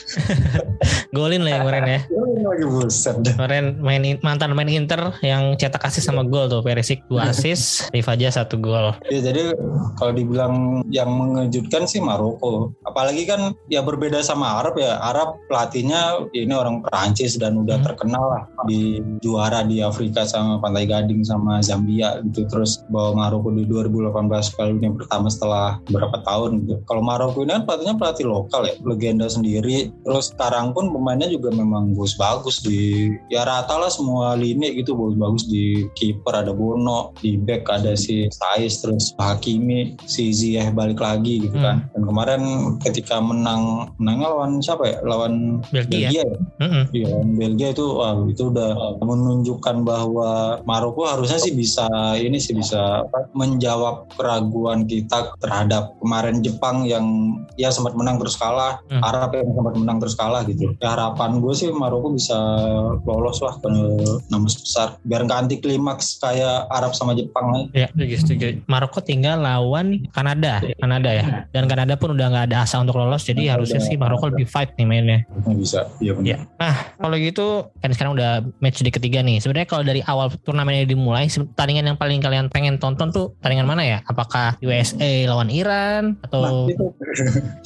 Golin 1.17 1.43
lah 1.43 1.51
yang 1.51 1.63
kemarin 1.67 1.85
ya. 1.87 2.01
lagi 2.41 2.67
buset. 2.67 3.17
Kemarin 3.27 3.65
main 3.83 4.03
mantan 4.23 4.55
main 4.55 4.71
Inter 4.71 5.11
yang 5.21 5.40
cetak 5.57 5.83
asis 5.83 6.07
sama 6.07 6.23
gol 6.23 6.47
tuh 6.47 6.61
Perisic 6.61 7.03
dua 7.09 7.31
asis, 7.31 7.87
Rivaja 7.91 8.31
satu 8.31 8.57
gol. 8.57 8.93
ya 9.09 9.21
jadi 9.21 9.53
kalau 9.97 10.13
dibilang 10.13 10.55
yang 10.89 11.11
mengejutkan 11.11 11.85
sih 11.85 12.01
Maroko. 12.01 12.73
Apalagi 12.85 13.27
kan 13.27 13.53
ya 13.69 13.81
berbeda 13.81 14.21
sama 14.21 14.61
Arab 14.63 14.77
ya. 14.77 14.97
Arab 15.01 15.37
pelatihnya 15.47 16.27
ya 16.33 16.41
ini 16.43 16.55
orang 16.55 16.81
Perancis 16.81 17.37
dan 17.37 17.59
udah 17.59 17.77
Hmm. 17.81 17.87
terkenal 17.87 18.25
lah 18.29 18.43
di 18.67 19.01
juara 19.21 19.65
di 19.65 19.81
Afrika 19.81 20.25
sama 20.25 20.59
Pantai 20.59 20.85
Gading 20.85 21.23
sama 21.23 21.61
Zambia 21.61 22.21
gitu. 22.27 22.45
Terus 22.47 22.83
bawa 22.89 23.15
Maroko 23.17 23.49
di 23.51 23.65
2018 23.65 24.53
kali 24.53 24.77
ini 24.77 24.93
pertama 24.93 25.29
setelah 25.29 25.79
berapa 25.89 26.21
tahun 26.23 26.65
gitu. 26.65 26.75
Kalau 26.85 27.01
Maroko 27.01 27.41
ini 27.41 27.57
kan 27.57 27.65
pelatihnya 27.65 27.95
pelatih 27.97 28.27
lokal 28.27 28.67
ya 28.67 28.75
legenda 28.83 29.27
sendiri. 29.27 29.89
Terus 30.05 30.33
sekarang 30.33 30.73
pun 30.73 30.91
pemainnya 30.91 31.29
juga 31.29 31.51
memang 31.51 31.93
bagus-bagus 31.93 32.61
di 32.61 33.11
ya 33.29 33.45
rata 33.45 33.77
lah 33.77 33.89
semua 33.89 34.35
lini 34.35 34.77
gitu 34.77 34.93
bagus-bagus 35.21 35.45
di 35.53 35.87
kiper 35.93 36.33
ada 36.33 36.53
Bono 36.57 37.13
di 37.21 37.37
back 37.37 37.69
ada 37.69 37.93
si 37.93 38.27
Saiz 38.33 38.81
terus 38.81 39.13
Hakimi 39.21 40.01
si 40.09 40.33
Ziyech 40.33 40.73
balik 40.73 41.05
lagi 41.05 41.45
gitu 41.45 41.61
kan 41.61 41.85
dan 41.93 42.03
kemarin 42.09 42.43
ketika 42.81 43.21
menang 43.21 43.93
menangnya 44.01 44.33
lawan 44.33 44.65
siapa 44.65 44.89
ya 44.89 44.97
lawan 45.05 45.61
Belgia. 45.69 46.09
Belgia 46.09 46.23
ya 46.25 46.39
Mm-mm. 46.61 46.85
Iya, 46.97 47.07
lawan 47.13 47.31
Belgia 47.37 47.69
itu 47.77 47.87
wah 47.93 48.17
itu 48.25 48.43
udah 48.49 48.97
menunjukkan 49.01 49.77
bahwa 49.85 50.61
Maroko 50.65 51.05
harusnya 51.05 51.37
sih 51.37 51.53
bisa 51.53 51.87
ini 52.17 52.41
sih 52.41 52.57
bisa 52.57 53.05
apa, 53.05 53.29
menjawab 53.37 54.09
keraguan 54.17 54.89
kita 54.89 55.37
terhadap 55.45 55.97
kemarin 56.01 56.41
Jepang 56.41 56.89
yang 56.89 57.37
ya 57.61 57.69
sempat 57.69 57.93
menang 57.93 58.17
terus 58.17 58.41
kalah, 58.41 58.81
Hmm. 58.91 59.03
Arab 59.07 59.37
yang 59.37 59.51
sempat 59.55 59.75
menang 59.77 59.99
terus 60.03 60.17
kalah 60.19 60.43
gitu. 60.47 60.73
Ya, 60.83 60.95
harapan 60.97 61.39
gue 61.39 61.53
sih 61.55 61.69
Maroko 61.71 62.11
bisa 62.11 62.35
lolos 63.07 63.39
lah 63.43 63.55
ke 63.61 63.69
enam 64.31 64.43
besar 64.47 64.97
biar 65.11 65.27
nggak 65.27 65.41
anti 65.41 65.57
klimaks 65.59 66.17
kayak 66.17 66.71
Arab 66.71 66.95
sama 66.95 67.13
Jepang. 67.13 67.67
Ya, 67.75 67.91
setuju, 67.91 68.15
setuju. 68.17 68.47
Maroko 68.65 69.03
tinggal 69.03 69.43
lawan 69.43 70.07
Kanada, 70.11 70.63
Kanada 70.79 71.11
ya. 71.11 71.25
Dan 71.51 71.67
Kanada 71.67 71.99
pun 71.99 72.15
udah 72.15 72.31
nggak 72.31 72.45
ada 72.47 72.63
asa 72.63 72.79
untuk 72.79 72.95
lolos, 72.95 73.27
jadi 73.27 73.43
Nggak 73.43 73.55
harusnya 73.59 73.81
sih 73.83 73.99
Maroko 73.99 74.31
lebih 74.31 74.47
fight 74.47 74.71
nih 74.79 74.87
mainnya. 74.87 75.19
Bisa, 75.51 75.91
iya 75.99 76.15
benar. 76.15 76.23
Iya. 76.23 76.37
Nah, 76.57 76.75
kalau 76.95 77.17
gitu 77.17 77.47
kan 77.77 77.91
sekarang 77.91 78.13
udah 78.15 78.31
match 78.61 78.79
di 78.79 78.89
ketiga 78.89 79.19
nih. 79.19 79.43
Sebenarnya 79.43 79.67
kalau 79.67 79.83
dari 79.83 79.99
awal 80.05 80.31
turnamen 80.41 80.79
ini 80.79 80.87
dimulai, 80.87 81.27
pertandingan 81.27 81.91
yang 81.91 81.99
paling 81.99 82.23
kalian 82.23 82.47
pengen 82.47 82.79
tonton 82.79 83.11
tuh 83.11 83.35
pertandingan 83.37 83.67
mana 83.67 83.83
ya? 83.83 83.99
Apakah 84.07 84.55
USA 84.61 85.27
lawan 85.27 85.51
Iran 85.51 86.15
Nah, 86.15 86.23
atau 86.31 86.71
itu 86.71 86.87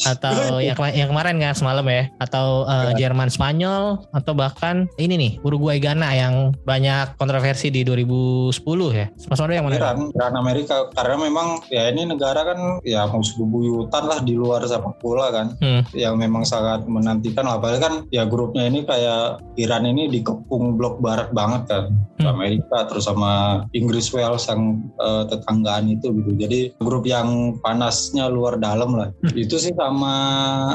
atau 0.07 0.59
yang, 0.59 0.73
kema- 0.73 0.95
yang 0.95 1.09
kemarin 1.11 1.37
kan 1.37 1.53
semalam 1.53 1.85
ya? 1.85 2.09
Atau 2.17 2.47
Ya. 2.65 3.07
Jerman 3.07 3.29
Spanyol 3.29 4.01
atau 4.11 4.33
bahkan 4.33 4.87
ini 4.97 5.15
nih 5.15 5.33
Uruguay 5.43 5.77
Ghana 5.77 6.11
yang 6.13 6.35
banyak 6.63 7.19
kontroversi 7.35 7.67
di 7.67 7.83
2010 7.83 8.55
ya? 8.95 9.07
Mas 9.27 9.39
Wando 9.43 9.51
yang 9.51 9.67
mana? 9.67 9.75
Iran, 9.75 9.99
Iran 10.15 10.35
Amerika 10.39 10.87
karena 10.95 11.17
memang 11.19 11.67
ya 11.67 11.91
ini 11.91 12.07
negara 12.07 12.47
kan 12.47 12.59
ya 12.87 13.11
musuh 13.11 13.43
bebuyutan 13.43 14.07
lah 14.07 14.23
di 14.23 14.39
luar 14.39 14.63
sepak 14.63 15.03
bola 15.03 15.35
kan 15.35 15.59
Hmm. 15.59 15.83
yang 15.91 16.15
memang 16.15 16.47
sangat 16.47 16.87
menantikan 16.87 17.43
apalagi 17.45 17.83
kan 17.83 17.95
ya 18.09 18.23
grupnya 18.23 18.71
ini 18.71 18.87
kayak 18.87 19.43
Iran 19.59 19.83
ini 19.83 20.07
dikepung 20.09 20.79
blok 20.79 21.03
barat 21.03 21.35
banget 21.35 21.67
kan 21.67 21.85
Hmm. 22.15 22.31
Amerika 22.31 22.87
terus 22.87 23.11
sama 23.11 23.67
Inggris 23.73 24.15
Wales 24.15 24.47
yang 24.47 24.79
eh, 24.95 25.25
tetanggaan 25.27 25.91
itu 25.91 26.15
gitu 26.15 26.31
jadi 26.39 26.71
grup 26.79 27.03
yang 27.05 27.59
panasnya 27.59 28.31
luar 28.31 28.55
dalam 28.57 28.95
lah 28.95 29.11
Hmm. 29.19 29.35
itu 29.35 29.59
sih 29.59 29.75
sama 29.75 30.15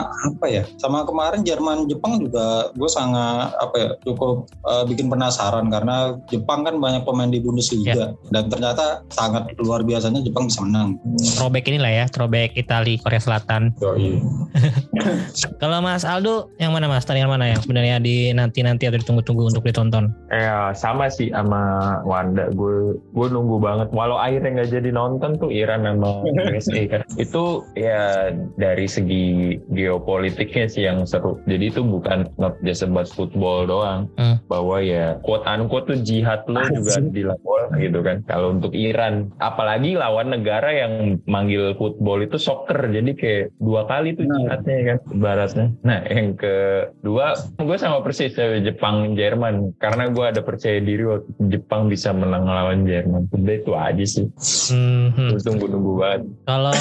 apa 0.03 0.45
ya 0.45 0.63
sama 0.75 1.07
kemarin 1.07 1.41
Jerman 1.41 1.87
Jepang 1.87 2.19
juga 2.19 2.67
gue 2.75 2.89
sangat 2.91 3.55
apa 3.55 3.75
ya 3.77 3.89
cukup 4.03 4.51
eh, 4.67 4.83
bikin 4.85 5.07
penasaran 5.07 5.71
karena 5.71 6.19
Jepang 6.27 6.48
kan 6.49 6.75
banyak 6.81 7.03
pemain 7.05 7.29
di 7.29 7.37
Bundesliga 7.37 8.17
dan 8.33 8.43
ternyata 8.49 9.05
sangat 9.13 9.53
luar 9.61 9.85
biasanya 9.85 10.25
Jepang 10.25 10.49
bisa 10.49 10.65
menang. 10.65 10.97
Throwback 11.37 11.69
inilah 11.69 11.91
ya, 11.91 12.05
throwback 12.09 12.57
Italia 12.57 12.97
Korea 13.01 13.21
Selatan. 13.21 13.77
Kalau 15.61 15.79
Mas 15.79 16.03
Aldo 16.03 16.51
yang 16.57 16.73
mana 16.73 16.89
Mas? 16.89 17.05
Tandingan 17.05 17.31
mana 17.31 17.45
yang 17.53 17.59
sebenarnya 17.61 18.01
di 18.01 18.33
nanti-nanti 18.33 18.89
atau 18.89 18.99
ditunggu-tunggu 18.99 19.53
untuk 19.53 19.63
ditonton? 19.65 20.11
Ya 20.33 20.73
sama 20.73 21.07
sih 21.07 21.31
sama 21.31 22.01
Wanda. 22.03 22.51
Gue 22.53 22.97
gue 23.13 23.27
nunggu 23.29 23.61
banget. 23.61 23.87
Walau 23.93 24.19
akhirnya 24.19 24.61
nggak 24.61 24.71
jadi 24.73 24.89
nonton 24.91 25.39
tuh 25.39 25.49
Iran 25.53 25.85
sama 25.85 26.25
USA 26.51 26.81
kan. 26.91 27.01
Itu 27.15 27.63
ya 27.77 28.33
dari 28.59 28.85
segi 28.89 29.57
geopolitiknya 29.71 30.65
sih 30.67 30.83
yang 30.85 31.05
seru. 31.05 31.39
Jadi 31.47 31.71
itu 31.71 31.81
bukan 31.81 32.27
not 32.41 32.57
just 32.63 32.83
about 32.83 33.07
football 33.07 33.65
doang. 33.65 34.11
Hmm. 34.19 34.37
Bahwa 34.51 34.81
ya 34.83 35.17
quote 35.23 35.45
unquote 35.47 35.87
tuh 35.89 35.99
jihad 36.01 36.38
lo 36.47 36.61
juga 36.69 37.01
dilakukan 37.01 37.67
gitu 37.75 37.99
kan. 37.99 38.17
Kalau 38.23 38.55
untuk 38.55 38.71
Iran, 38.71 39.33
apalagi 39.37 39.97
lawan 39.97 40.31
negara 40.31 40.69
yang 40.69 40.93
manggil 41.25 41.75
football 41.75 42.21
itu 42.21 42.37
soccer. 42.37 42.87
Jadi 42.87 43.11
kayak 43.13 43.43
dua 43.57 43.83
kali 43.83 44.13
tuh 44.13 44.23
Nah. 44.23 44.37
jihadnya 44.45 44.77
kan 44.85 44.97
ibaratnya. 45.09 45.67
Nah 45.81 45.99
yang 46.05 46.37
kedua 46.37 47.33
gue 47.57 47.77
sama 47.77 47.99
persis 47.99 48.31
sama 48.31 48.61
Jepang 48.61 49.13
Jerman 49.13 49.73
karena 49.77 50.07
gue 50.07 50.21
ada 50.21 50.41
percaya 50.41 50.77
diri 50.77 51.01
waktu 51.01 51.29
Jepang 51.49 51.89
bisa 51.89 52.13
menang 52.13 52.45
lawan 52.45 52.85
Jerman 52.85 53.25
udah 53.31 53.55
itu 53.55 53.71
aja 53.73 54.05
sih 54.05 54.25
Hmm, 54.69 55.09
hmm. 55.11 55.41
tunggu-tunggu 55.41 55.91
banget 55.97 56.21
Kalau 56.45 56.73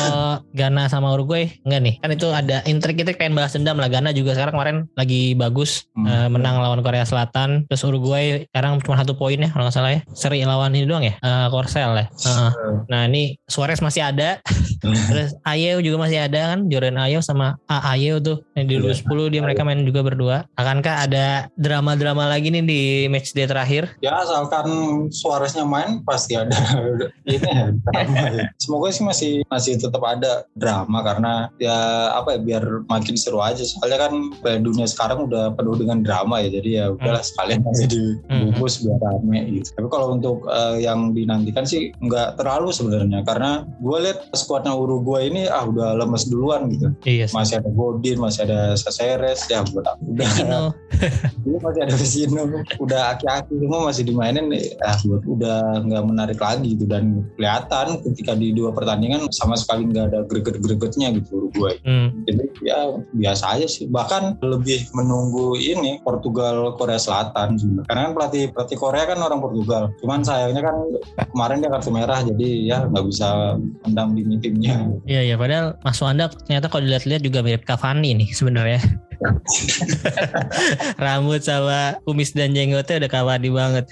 Ghana 0.53 0.87
sama 0.87 1.15
Uruguay 1.15 1.49
enggak 1.63 1.81
nih? 1.81 1.95
Kan 2.01 2.11
itu 2.13 2.29
ada 2.29 2.61
intrik 2.65 3.01
kita 3.01 3.15
pengen 3.15 3.33
bahas 3.33 3.53
dendam 3.53 3.77
lah. 3.77 3.89
Ghana 3.89 4.13
juga 4.13 4.35
sekarang 4.35 4.53
kemarin 4.53 4.77
lagi 4.93 5.33
bagus 5.33 5.89
Hmm. 5.97 6.05
eh, 6.07 6.29
menang 6.29 6.61
lawan 6.61 6.81
Korea 6.81 7.03
Selatan. 7.03 7.65
Terus 7.67 7.83
Uruguay 7.83 8.45
sekarang 8.49 8.79
cuma 8.83 8.99
satu 8.99 9.15
poin 9.15 9.39
ya 9.39 9.48
kalau 9.51 9.67
nggak 9.67 9.75
salah 9.75 9.91
ya. 9.93 10.01
Seri 10.13 10.43
lawan 10.43 10.73
ini 10.73 10.85
doang 10.85 11.05
ya. 11.05 11.15
Eh, 11.19 11.47
Korsel 11.49 11.93
ya. 11.95 12.07
Heeh. 12.09 12.51
Nah 12.89 13.01
ini 13.07 13.37
Suarez 13.45 13.79
masih 13.79 14.03
ada. 14.05 14.39
Terus 15.11 15.35
Ayew 15.43 15.83
juga 15.83 16.07
masih 16.07 16.23
ada 16.23 16.55
kan. 16.55 16.71
Jordan 16.71 16.97
Ayew 16.97 17.21
sama 17.21 17.59
A 17.67 17.95
Ayew 17.95 18.19
tuh. 18.19 18.41
Yang 18.55 18.67
di 18.67 18.75
Iya. 18.79 18.95
2010 19.03 19.29
dia 19.29 19.41
mereka 19.43 19.63
main 19.63 19.83
juga 19.83 20.01
berdua. 20.01 20.37
Akankah 20.55 21.05
ada 21.05 21.27
drama-drama 21.55 22.25
lagi 22.25 22.49
nih 22.49 22.63
di 22.63 22.81
match 23.07 23.33
day 23.33 23.45
terakhir? 23.45 23.91
Ya 24.01 24.15
asalkan 24.17 24.67
Suareznya 25.11 25.67
main 25.67 26.01
pasti 26.03 26.35
ada 26.35 26.55
ini 27.27 27.43
ya 27.43 27.71
drama 27.75 28.25
ya. 28.31 28.47
Semoga 28.57 28.89
sih 28.91 29.05
masih 29.05 29.33
masih 29.47 29.77
tetap 29.77 30.01
ada 30.01 30.47
drama 30.55 31.03
karena 31.03 31.33
ya 31.59 31.75
apa 32.15 32.35
ya 32.35 32.41
biar 32.41 32.65
makin 32.87 33.15
seru 33.15 33.39
aja. 33.39 33.61
Soalnya 33.61 33.99
kan 34.09 34.13
dunia 34.63 34.87
sekarang 34.87 35.27
udah 35.27 35.53
penuh 35.55 35.75
dengan 35.75 36.01
drama 36.01 36.39
ya. 36.39 36.49
Jadi 36.51 36.71
ya 36.79 36.85
udahlah 36.91 37.23
sekalian 37.23 37.63
aja 37.65 37.85
dibungkus 37.87 38.81
biar 38.83 38.99
rame 38.99 39.38
gitu. 39.47 39.69
Tapi 39.77 39.89
kalau 39.91 40.17
untuk 40.19 40.47
eh, 40.49 40.83
yang 40.83 41.13
dinantikan 41.13 41.65
sih 41.69 41.93
nggak 41.99 42.41
terlalu 42.41 42.75
sebenarnya 42.75 43.23
karena 43.23 43.65
gue 43.79 43.99
lihat 44.03 44.19
skuadnya 44.35 44.75
Uruguay 44.75 45.31
ini 45.31 45.47
ah 45.47 45.67
udah 45.67 45.99
lemes 45.99 46.27
duluan 46.27 46.71
gitu. 46.73 46.91
Iya. 47.05 47.31
sih. 47.31 47.37
Masih 47.37 47.55
ada 47.63 47.71
Godin, 47.71 48.19
masih 48.19 48.41
ada 48.49 48.75
Caceres 48.75 49.45
ya 49.51 49.63
udah 49.63 49.95
udah 50.03 50.27
Vecino. 50.29 50.63
Iya 51.49 51.59
masih 51.65 51.81
ada 51.87 51.95
Vecino, 51.95 52.43
udah 52.83 53.03
aki-aki 53.17 53.55
semua 53.57 53.81
masih 53.89 54.03
dimainin, 54.05 54.53
ah 54.85 54.97
buat 55.07 55.23
udah 55.25 55.81
nggak 55.87 56.05
menarik 56.05 56.39
lagi 56.43 56.77
gitu 56.77 56.85
dan 56.85 57.25
kelihatan 57.39 58.03
ketika 58.05 58.37
di 58.37 58.53
dua 58.53 58.75
pertandingan 58.75 59.31
sama 59.33 59.57
sekali 59.57 59.89
nggak 59.89 60.13
ada 60.13 60.19
greget-gregetnya 60.29 61.15
gitu 61.17 61.47
Uruguay. 61.47 61.79
Hmm. 61.87 62.25
Jadi 62.27 62.45
ya 62.67 62.99
biasa 63.15 63.59
aja 63.59 63.67
sih. 63.71 63.89
Bahkan 63.89 64.43
lebih 64.45 64.91
menunggu 64.93 65.57
ini 65.57 66.03
Portugal 66.03 66.75
Korea 66.77 67.01
Selatan. 67.01 67.57
Karena 67.87 68.11
kan 68.11 68.13
pelatih 68.13 68.45
pelatih 68.53 68.79
Korea 68.79 69.05
kan 69.09 69.19
orang 69.29 69.41
Portugal. 69.45 69.83
Cuman 70.01 70.21
sayangnya 70.25 70.63
kan 70.65 70.77
kemarin 71.33 71.61
dia 71.61 71.71
kartu 71.71 71.91
merah 71.93 72.21
jadi 72.25 72.49
ya 72.65 72.79
nggak 72.89 73.05
bisa 73.07 73.61
mendampingi 73.87 74.37
timnya. 74.41 74.89
Iya 75.05 75.21
iya 75.33 75.37
padahal 75.37 75.77
Mas 75.85 76.01
Wanda 76.01 76.33
ternyata 76.33 76.67
kalau 76.73 76.83
dilihat-lihat 76.89 77.23
juga 77.23 77.45
mirip 77.45 77.63
Cavani 77.69 78.17
nih 78.17 78.29
sebenarnya. 78.33 78.81
Rambut 81.03 81.43
sama 81.43 81.99
kumis 82.07 82.31
dan 82.33 82.55
jenggotnya 82.55 83.07
udah 83.07 83.11
Cavani 83.11 83.51
banget. 83.51 83.85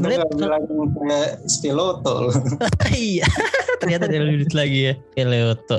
Bilang 0.00 0.64
kayak 0.68 1.44
Stiloto. 1.48 2.32
iya. 2.92 3.28
ternyata 3.82 4.06
dia 4.06 4.22
lebih 4.22 4.46
duit 4.46 4.54
lagi 4.54 4.80
ya. 4.90 4.94
Oke, 4.94 5.22
Leuto. 5.26 5.78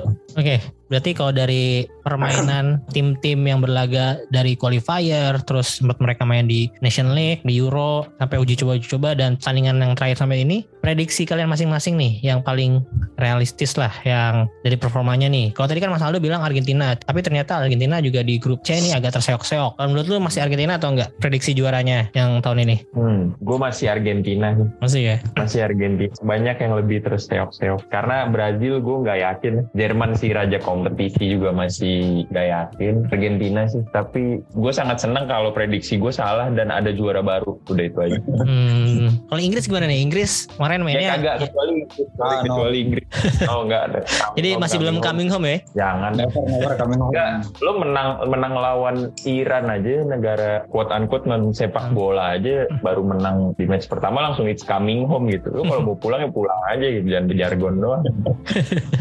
Berarti 0.93 1.17
kalau 1.17 1.33
dari 1.33 1.89
permainan 2.05 2.85
tim-tim 2.93 3.41
yang 3.41 3.65
berlaga 3.65 4.21
dari 4.29 4.53
qualifier, 4.53 5.41
terus 5.41 5.81
sempat 5.81 5.97
mereka 5.97 6.21
main 6.21 6.45
di 6.45 6.69
Nation 6.85 7.17
League, 7.17 7.41
di 7.41 7.57
Euro, 7.57 8.05
sampai 8.21 8.37
uji 8.37 8.53
coba-uji 8.61 8.85
coba 8.93 9.17
dan 9.17 9.41
pertandingan 9.41 9.81
yang 9.81 9.97
terakhir 9.97 10.21
sampai 10.21 10.45
ini, 10.45 10.61
prediksi 10.85 11.25
kalian 11.25 11.49
masing-masing 11.49 11.97
nih 11.97 12.21
yang 12.21 12.45
paling 12.45 12.85
realistis 13.17 13.73
lah 13.73 13.89
yang 14.05 14.45
dari 14.61 14.77
performanya 14.77 15.25
nih. 15.33 15.49
Kalau 15.57 15.65
tadi 15.65 15.81
kan 15.81 15.89
Mas 15.89 16.05
Aldo 16.05 16.21
bilang 16.21 16.45
Argentina, 16.45 16.93
tapi 16.93 17.25
ternyata 17.25 17.57
Argentina 17.57 17.97
juga 17.97 18.21
di 18.21 18.37
grup 18.37 18.61
C 18.61 18.77
ini 18.77 18.93
agak 18.93 19.17
terseok-seok. 19.17 19.81
Kalau 19.81 19.89
menurut 19.89 20.05
lu 20.05 20.21
masih 20.21 20.45
Argentina 20.45 20.77
atau 20.77 20.93
enggak 20.93 21.09
prediksi 21.17 21.57
juaranya 21.57 22.13
yang 22.13 22.37
tahun 22.45 22.69
ini? 22.69 22.85
Hmm, 22.93 23.33
gue 23.41 23.57
masih 23.57 23.89
Argentina. 23.89 24.53
Masih 24.77 25.01
ya? 25.01 25.17
Masih 25.33 25.65
Argentina. 25.65 26.13
Banyak 26.21 26.61
yang 26.61 26.77
lebih 26.77 27.01
terseok-seok. 27.01 27.89
Karena 27.89 28.29
Brazil 28.29 28.77
gue 28.77 28.97
nggak 29.07 29.19
yakin. 29.25 29.53
Jerman 29.73 30.13
sih 30.19 30.35
raja 30.35 30.59
kompetisi 30.83 31.39
juga 31.39 31.55
masih 31.55 32.27
nggak 32.27 32.47
yakin. 32.51 32.93
Argentina 33.07 33.61
sih. 33.71 33.79
Tapi 33.95 34.43
gue 34.43 34.73
sangat 34.75 34.99
senang 34.99 35.31
kalau 35.31 35.55
prediksi 35.55 35.95
gue 35.95 36.11
salah 36.11 36.51
dan 36.51 36.67
ada 36.67 36.91
juara 36.91 37.23
baru. 37.23 37.55
Udah 37.71 37.85
itu 37.87 37.99
aja. 38.03 38.19
Hmm. 38.43 39.15
Kalau 39.31 39.39
Inggris 39.39 39.63
gimana 39.63 39.87
nih? 39.87 40.03
Inggris 40.03 40.51
kemarin 40.51 40.83
Ya 40.83 40.83
mainnya 40.83 41.09
kagak 41.15 41.35
kecuali 41.47 41.71
Inggris. 41.79 42.07
Ah, 42.19 42.27
no. 42.27 42.43
kecuali 42.43 42.77
Inggris. 42.83 43.05
Oh 43.47 43.59
enggak 43.63 43.81
ada. 43.87 43.99
jadi 44.37 44.49
masih 44.59 44.77
belum 44.83 44.99
coming 44.99 45.31
home 45.31 45.47
ya? 45.47 45.57
Jangan. 45.71 46.11
Never 46.19 46.43
never 46.51 46.73
kami 46.75 46.93
Enggak, 46.99 47.45
lo 47.61 47.71
menang 47.79 48.09
menang 48.27 48.53
lawan 48.57 48.95
Iran 49.23 49.69
aja 49.69 50.03
negara 50.03 50.51
quote 50.67 50.91
unquote 50.91 51.29
non 51.29 51.55
sepak 51.55 51.93
bola 51.93 52.35
aja 52.35 52.65
baru 52.81 53.05
menang 53.05 53.53
di 53.55 53.69
match 53.69 53.85
pertama 53.87 54.29
langsung 54.29 54.49
it's 54.51 54.65
coming 54.65 55.07
home 55.07 55.31
gitu. 55.31 55.47
Lo 55.53 55.63
kalau 55.63 55.81
mau 55.93 55.97
pulang 55.97 56.25
ya 56.25 56.29
pulang 56.33 56.59
aja 56.67 56.85
gitu, 56.85 57.07
jangan 57.07 57.25
berjargon 57.29 57.75
doang. 57.79 58.03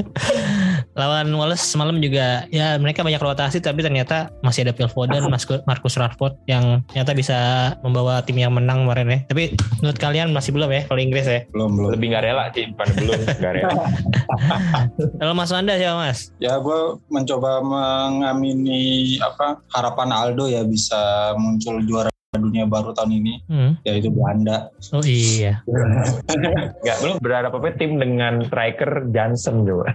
Lawan 1.00 1.32
Wallace 1.32 1.71
semalam 1.72 1.96
juga 2.04 2.44
ya 2.52 2.76
mereka 2.76 3.00
banyak 3.00 3.16
rotasi 3.16 3.64
tapi 3.64 3.80
ternyata 3.80 4.28
masih 4.44 4.68
ada 4.68 4.76
Phil 4.76 4.92
Foden, 4.92 5.24
Marcus 5.68 5.96
Rashford 5.96 6.36
yang 6.44 6.84
ternyata 6.92 7.12
bisa 7.16 7.38
membawa 7.80 8.20
tim 8.20 8.36
yang 8.36 8.52
menang 8.52 8.84
kemarin 8.84 9.08
ya. 9.08 9.18
Tapi 9.32 9.56
menurut 9.80 9.98
kalian 9.98 10.28
masih 10.36 10.52
belum 10.52 10.68
ya 10.68 10.82
kalau 10.84 11.00
Inggris 11.00 11.24
ya? 11.24 11.40
belum 11.48 11.70
belum. 11.80 11.90
Lebih 11.96 12.06
nggak 12.12 12.24
rela 12.28 12.44
sih, 12.52 12.64
bukan 12.76 12.88
belum 13.00 13.18
nggak 13.40 13.52
rela. 13.56 13.74
Kalau 15.20 15.32
Mas 15.32 15.50
Wanda 15.52 15.74
siapa 15.80 15.96
Mas? 15.96 16.18
Ya 16.42 16.58
gue 16.60 16.80
mencoba 17.08 17.64
mengamini 17.64 19.16
apa 19.22 19.60
harapan 19.72 20.08
Aldo 20.12 20.44
ya 20.50 20.66
bisa 20.66 21.32
muncul 21.40 21.80
juara 21.88 22.11
dunia 22.32 22.64
baru 22.64 22.96
tahun 22.96 23.12
ini 23.20 23.34
Hmm. 23.44 23.76
yaitu 23.84 24.08
Belanda. 24.08 24.72
Oh 24.96 25.04
iya. 25.04 25.60
Nggak, 26.80 26.96
belum 27.04 27.16
berharap 27.20 27.52
apa 27.52 27.76
tim 27.76 28.00
dengan 28.00 28.48
striker 28.48 29.04
Johnson 29.12 29.60
coba. 29.68 29.92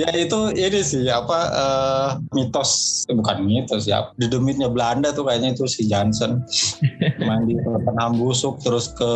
Ya 0.00 0.08
itu 0.16 0.40
ini 0.56 0.80
sih 0.80 1.04
apa 1.12 1.38
eh, 1.52 2.10
mitos 2.32 3.04
eh, 3.04 3.12
bukan 3.12 3.44
mitos 3.44 3.84
ya. 3.84 4.08
Di 4.16 4.32
demitnya 4.32 4.72
Belanda 4.72 5.12
tuh 5.12 5.28
kayaknya 5.28 5.52
itu 5.52 5.68
si 5.68 5.84
Johnson 5.92 6.40
main 7.20 7.44
di 7.44 7.60
Tottenham 7.60 8.16
busuk 8.16 8.64
terus 8.64 8.88
ke 8.96 9.12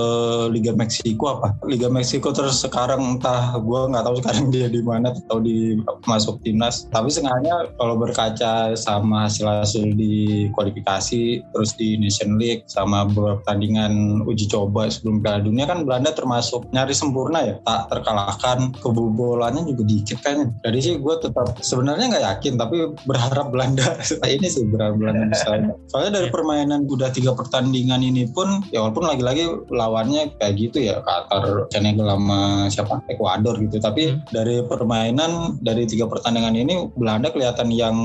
Liga 0.52 0.76
Meksiko 0.76 1.40
apa? 1.40 1.56
Liga 1.64 1.88
Meksiko 1.88 2.36
terus 2.36 2.60
sekarang 2.60 3.16
entah 3.16 3.56
gue 3.56 3.80
nggak 3.88 4.04
tahu 4.04 4.20
sekarang 4.20 4.52
dia 4.52 4.68
di 4.68 4.84
mana 4.84 5.16
atau 5.16 5.40
di 5.40 5.80
masuk 6.04 6.44
timnas. 6.44 6.84
Tapi 6.92 7.08
sengaja 7.08 7.72
kalau 7.80 7.96
berkaca 7.96 8.76
sama 8.76 9.24
hasil-hasil 9.24 9.96
di 9.96 10.17
kualifikasi 10.52 11.22
terus 11.54 11.70
di 11.78 11.96
Nation 11.96 12.36
League 12.36 12.66
sama 12.66 13.06
beberapa 13.06 13.40
pertandingan 13.40 14.24
uji 14.26 14.50
coba 14.50 14.90
sebelum 14.90 15.22
Piala 15.22 15.40
Dunia 15.40 15.64
kan 15.70 15.86
Belanda 15.86 16.10
termasuk 16.10 16.66
nyari 16.74 16.92
sempurna 16.92 17.46
ya 17.46 17.54
tak 17.62 17.94
terkalahkan. 17.94 18.74
Kebobolannya 18.82 19.62
juga 19.70 19.82
dikit 19.86 20.18
kayaknya. 20.20 20.50
Jadi 20.66 20.78
sih 20.82 20.94
gue 20.98 21.14
tetap 21.22 21.56
sebenarnya 21.62 22.06
nggak 22.10 22.24
yakin 22.34 22.54
tapi 22.58 22.76
berharap 23.06 23.54
Belanda 23.54 23.86
ini 24.34 24.48
sih 24.50 24.66
berharap 24.66 24.98
Belanda 24.98 25.30
bisa. 25.30 25.46
Soalnya 25.88 26.20
dari 26.22 26.28
permainan 26.28 26.84
udah 26.90 27.14
tiga 27.14 27.32
pertandingan 27.32 28.02
ini 28.02 28.26
pun 28.28 28.66
ya 28.74 28.82
walaupun 28.82 29.06
lagi-lagi 29.06 29.46
lawannya 29.70 30.34
kayak 30.42 30.54
gitu 30.58 30.90
ya 30.90 31.00
Qatar 31.06 31.70
Senegal 31.70 32.18
sama 32.18 32.40
siapa? 32.68 32.94
Ekuador 33.08 33.56
gitu. 33.62 33.78
Tapi 33.78 34.08
Hmm. 34.08 34.24
dari 34.32 34.64
permainan 34.64 35.60
dari 35.60 35.84
tiga 35.84 36.08
pertandingan 36.08 36.56
ini 36.56 36.74
Belanda 36.96 37.28
kelihatan 37.28 37.68
yang 37.68 37.96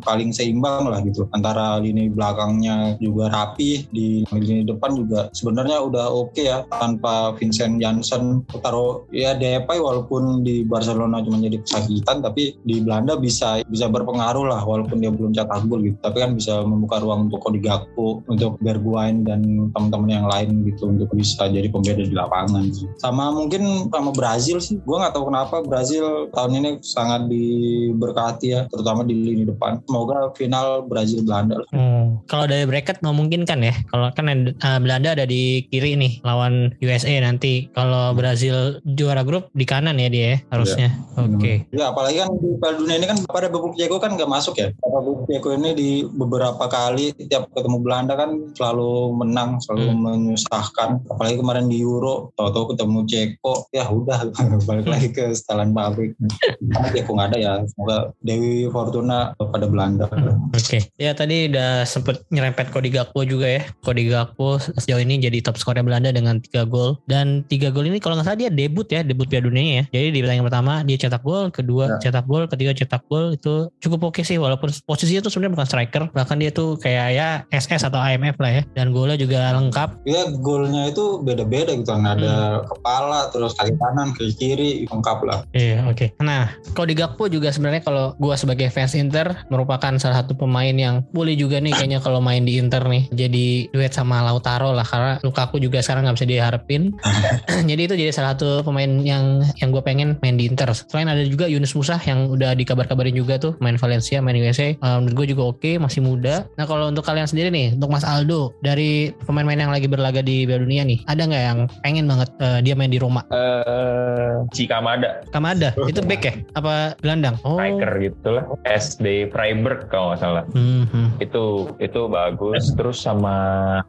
paling 0.00 0.32
seimbang 0.32 0.88
lah 0.88 1.04
gitu 1.04 1.28
antara 1.36 1.59
lini 1.80 2.08
belakangnya 2.12 2.96
juga 3.00 3.32
rapi 3.32 3.86
di 3.90 4.22
lini 4.30 4.64
depan 4.64 4.96
juga 4.96 5.28
sebenarnya 5.32 5.78
udah 5.82 6.06
oke 6.10 6.42
ya 6.42 6.64
tanpa 6.68 7.34
Vincent 7.36 7.80
Janssen. 7.80 8.44
Taruh 8.60 9.08
ya 9.10 9.34
Depay 9.34 9.80
walaupun 9.80 10.44
di 10.44 10.62
Barcelona 10.66 11.24
cuma 11.24 11.40
jadi 11.40 11.58
kesakitan 11.62 12.20
tapi 12.20 12.56
di 12.62 12.84
Belanda 12.84 13.16
bisa 13.16 13.64
bisa 13.66 13.88
berpengaruh 13.88 14.46
lah 14.46 14.62
walaupun 14.62 15.00
dia 15.00 15.10
belum 15.10 15.32
cetak 15.32 15.66
gol 15.66 15.82
gitu. 15.82 15.96
Tapi 16.00 16.16
kan 16.20 16.30
bisa 16.36 16.62
membuka 16.62 17.00
ruang 17.00 17.30
untuk 17.30 17.40
Cody 17.42 17.60
Gakpo 17.62 18.22
untuk 18.28 18.60
Bergwijn 18.60 19.24
dan 19.24 19.70
teman-teman 19.72 20.10
yang 20.10 20.26
lain 20.28 20.68
gitu 20.68 20.92
untuk 20.92 21.08
bisa 21.16 21.48
jadi 21.48 21.66
pembeda 21.72 22.04
di 22.04 22.14
lapangan. 22.14 22.68
Sama 23.00 23.32
mungkin 23.32 23.88
sama 23.88 24.10
Brazil 24.12 24.60
sih 24.60 24.78
gue 24.78 24.96
nggak 24.96 25.16
tahu 25.16 25.32
kenapa 25.32 25.64
Brazil 25.64 26.28
tahun 26.30 26.62
ini 26.62 26.70
sangat 26.84 27.26
diberkati 27.26 28.46
ya 28.52 28.60
terutama 28.68 29.02
di 29.02 29.14
lini 29.16 29.44
depan. 29.48 29.80
Semoga 29.88 30.30
final 30.36 30.84
Brazil 30.86 31.24
Belanda 31.24 31.49
Hmm. 31.70 32.22
Kalau 32.26 32.44
dari 32.46 32.64
bracket 32.64 33.02
memungkinkan 33.02 33.60
ya. 33.62 33.74
Kalau 33.90 34.08
kan 34.14 34.26
eh, 34.30 34.78
Belanda 34.82 35.14
ada 35.14 35.24
di 35.24 35.64
kiri 35.68 35.96
nih 35.96 36.22
lawan 36.22 36.74
USA 36.80 37.12
nanti. 37.20 37.70
Kalau 37.72 38.12
Brazil 38.14 38.78
juara 38.84 39.22
grup 39.22 39.48
di 39.54 39.64
kanan 39.64 39.98
ya 39.98 40.08
dia 40.10 40.26
ya, 40.34 40.36
harusnya. 40.52 40.88
Oke. 41.16 41.64
Ya 41.72 41.90
apalagi 41.90 42.20
kan 42.20 42.30
di 42.36 42.48
Piala 42.60 42.74
Dunia 42.78 42.96
ini 43.00 43.06
kan 43.08 43.18
pada 43.26 43.48
Bubuk 43.48 43.74
Diego 43.74 43.96
kan 43.96 44.14
nggak 44.14 44.30
masuk 44.30 44.58
ya. 44.60 44.68
Bubuk 44.84 45.24
Diego 45.26 45.54
ini 45.56 45.70
di 45.72 45.90
beberapa 46.04 46.68
kali 46.68 47.16
tiap 47.26 47.48
ketemu 47.56 47.80
Belanda 47.80 48.14
kan 48.18 48.36
selalu 48.54 49.16
menang, 49.16 49.58
selalu 49.64 49.80
Hmm. 49.80 50.00
menyusahkan. 50.04 50.90
Apalagi 51.08 51.40
kemarin 51.40 51.66
di 51.72 51.80
Euro, 51.80 52.36
tahu-tahu 52.36 52.76
ketemu 52.76 52.98
Ceko, 53.08 53.54
ya 53.72 53.88
udah 53.88 54.28
balik 54.68 54.86
lagi 54.86 55.08
ke 55.08 55.32
setelan 55.32 55.72
pabrik. 55.72 56.12
Karena 56.74 56.88
Ceko 56.92 57.10
nggak 57.16 57.28
ada 57.32 57.38
ya. 57.38 57.52
Semoga 57.64 57.96
Dewi 58.20 58.68
Fortuna 58.68 59.32
pada 59.38 59.66
Belanda. 59.66 60.04
Oke. 60.52 60.92
Ya 61.00 61.16
tadi 61.16 61.39
udah 61.48 61.88
sempet 61.88 62.20
nyerempet 62.28 62.68
Cody 62.68 62.92
Gakpo 62.92 63.24
juga 63.24 63.48
ya. 63.48 63.62
Cody 63.80 64.10
Gakpo 64.12 64.60
sejauh 64.60 65.00
ini 65.00 65.16
jadi 65.22 65.40
top 65.40 65.56
skornya 65.56 65.80
Belanda 65.80 66.12
dengan 66.12 66.42
3 66.42 66.68
gol. 66.68 67.00
Dan 67.08 67.46
3 67.48 67.72
gol 67.72 67.88
ini 67.88 68.02
kalau 68.02 68.20
nggak 68.20 68.26
salah 68.28 68.38
dia 68.38 68.50
debut 68.52 68.84
ya, 68.90 69.00
debut 69.00 69.24
Piala 69.30 69.48
Dunia 69.48 69.62
ya. 69.62 69.84
Jadi 69.94 70.06
di 70.12 70.18
pertandingan 70.20 70.46
pertama 70.50 70.72
dia 70.84 70.96
cetak 71.00 71.22
gol, 71.24 71.48
kedua 71.48 71.96
Ya. 71.96 72.10
cetak 72.10 72.26
gol, 72.28 72.44
ketiga 72.50 72.76
cetak 72.76 73.02
gol 73.08 73.34
itu 73.38 73.70
cukup 73.80 74.12
oke 74.12 74.20
sih 74.20 74.36
walaupun 74.36 74.68
posisinya 74.84 75.24
tuh 75.24 75.30
sebenarnya 75.32 75.54
bukan 75.56 75.68
striker, 75.68 76.02
bahkan 76.12 76.36
dia 76.36 76.50
tuh 76.52 76.76
kayak 76.76 77.06
ya 77.14 77.28
SS 77.54 77.88
atau 77.88 77.96
IMF 78.02 78.36
lah 78.36 78.52
ya. 78.60 78.62
Dan 78.74 78.92
golnya 78.92 79.16
juga 79.16 79.54
lengkap. 79.56 80.04
Ya 80.04 80.28
golnya 80.42 80.90
itu 80.90 81.22
beda-beda 81.22 81.72
gitu 81.72 81.88
kan. 81.88 82.18
Ada 82.18 82.66
kepala, 82.66 83.30
terus 83.30 83.54
kaki 83.54 83.74
kanan, 83.78 84.12
kaki 84.16 84.32
kiri, 84.34 84.70
lengkap 84.90 85.18
lah. 85.22 85.38
Iya, 85.54 85.86
oke. 85.86 86.14
Nah, 86.22 86.50
Cody 86.74 86.94
Gakpo 86.96 87.30
juga 87.30 87.50
sebenarnya 87.54 87.82
kalau 87.84 88.14
gua 88.18 88.34
sebagai 88.34 88.70
fans 88.72 88.96
Inter 88.96 89.46
merupakan 89.52 89.92
salah 90.00 90.22
satu 90.24 90.34
pemain 90.34 90.72
yang 90.74 91.02
boleh 91.14 91.29
juga 91.36 91.58
nih 91.58 91.74
kayaknya 91.74 92.00
kalau 92.02 92.22
main 92.22 92.42
di 92.46 92.56
Inter 92.56 92.82
nih 92.86 93.10
jadi 93.12 93.70
duet 93.70 93.92
sama 93.92 94.22
Lautaro 94.22 94.72
lah 94.74 94.86
karena 94.86 95.18
Lukaku 95.20 95.58
juga 95.58 95.82
sekarang 95.82 96.06
nggak 96.06 96.16
bisa 96.20 96.28
diharapin. 96.28 96.82
jadi 97.70 97.82
itu 97.90 97.94
jadi 97.96 98.12
salah 98.14 98.34
satu 98.36 98.62
pemain 98.62 98.88
yang 99.02 99.42
yang 99.58 99.70
gue 99.74 99.82
pengen 99.82 100.16
main 100.22 100.36
di 100.36 100.46
Inter. 100.46 100.70
Selain 100.72 101.08
ada 101.10 101.22
juga 101.26 101.50
Yunus 101.50 101.74
Musa 101.74 101.98
yang 102.04 102.30
udah 102.30 102.54
dikabar-kabarin 102.54 103.14
juga 103.14 103.40
tuh 103.40 103.56
main 103.58 103.76
Valencia, 103.80 104.22
main 104.22 104.36
USA. 104.38 104.74
Uh, 104.80 105.02
menurut 105.02 105.24
gue 105.24 105.26
juga 105.36 105.42
oke, 105.50 105.70
masih 105.80 106.00
muda. 106.04 106.46
Nah 106.56 106.64
kalau 106.68 106.90
untuk 106.90 107.04
kalian 107.06 107.26
sendiri 107.26 107.48
nih, 107.50 107.76
untuk 107.76 107.90
Mas 107.90 108.06
Aldo 108.06 108.54
dari 108.62 109.10
pemain-pemain 109.24 109.66
yang 109.68 109.72
lagi 109.72 109.86
berlaga 109.90 110.20
di 110.22 110.44
Piala 110.46 110.62
Dunia 110.62 110.82
nih, 110.86 111.02
ada 111.06 111.22
nggak 111.26 111.42
yang 111.42 111.58
pengen 111.82 112.04
banget 112.06 112.28
uh, 112.40 112.58
dia 112.62 112.74
main 112.76 112.90
di 112.90 112.98
Roma? 113.00 113.22
Eh, 113.30 114.46
Cikamada, 114.54 115.22
Kamada, 115.30 115.74
itu 115.86 116.00
back 116.04 116.22
ya? 116.22 116.34
Apa 116.56 116.94
gelandang? 117.00 117.36
Oh. 117.42 117.56
striker 117.58 117.92
gitu 118.00 118.28
lah. 118.34 118.44
SD 118.66 119.30
Freiburg 119.30 119.88
kalau 119.88 120.12
nggak 120.12 120.20
salah. 120.20 120.44
Hmm, 120.52 120.86
hmm. 120.90 121.08
Itu 121.20 121.44
itu 121.76 122.00
bagus 122.06 122.72
terus 122.74 122.98
sama 122.98 123.36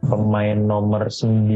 pemain 0.02 0.54
nomor 0.54 1.08
9 1.08 1.48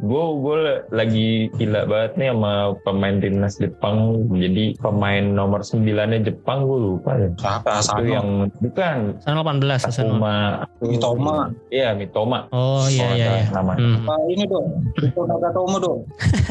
gue 0.00 0.24
gue 0.34 0.58
lagi 0.90 1.30
gila 1.54 1.84
banget 1.84 2.12
nih 2.16 2.28
sama 2.30 2.52
pemain 2.82 3.16
timnas 3.16 3.54
Jepang 3.54 3.96
jadi 4.30 4.74
pemain 4.76 5.20
nomor 5.22 5.60
9 5.60 5.84
nya 5.84 6.18
Jepang 6.18 6.64
gue 6.64 6.78
lupa 6.82 7.10
ya 7.14 7.28
Siapa? 7.36 7.70
itu 7.70 7.80
Asano. 7.84 8.04
yang 8.06 8.28
bukan 8.58 8.96
Sana 9.20 9.40
18 9.40 9.60
Asano. 9.78 9.92
Takuma 10.10 10.34
Mitoma. 10.80 11.36
iya 11.68 11.92
Mitoma 11.92 12.38
Oh 12.50 12.88
iya 12.88 13.08
iya 13.12 13.28
iya. 13.38 13.46
namanya 13.50 13.78
Hmm. 13.80 14.06
Ini 14.26 14.44
dong? 14.46 14.66
Itu 14.96 15.20
Nagatomo 15.22 15.76
dong. 15.78 16.00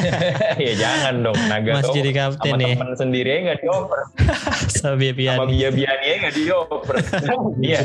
ya 0.62 0.72
jangan 0.74 1.14
dong 1.22 1.38
Naga 1.46 1.78
Mas 1.78 1.88
jadi 1.90 2.10
sama 2.10 2.18
kapten 2.36 2.52
nih. 2.56 2.74
teman 2.74 2.90
sendiri 2.94 3.28
aja 3.28 3.40
nggak 3.44 3.58
dioper 3.60 4.00
Sama 4.70 4.78
sama 4.80 4.96
Biapiani. 4.96 5.46
Bia 5.48 5.68
Biani 5.70 6.04
aja 6.04 6.16
nggak 6.20 6.34
dioper 6.36 6.94
iya 7.64 7.80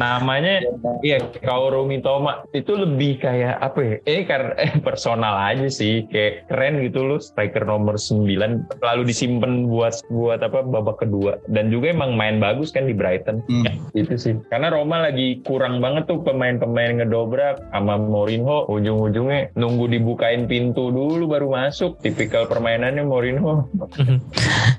namanya 0.00 0.64
iya 1.04 1.20
Kaoru 1.20 1.84
Mitoma. 1.84 2.44
Itu 2.56 2.76
lebih 2.78 3.20
kayak 3.20 3.60
apa 3.60 3.80
ya? 3.84 3.96
Eh 4.08 4.22
karena 4.24 4.52
eh, 4.56 4.72
personal 4.80 5.36
aja 5.36 5.68
sih. 5.68 6.08
Kayak 6.08 6.48
keren 6.48 6.80
gitu 6.80 7.04
loh 7.04 7.20
striker 7.20 7.68
nomor 7.68 8.00
9 8.00 8.80
lalu 8.80 9.02
disimpan 9.04 9.68
buat 9.68 10.00
buat 10.08 10.40
apa 10.40 10.64
babak 10.64 11.04
kedua. 11.04 11.36
Dan 11.52 11.68
juga 11.68 11.92
emang 11.92 12.16
main 12.16 12.40
bagus 12.40 12.72
kan 12.72 12.88
di 12.88 12.94
Brighton. 12.96 13.44
Hmm. 13.46 13.64
Ya, 13.66 13.72
itu 14.06 14.14
sih. 14.16 14.34
Karena 14.48 14.72
Roma 14.72 15.04
lagi 15.04 15.44
kurang 15.44 15.84
banget 15.84 16.08
tuh 16.08 16.24
pemain-pemain 16.24 17.00
ngedobrak 17.02 17.60
sama 17.70 18.00
Mourinho. 18.00 18.66
Ujung-ujungnya 18.72 19.52
nunggu 19.54 19.90
dibukain 19.92 20.48
pintu 20.48 20.88
dulu 20.88 21.28
baru 21.28 21.52
masuk. 21.52 22.00
Tipikal 22.00 22.48
permainannya 22.48 23.04
Mourinho. 23.04 23.68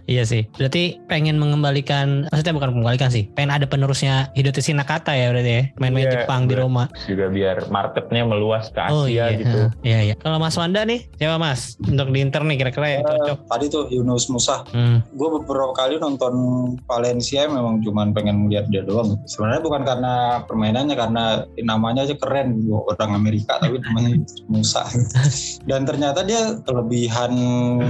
Iya 0.09 0.27
sih. 0.27 0.43
Berarti 0.57 0.99
pengen 1.07 1.39
mengembalikan, 1.39 2.27
maksudnya 2.27 2.57
bukan 2.57 2.69
mengembalikan 2.75 3.07
sih, 3.13 3.29
pengen 3.31 3.53
ada 3.55 3.65
penerusnya 3.69 4.33
Hidotoshi 4.35 4.75
Nakata 4.82 5.13
ya 5.13 5.29
berarti 5.29 5.51
ya, 5.51 5.63
main-main 5.77 6.03
Iya, 6.03 6.13
Jepang 6.17 6.41
di 6.43 6.57
bener. 6.57 6.65
Roma. 6.65 6.84
juga 7.03 7.25
biar 7.27 7.69
marketnya 7.69 8.21
meluas 8.23 8.65
ke 8.67 8.79
Asia 8.79 8.91
Oh 8.91 9.05
iya, 9.05 9.29
gitu 9.32 9.59
Hah, 9.61 9.69
iya 9.82 9.99
iya. 10.03 10.15
Kalau 10.15 10.38
Mas 10.38 10.55
Wanda 10.55 10.82
nih, 10.82 11.05
siapa 11.13 11.38
Mas? 11.38 11.77
Untuk 11.79 12.09
di 12.09 12.19
Inter 12.19 12.41
nih 12.41 12.57
kira-kira 12.57 12.88
yang 12.91 13.03
cocok. 13.03 13.38
Tadi 13.45 13.65
tuh 13.67 13.84
Yunus 13.88 14.25
Musa, 14.27 14.65
Hmm. 14.71 15.05
gue 15.07 15.29
beberapa 15.32 15.75
kali 15.75 15.97
nonton 15.97 16.34
Valencia 16.82 17.45
memang 17.45 17.77
cuman 17.79 18.09
pengen 18.09 18.47
lihat 18.47 18.65
dia 18.67 18.82
doang. 18.82 19.21
Sebenarnya 19.25 19.61
bukan 19.61 19.82
karena 19.84 20.13
permainannya, 20.41 20.95
karena 20.95 21.23
namanya 21.59 22.01
aja 22.01 22.15
keren, 22.15 22.57
gitu. 22.57 22.82
orang 22.82 23.13
Amerika 23.13 23.59
tapi 23.59 23.77
namanya 23.77 24.17
Musa. 24.51 24.82
Dan 25.61 25.84
ternyata 25.84 26.23
dia 26.23 26.57
kelebihan 26.61 27.32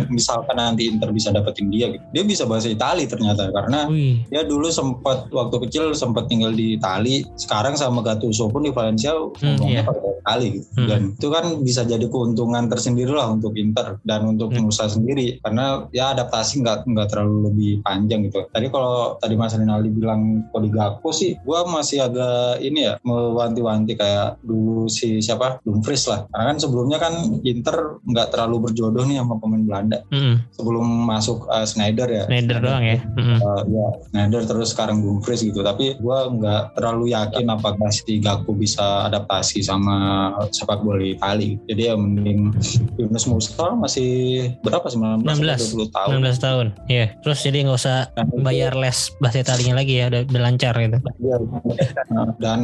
misalkan 0.07 0.57
nanti 0.57 0.87
Inter 0.87 1.09
bisa 1.09 1.29
dapetin 1.29 1.69
dia, 1.69 1.87
gitu. 1.89 2.03
dia 2.11 2.23
bisa 2.25 2.43
bahasa 2.43 2.67
Itali 2.67 3.05
ternyata 3.05 3.47
karena 3.49 3.87
Wih, 3.87 4.25
dia 4.27 4.41
dulu 4.41 4.67
sempat 4.67 5.29
waktu 5.29 5.55
kecil 5.61 5.93
sempat 5.93 6.25
tinggal 6.25 6.49
di 6.49 6.80
Itali 6.81 7.21
sekarang 7.37 7.77
sama 7.77 8.01
Gattuso 8.01 8.49
pun 8.49 8.65
di 8.65 8.73
Valencia 8.73 9.13
ngomongnya 9.13 9.85
iya. 9.85 9.85
pakai 9.85 10.11
Itali 10.17 10.47
gitu. 10.57 10.67
Hmm. 10.73 10.87
dan 10.89 11.01
itu 11.13 11.27
kan 11.29 11.45
bisa 11.61 11.81
jadi 11.85 12.05
keuntungan 12.09 12.65
tersendiri 12.65 13.13
lah 13.13 13.29
untuk 13.29 13.53
Inter 13.53 14.01
dan 14.01 14.25
untuk 14.25 14.49
Hmm. 14.51 14.65
Musa 14.65 14.89
sendiri. 14.89 15.37
Karena 15.45 15.85
ya 15.93 16.17
adaptasi 16.17 16.65
nggak 16.65 16.89
nggak 16.89 17.07
terlalu 17.13 17.37
lebih 17.53 17.71
panjang 17.85 18.25
gitu. 18.25 18.49
Tadi 18.49 18.67
kalau 18.73 19.15
tadi 19.21 19.37
Mas 19.37 19.53
Rinaldi 19.53 19.89
bilang 19.93 20.47
Gakpo 20.71 21.11
sih 21.11 21.35
gua 21.43 21.67
masih 21.67 22.07
agak 22.07 22.63
ini 22.63 22.87
ya 22.87 22.95
mewanti-wanti 23.03 23.99
kayak 23.99 24.39
dulu 24.41 24.87
si 24.87 25.19
siapa? 25.19 25.59
Dumfries 25.67 26.07
lah. 26.07 26.25
Karena 26.31 26.55
kan 26.55 26.57
sebelumnya 26.63 26.97
kan 26.97 27.13
Inter 27.43 27.99
nggak 28.07 28.31
terlalu 28.31 28.71
berjodoh 28.71 29.03
nih 29.03 29.19
sama 29.19 29.35
pemain 29.37 29.61
Belanda. 29.67 29.99
Mm, 30.15 30.47
sebelum 30.55 30.85
masuk 31.05 31.45
uh, 31.51 31.67
Schneider 31.67 32.07
ya. 32.07 32.23
Schneider 32.25 32.57
doang 32.63 32.83
ya. 32.87 32.97
Uh, 33.19 33.61
ya 33.67 33.87
Schneider 34.09 34.41
terus 34.47 34.71
sekarang 34.71 35.03
Dumfries 35.03 35.43
gitu. 35.43 35.59
Tapi 35.59 35.99
gue 35.99 36.17
nggak 36.39 36.70
terlalu 36.75 37.13
yakin 37.13 37.47
apakah 37.51 37.89
si 37.91 38.19
Gakpo 38.21 38.55
bisa 38.55 39.07
adaptasi 39.07 39.63
sama 39.63 40.31
sepak 40.51 40.83
bola 40.83 41.03
Itali 41.03 41.59
jadi 41.67 41.91
ya 41.91 41.95
mending 41.95 42.55
Yunus 42.99 43.25
Musa 43.27 43.73
masih 43.75 44.11
berapa 44.61 44.85
19 44.87 45.25
16. 45.25 45.75
20 45.75 45.95
tahun 45.95 46.09
16 46.21 46.45
tahun. 46.45 46.67
Iya. 46.87 47.05
Terus 47.23 47.39
jadi 47.43 47.57
nggak 47.65 47.79
usah 47.79 47.97
bayar 48.43 48.73
les 48.77 48.99
bahasa 49.17 49.41
Italinya 49.41 49.81
lagi 49.81 49.93
ya, 49.99 50.05
udah, 50.11 50.21
udah 50.27 50.41
lancar 50.41 50.73
gitu. 50.77 50.97
Iya. 51.21 51.37
dan 52.37 52.61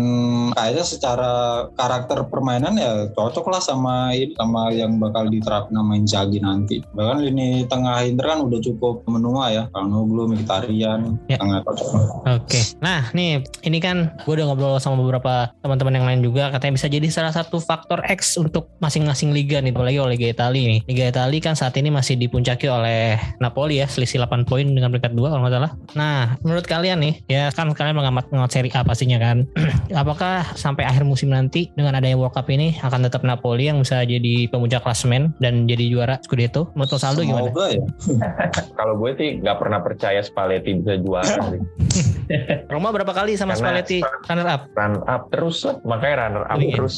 kayaknya 0.53 0.86
secara 0.86 1.32
karakter 1.74 2.28
permainan 2.28 2.76
ya 2.78 3.10
cocok 3.14 3.45
lah 3.49 3.62
sama 3.62 4.14
sama 4.38 4.70
yang 4.74 4.97
bakal 5.01 5.30
diterapkan 5.30 5.74
sama 5.74 5.93
Inzaghi 5.97 6.39
nanti 6.41 6.84
bahkan 6.93 7.24
lini 7.24 7.66
tengah 7.66 8.05
Inter 8.05 8.26
kan 8.28 8.39
udah 8.45 8.60
cukup 8.62 9.05
menua 9.10 9.53
ya 9.53 9.64
Kalnoglu, 9.74 10.30
Mkhitaryan 10.34 11.20
Ya. 11.28 11.38
sangat 11.41 11.66
cocok 11.66 11.89
Oke. 12.28 12.62
Nah, 12.84 13.10
nih 13.16 13.41
ini 13.66 13.80
kan 13.82 13.97
gue 14.06 14.34
udah 14.38 14.45
ngobrol 14.48 14.78
sama 14.78 15.00
beberapa 15.00 15.50
teman-teman 15.62 15.93
yang 15.98 16.06
lain 16.06 16.22
juga 16.22 16.54
katanya 16.54 16.74
bisa 16.78 16.88
jadi 16.88 17.08
salah 17.10 17.34
satu 17.34 17.58
faktor 17.58 18.04
X 18.06 18.38
untuk 18.38 18.70
masing-masing 18.78 19.34
liga 19.34 19.58
nih, 19.60 19.74
apalagi 19.74 19.98
oleh 19.98 20.14
Liga 20.18 20.34
Italia 20.34 20.66
nih. 20.66 20.82
Liga 20.89 21.06
Italia 21.10 21.39
kan 21.39 21.54
saat 21.54 21.78
ini 21.78 21.93
masih 21.93 22.18
dipuncaki 22.18 22.66
oleh 22.66 23.16
Napoli 23.38 23.80
ya, 23.80 23.86
selisih 23.86 24.26
8 24.26 24.50
poin 24.50 24.66
dengan 24.66 24.89
peringkat 24.89 25.14
2 25.14 25.30
kalau 25.30 25.41
nggak 25.45 25.54
salah. 25.54 25.72
Nah, 25.93 26.38
menurut 26.41 26.66
kalian 26.66 26.98
nih, 27.00 27.14
ya 27.30 27.54
kan 27.54 27.70
kalian 27.72 27.93
mengamat 27.93 28.26
mengamat 28.34 28.52
seri 28.52 28.70
A 28.74 28.82
pastinya 28.82 29.18
kan. 29.22 29.45
Apakah 30.02 30.43
sampai 30.58 30.84
akhir 30.84 31.06
musim 31.06 31.30
nanti 31.30 31.70
dengan 31.78 31.93
adanya 31.93 32.18
World 32.18 32.34
Cup 32.34 32.50
ini 32.50 32.78
akan 32.82 33.06
tetap 33.06 33.22
Napoli 33.22 33.70
yang 33.70 33.80
bisa 33.82 34.02
jadi 34.04 34.50
pemuncak 34.50 34.84
klasemen 34.84 35.32
dan 35.38 35.70
jadi 35.70 35.88
juara 35.89 36.16
Scudetto? 36.26 36.74
Menurut 36.74 36.91
Mas 36.98 37.06
Aldo 37.06 37.22
gimana? 37.24 37.50
Ya 37.54 37.82
kalau 38.80 38.98
gue 38.98 39.12
sih 39.16 39.30
nggak 39.39 39.58
pernah 39.62 39.80
percaya 39.82 40.20
Spalletti 40.26 40.72
bisa 40.82 40.98
juara. 41.00 41.54
Roma 42.72 42.91
berapa 42.91 43.12
kali 43.16 43.39
sama 43.39 43.56
Karena- 43.56 43.82
Spalletti 43.82 43.86
runner 44.27 44.47
up? 44.47 44.61
run 44.75 44.95
up 45.07 45.23
terus 45.31 45.63
lah. 45.63 45.75
Makanya 45.83 46.15
runner 46.27 46.43
up 46.47 46.57
Iya. 46.57 46.75
terus 46.77 46.95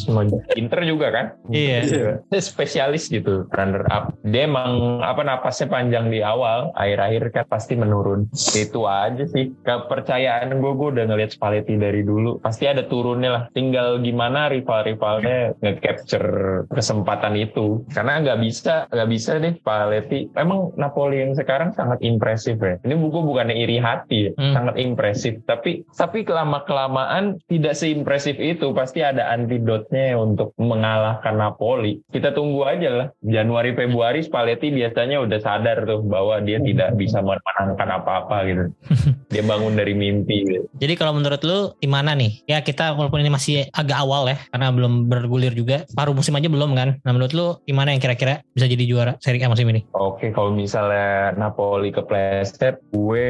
Inter 0.56 0.82
juga 0.84 1.08
kan? 1.12 1.26
Iya. 1.50 1.80
Dia 2.28 2.42
spesialis 2.42 3.08
gitu 3.08 3.46
runner 3.52 3.86
up. 3.90 4.14
Dia 4.26 4.46
emang 4.50 5.02
apa 5.02 5.22
napasnya 5.24 5.70
panjang 5.70 6.10
di 6.10 6.20
awal 6.22 6.72
akhir-akhir 6.76 7.24
kan 7.34 7.46
pasti 7.48 7.74
menurun. 7.76 8.28
Itu 8.34 8.86
aja 8.86 9.24
sih. 9.26 9.52
Kepercayaan 9.64 10.54
gue 10.58 10.72
gue 10.76 10.90
udah 10.96 11.06
ngeliat 11.10 11.32
Spalletti 11.34 11.76
dari 11.76 12.02
dulu. 12.02 12.40
Pasti 12.40 12.66
ada 12.66 12.86
turunnya 12.86 13.30
lah. 13.32 13.44
Tinggal 13.54 14.02
gimana 14.02 14.50
rival-rivalnya 14.50 15.54
nge-capture 15.60 16.66
kesempatan 16.72 17.36
itu. 17.36 17.84
Karena 17.92 18.22
nggak 18.22 18.40
bisa 18.42 18.86
nggak 18.90 19.10
bisa 19.10 19.32
deh 19.40 19.54
Spalletti. 19.60 20.30
Emang 20.36 20.72
Napoli 20.76 21.22
yang 21.22 21.34
sekarang 21.36 21.74
sangat 21.74 22.00
impresif 22.02 22.58
ya. 22.60 22.76
Ini 22.84 22.96
buku 22.96 23.20
bukannya 23.24 23.56
iri 23.56 23.78
hati 23.80 24.18
ya. 24.20 24.32
Hmm. 24.40 24.54
sangat 24.56 24.76
impresif. 24.80 25.34
Tapi 25.44 25.84
tapi 25.92 26.24
kelama 26.24 26.64
kelamaan 26.80 27.44
tidak 27.52 27.76
seimpresif 27.76 28.40
itu 28.40 28.72
pasti 28.72 29.04
ada 29.04 29.36
antidotnya 29.36 30.16
untuk 30.16 30.56
mengalahkan 30.56 31.36
Napoli 31.36 32.00
kita 32.08 32.32
tunggu 32.32 32.64
aja 32.64 32.90
lah 32.90 33.08
Januari 33.20 33.76
Februari 33.76 34.24
Spalletti 34.24 34.72
biasanya 34.72 35.20
udah 35.20 35.40
sadar 35.44 35.84
tuh 35.84 36.00
bahwa 36.08 36.40
dia 36.40 36.64
tidak 36.64 36.96
bisa 36.96 37.20
menangkan 37.20 37.90
apa-apa 38.00 38.38
gitu 38.48 38.64
dia 39.34 39.44
bangun 39.44 39.76
dari 39.76 39.92
mimpi 39.92 40.48
gitu. 40.48 40.66
Jadi 40.80 40.94
kalau 40.96 41.18
menurut 41.18 41.42
lu 41.44 41.60
di 41.78 41.90
mana 41.90 42.16
nih? 42.16 42.42
Ya 42.48 42.64
kita 42.64 42.96
walaupun 42.96 43.20
ini 43.20 43.32
masih 43.32 43.68
agak 43.76 44.00
awal 44.00 44.32
ya 44.32 44.38
karena 44.50 44.72
belum 44.72 45.12
bergulir 45.12 45.54
juga. 45.54 45.84
Paruh 45.94 46.16
musim 46.16 46.34
aja 46.40 46.48
belum 46.48 46.74
kan. 46.74 46.98
Nah 47.04 47.12
menurut 47.12 47.34
lu 47.36 47.48
di 47.68 47.74
mana 47.76 47.92
yang 47.92 48.02
kira-kira 48.02 48.42
bisa 48.56 48.66
jadi 48.66 48.84
juara 48.88 49.14
Serie 49.20 49.44
A 49.44 49.52
musim 49.52 49.68
ini? 49.70 49.84
Oke, 49.94 50.32
kalau 50.32 50.54
misalnya 50.54 51.34
Napoli 51.36 51.92
kepleset, 51.92 52.80
gue 52.94 53.28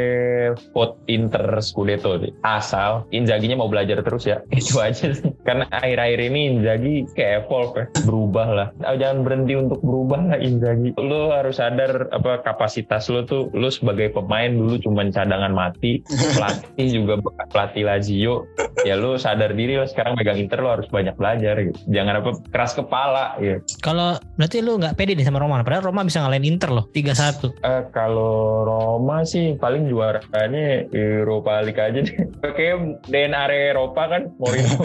vote 0.72 0.96
Inter 1.10 1.60
Scudetto 1.60 2.20
sih. 2.22 2.32
Asal 2.46 3.08
Inzaghi-nya 3.40 3.56
mau 3.56 3.72
belajar 3.72 4.04
terus 4.04 4.28
ya. 4.28 4.44
Itu 4.52 4.84
aja 4.84 5.16
sih. 5.16 5.32
Karena 5.48 5.64
akhir-akhir 5.72 6.20
ini 6.28 6.40
Inzaghi 6.52 7.08
kayak 7.16 7.48
evolve 7.48 7.72
ya. 7.80 7.86
Berubah 8.04 8.48
lah. 8.52 8.68
Ah, 8.84 9.00
Jangan 9.00 9.24
berhenti 9.24 9.56
untuk 9.56 9.80
berubah 9.80 10.36
lah 10.36 10.40
Inzaghi. 10.44 10.92
Lo 11.00 11.32
harus 11.32 11.56
sadar 11.56 12.12
apa 12.12 12.44
kapasitas 12.44 13.08
lo 13.08 13.24
tuh. 13.24 13.48
Lo 13.56 13.72
sebagai 13.72 14.12
pemain 14.12 14.52
dulu 14.52 14.76
cuman 14.84 15.16
cadangan 15.16 15.56
mati. 15.56 16.04
Pelatih 16.36 16.88
juga 16.92 17.24
pelatih 17.48 17.88
Lazio. 17.88 18.44
Ya 18.84 19.00
lo 19.00 19.16
sadar 19.16 19.56
diri 19.56 19.80
lo 19.80 19.88
sekarang 19.88 20.20
megang 20.20 20.36
Inter 20.36 20.60
lo 20.60 20.76
harus 20.76 20.92
banyak 20.92 21.16
belajar 21.16 21.56
gitu. 21.64 21.80
Jangan 21.88 22.20
apa 22.20 22.30
keras 22.52 22.76
kepala 22.76 23.40
gitu. 23.40 23.64
Kalau 23.80 24.20
berarti 24.36 24.60
lu 24.60 24.76
nggak 24.76 25.00
pede 25.00 25.16
nih 25.16 25.24
sama 25.24 25.40
Roma. 25.40 25.64
Padahal 25.64 25.88
Roma 25.88 26.04
bisa 26.04 26.20
ngalahin 26.20 26.44
Inter 26.44 26.76
loh 26.76 26.92
3-1. 26.92 27.56
Eh, 27.64 27.84
kalau 27.96 28.68
Roma 28.68 29.24
sih 29.24 29.56
paling 29.56 29.88
juaranya 29.88 30.84
Europa 30.92 31.64
League 31.64 31.80
aja 31.80 32.00
deh. 32.04 32.16
Kayak 32.60 33.00
DNA 33.20 33.76
Eropa 33.76 34.08
kan 34.08 34.32
Mourinho. 34.40 34.80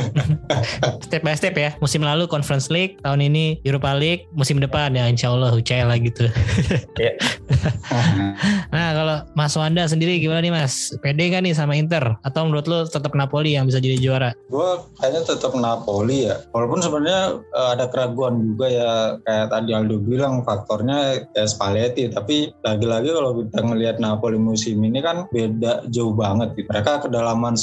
Step 1.07 1.23
by 1.23 1.39
step 1.39 1.55
ya. 1.55 1.71
Musim 1.79 2.03
lalu 2.03 2.27
Conference 2.27 2.67
League, 2.73 2.99
tahun 3.07 3.23
ini 3.23 3.63
Europa 3.63 3.95
League, 3.95 4.27
musim 4.35 4.59
depan 4.59 4.91
ya 4.99 5.07
insya 5.07 5.31
Allah 5.31 5.55
UCL 5.55 5.87
lah 5.87 5.99
gitu. 6.03 6.27
Nah 8.75 8.91
kalau 8.91 9.17
Mas 9.39 9.55
Wanda 9.55 9.87
sendiri 9.87 10.19
gimana 10.19 10.43
nih 10.43 10.51
Mas? 10.51 10.91
Pede 10.99 11.31
gak 11.31 11.47
nih 11.47 11.55
sama 11.55 11.79
Inter? 11.79 12.19
Atau 12.27 12.51
menurut 12.51 12.67
lu 12.67 12.83
tetap 12.89 13.15
Napoli 13.15 13.55
yang 13.55 13.71
bisa 13.71 13.79
jadi 13.79 14.01
juara? 14.01 14.35
gue 14.51 14.69
kayaknya 15.03 15.23
tetap 15.27 15.53
Napoli 15.59 16.31
ya 16.31 16.39
walaupun 16.55 16.79
sebenarnya 16.79 17.43
eh, 17.43 17.69
ada 17.75 17.91
keraguan 17.91 18.55
juga 18.55 18.67
ya 18.71 18.91
kayak 19.27 19.47
tadi 19.51 19.71
Aldo 19.75 19.99
bilang 19.99 20.47
faktornya 20.47 21.27
ya 21.35 21.45
Spalletti 21.45 22.07
tapi 22.11 22.55
lagi-lagi 22.63 23.11
kalau 23.11 23.43
kita 23.43 23.61
ngelihat 23.67 23.97
Napoli 23.99 24.39
musim 24.39 24.79
ini 24.87 25.03
kan 25.03 25.27
beda 25.35 25.91
jauh 25.91 26.15
banget 26.15 26.55
gitu. 26.55 26.71
mereka 26.71 27.03
kedalaman 27.03 27.59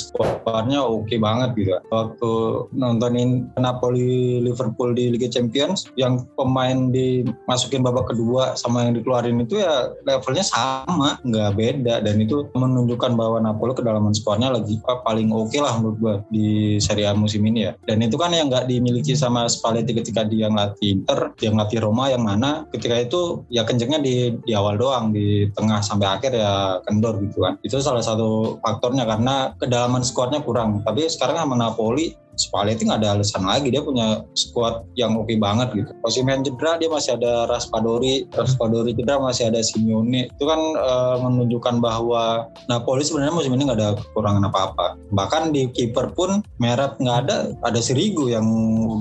skuadnya 0.62 0.86
oke 0.86 1.16
banget 1.18 1.49
gitu 1.57 1.74
waktu 1.89 2.32
nontonin 2.78 3.49
Napoli 3.57 4.45
Liverpool 4.45 4.93
di 4.93 5.09
Liga 5.09 5.26
Champions 5.26 5.89
yang 5.97 6.30
pemain 6.38 6.93
dimasukin 6.93 7.82
babak 7.82 8.14
kedua 8.14 8.53
sama 8.53 8.86
yang 8.86 8.93
dikeluarin 8.93 9.41
itu 9.41 9.57
ya 9.57 9.89
levelnya 10.05 10.45
sama 10.45 11.18
nggak 11.26 11.57
beda 11.57 12.05
dan 12.05 12.22
itu 12.22 12.45
menunjukkan 12.53 13.18
bahwa 13.18 13.41
Napoli 13.41 13.74
kedalaman 13.74 14.14
skuadnya 14.14 14.53
lagi 14.53 14.78
paling 14.86 15.34
oke 15.34 15.57
lah 15.57 15.82
menurut 15.82 15.97
gue 15.97 16.16
di 16.30 16.47
Serie 16.78 17.09
A 17.09 17.18
musim 17.18 17.41
ini 17.41 17.66
ya. 17.66 17.74
Dan 17.89 18.05
itu 18.05 18.22
kan 18.22 18.30
yang 18.30 18.53
nggak 18.53 18.70
dimiliki 18.70 19.18
sama 19.18 19.49
Spalletti 19.49 19.97
ketika 19.97 20.22
dia 20.22 20.45
ngelatih 20.45 21.01
Inter, 21.01 21.34
dia 21.41 21.49
ngelatih 21.49 21.80
Roma 21.82 22.14
yang 22.14 22.22
mana 22.22 22.70
ketika 22.70 23.01
itu 23.01 23.41
ya 23.49 23.66
kencengnya 23.66 23.99
di, 24.03 24.38
di 24.45 24.53
awal 24.53 24.78
doang, 24.78 25.09
di 25.09 25.49
tengah 25.57 25.82
sampai 25.82 26.05
akhir 26.05 26.38
ya 26.38 26.84
kendor 26.86 27.18
gitu 27.26 27.41
kan. 27.41 27.57
Itu 27.66 27.82
salah 27.82 28.05
satu 28.05 28.62
faktornya 28.62 29.09
karena 29.09 29.57
kedalaman 29.57 30.05
skuadnya 30.05 30.43
kurang. 30.43 30.51
Tapi 30.86 31.08
sekarang 31.08 31.47
sama 31.47 31.56
Napoli 31.58 32.14
Spalletti 32.40 32.88
nggak 32.88 33.02
ada 33.04 33.20
alasan 33.20 33.44
lagi 33.44 33.72
dia 33.72 33.84
punya 33.84 34.24
squad 34.34 34.88
yang 34.96 35.16
oke 35.20 35.32
banget 35.38 35.74
gitu. 35.76 35.92
Osimhen 36.08 36.44
cedera 36.46 36.80
dia 36.80 36.88
masih 36.88 37.20
ada 37.20 37.48
Raspadori, 37.50 38.28
Raspadori 38.32 38.96
cedera 38.96 39.20
masih 39.20 39.52
ada 39.52 39.60
Simeone. 39.60 40.32
Itu 40.32 40.46
kan 40.48 40.60
e, 40.60 40.94
menunjukkan 41.22 41.84
bahwa 41.84 42.48
Napoli 42.72 43.04
sebenarnya 43.04 43.36
musim 43.36 43.54
ini 43.56 43.68
nggak 43.68 43.80
ada 43.80 43.90
kekurangan 44.00 44.48
apa-apa. 44.48 44.86
Bahkan 45.12 45.52
di 45.52 45.68
kiper 45.72 46.16
pun 46.16 46.44
Meret 46.62 46.98
nggak 47.02 47.18
ada, 47.28 47.38
ada 47.66 47.80
Sirigu 47.82 48.32
yang 48.32 48.46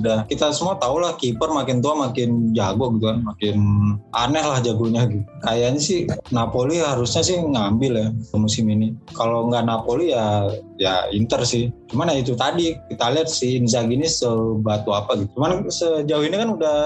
udah 0.01 0.27
kita 0.27 0.51
semua 0.51 0.81
tahu 0.81 1.03
lah 1.03 1.15
kiper 1.17 1.53
makin 1.53 1.85
tua 1.85 1.95
makin 1.97 2.51
jago 2.57 2.93
gitu 2.97 3.11
kan, 3.11 3.23
makin 3.23 3.57
aneh 4.17 4.45
lah 4.45 4.59
jagonya 4.65 5.07
gitu. 5.07 5.25
Kayaknya 5.45 5.81
sih 5.81 5.99
Napoli 6.35 6.81
harusnya 6.81 7.23
sih 7.25 7.37
ngambil 7.39 7.93
ya 7.97 8.09
musim 8.35 8.67
ini. 8.69 8.97
Kalau 9.13 9.49
nggak 9.49 9.65
Napoli 9.65 10.13
ya 10.13 10.49
ya 10.81 11.07
Inter 11.13 11.45
sih. 11.45 11.69
Cuman 11.93 12.09
ya 12.09 12.25
itu 12.25 12.33
tadi 12.33 12.73
kita 12.89 13.13
lihat 13.21 13.29
si 13.29 13.61
Inzaghi 13.61 14.01
ini 14.01 14.09
sebatu 14.09 14.97
apa 14.97 15.21
gitu. 15.21 15.29
Cuman 15.37 15.69
sejauh 15.69 16.25
ini 16.25 16.37
kan 16.41 16.57
udah 16.57 16.79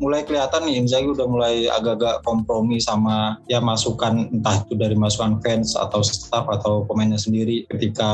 mulai 0.00 0.24
kelihatan 0.24 0.64
nih 0.64 0.80
Inzaghi 0.80 1.12
udah 1.12 1.28
mulai 1.28 1.68
agak-agak 1.68 2.24
kompromi 2.24 2.80
sama 2.80 3.36
ya 3.52 3.60
masukan 3.60 4.32
entah 4.32 4.64
itu 4.64 4.72
dari 4.72 4.96
masukan 4.96 5.36
fans 5.44 5.76
atau 5.76 6.00
staff 6.00 6.48
atau 6.48 6.88
pemainnya 6.88 7.20
sendiri. 7.20 7.68
Ketika 7.68 8.10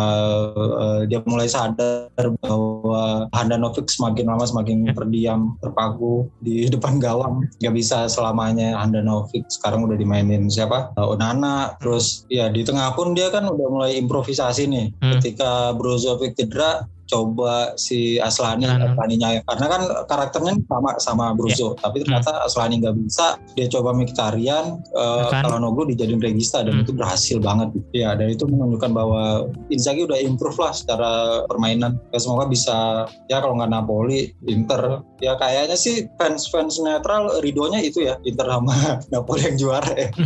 uh, 0.59 1.07
dia 1.07 1.22
mulai 1.22 1.47
sadar 1.47 2.35
bahwa 2.43 3.31
Handanovic 3.31 3.87
semakin 3.87 4.26
lama 4.26 4.43
semakin 4.43 4.91
terdiam 4.91 5.55
terpaku 5.62 6.26
di 6.43 6.66
depan 6.74 6.99
gawang. 6.99 7.47
Nggak 7.62 7.74
bisa 7.79 8.11
selamanya 8.11 8.74
Handanovic 8.74 9.47
sekarang 9.47 9.87
udah 9.87 9.95
dimainin 9.95 10.51
siapa? 10.51 10.91
Uh, 10.99 11.14
Onana. 11.14 11.79
Terus 11.79 12.26
ya 12.26 12.51
di 12.51 12.66
tengah 12.66 12.99
pun 12.99 13.14
dia 13.14 13.31
kan 13.31 13.47
udah 13.47 13.68
mulai 13.70 13.95
improvisasi 14.03 14.66
nih. 14.66 14.87
Hmm. 14.99 15.20
ketika 15.20 15.76
Brozovic 15.76 16.35
cedera 16.35 16.89
coba 17.09 17.74
si 17.80 18.20
Aslani 18.20 18.68
hmm. 18.68 18.92
Aslaninya 18.92 19.28
karena 19.48 19.66
kan 19.66 19.82
karakternya 20.06 20.54
sama 20.68 20.90
sama 21.00 21.24
Bruzo. 21.32 21.72
Yeah. 21.74 21.80
tapi 21.80 21.96
ternyata 22.04 22.30
hmm. 22.36 22.46
Aslani 22.46 22.74
nggak 22.84 22.96
bisa. 23.00 23.26
Dia 23.56 23.66
coba 23.72 23.96
Mkhitaryan 23.96 24.84
uh, 24.92 25.32
kalau 25.32 25.59
Nogo 25.59 25.88
dijadiin 25.88 26.20
regista 26.20 26.61
dan 26.61 26.78
hmm. 26.78 26.82
itu 26.84 26.92
berhasil 26.92 27.36
banget 27.40 27.72
ya 27.96 28.12
dan 28.14 28.28
itu 28.28 28.44
menunjukkan 28.44 28.92
bahwa 28.92 29.48
Inzaghi 29.72 30.04
udah 30.04 30.20
improve 30.20 30.59
lah 30.61 30.72
secara 30.76 31.11
permainan. 31.48 31.96
Ya, 32.12 32.20
semoga 32.20 32.46
bisa 32.46 33.09
ya 33.32 33.40
kalau 33.40 33.56
nggak 33.56 33.72
Napoli 33.72 34.36
Inter. 34.44 35.02
Ya 35.18 35.34
kayaknya 35.34 35.74
sih 35.74 36.06
fans-fans 36.20 36.78
netral 36.78 37.42
ridonya 37.42 37.82
itu 37.82 38.04
ya 38.06 38.20
Inter 38.22 38.46
sama 38.46 38.76
Napoli 39.12 39.48
yang 39.48 39.56
juara 39.56 39.92
ya. 39.96 40.09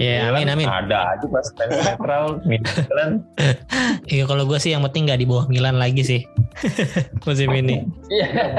Ya 0.00 0.32
amin 0.32 0.48
amin. 0.48 0.64
ada 0.64 1.12
aja 1.16 1.26
pas 1.28 1.46
fans 1.52 1.76
netral 1.84 2.24
Milan. 2.48 3.20
Iya 4.08 4.24
kalau 4.24 4.48
gue 4.48 4.56
sih 4.56 4.72
yang 4.72 4.82
penting 4.88 5.06
nggak 5.06 5.20
di 5.20 5.26
bawah 5.28 5.46
Milan 5.46 5.59
Milan 5.60 5.76
lagi 5.76 6.00
sih 6.00 6.24
musim 7.28 7.52
ini. 7.52 7.84
Iya. 8.08 8.58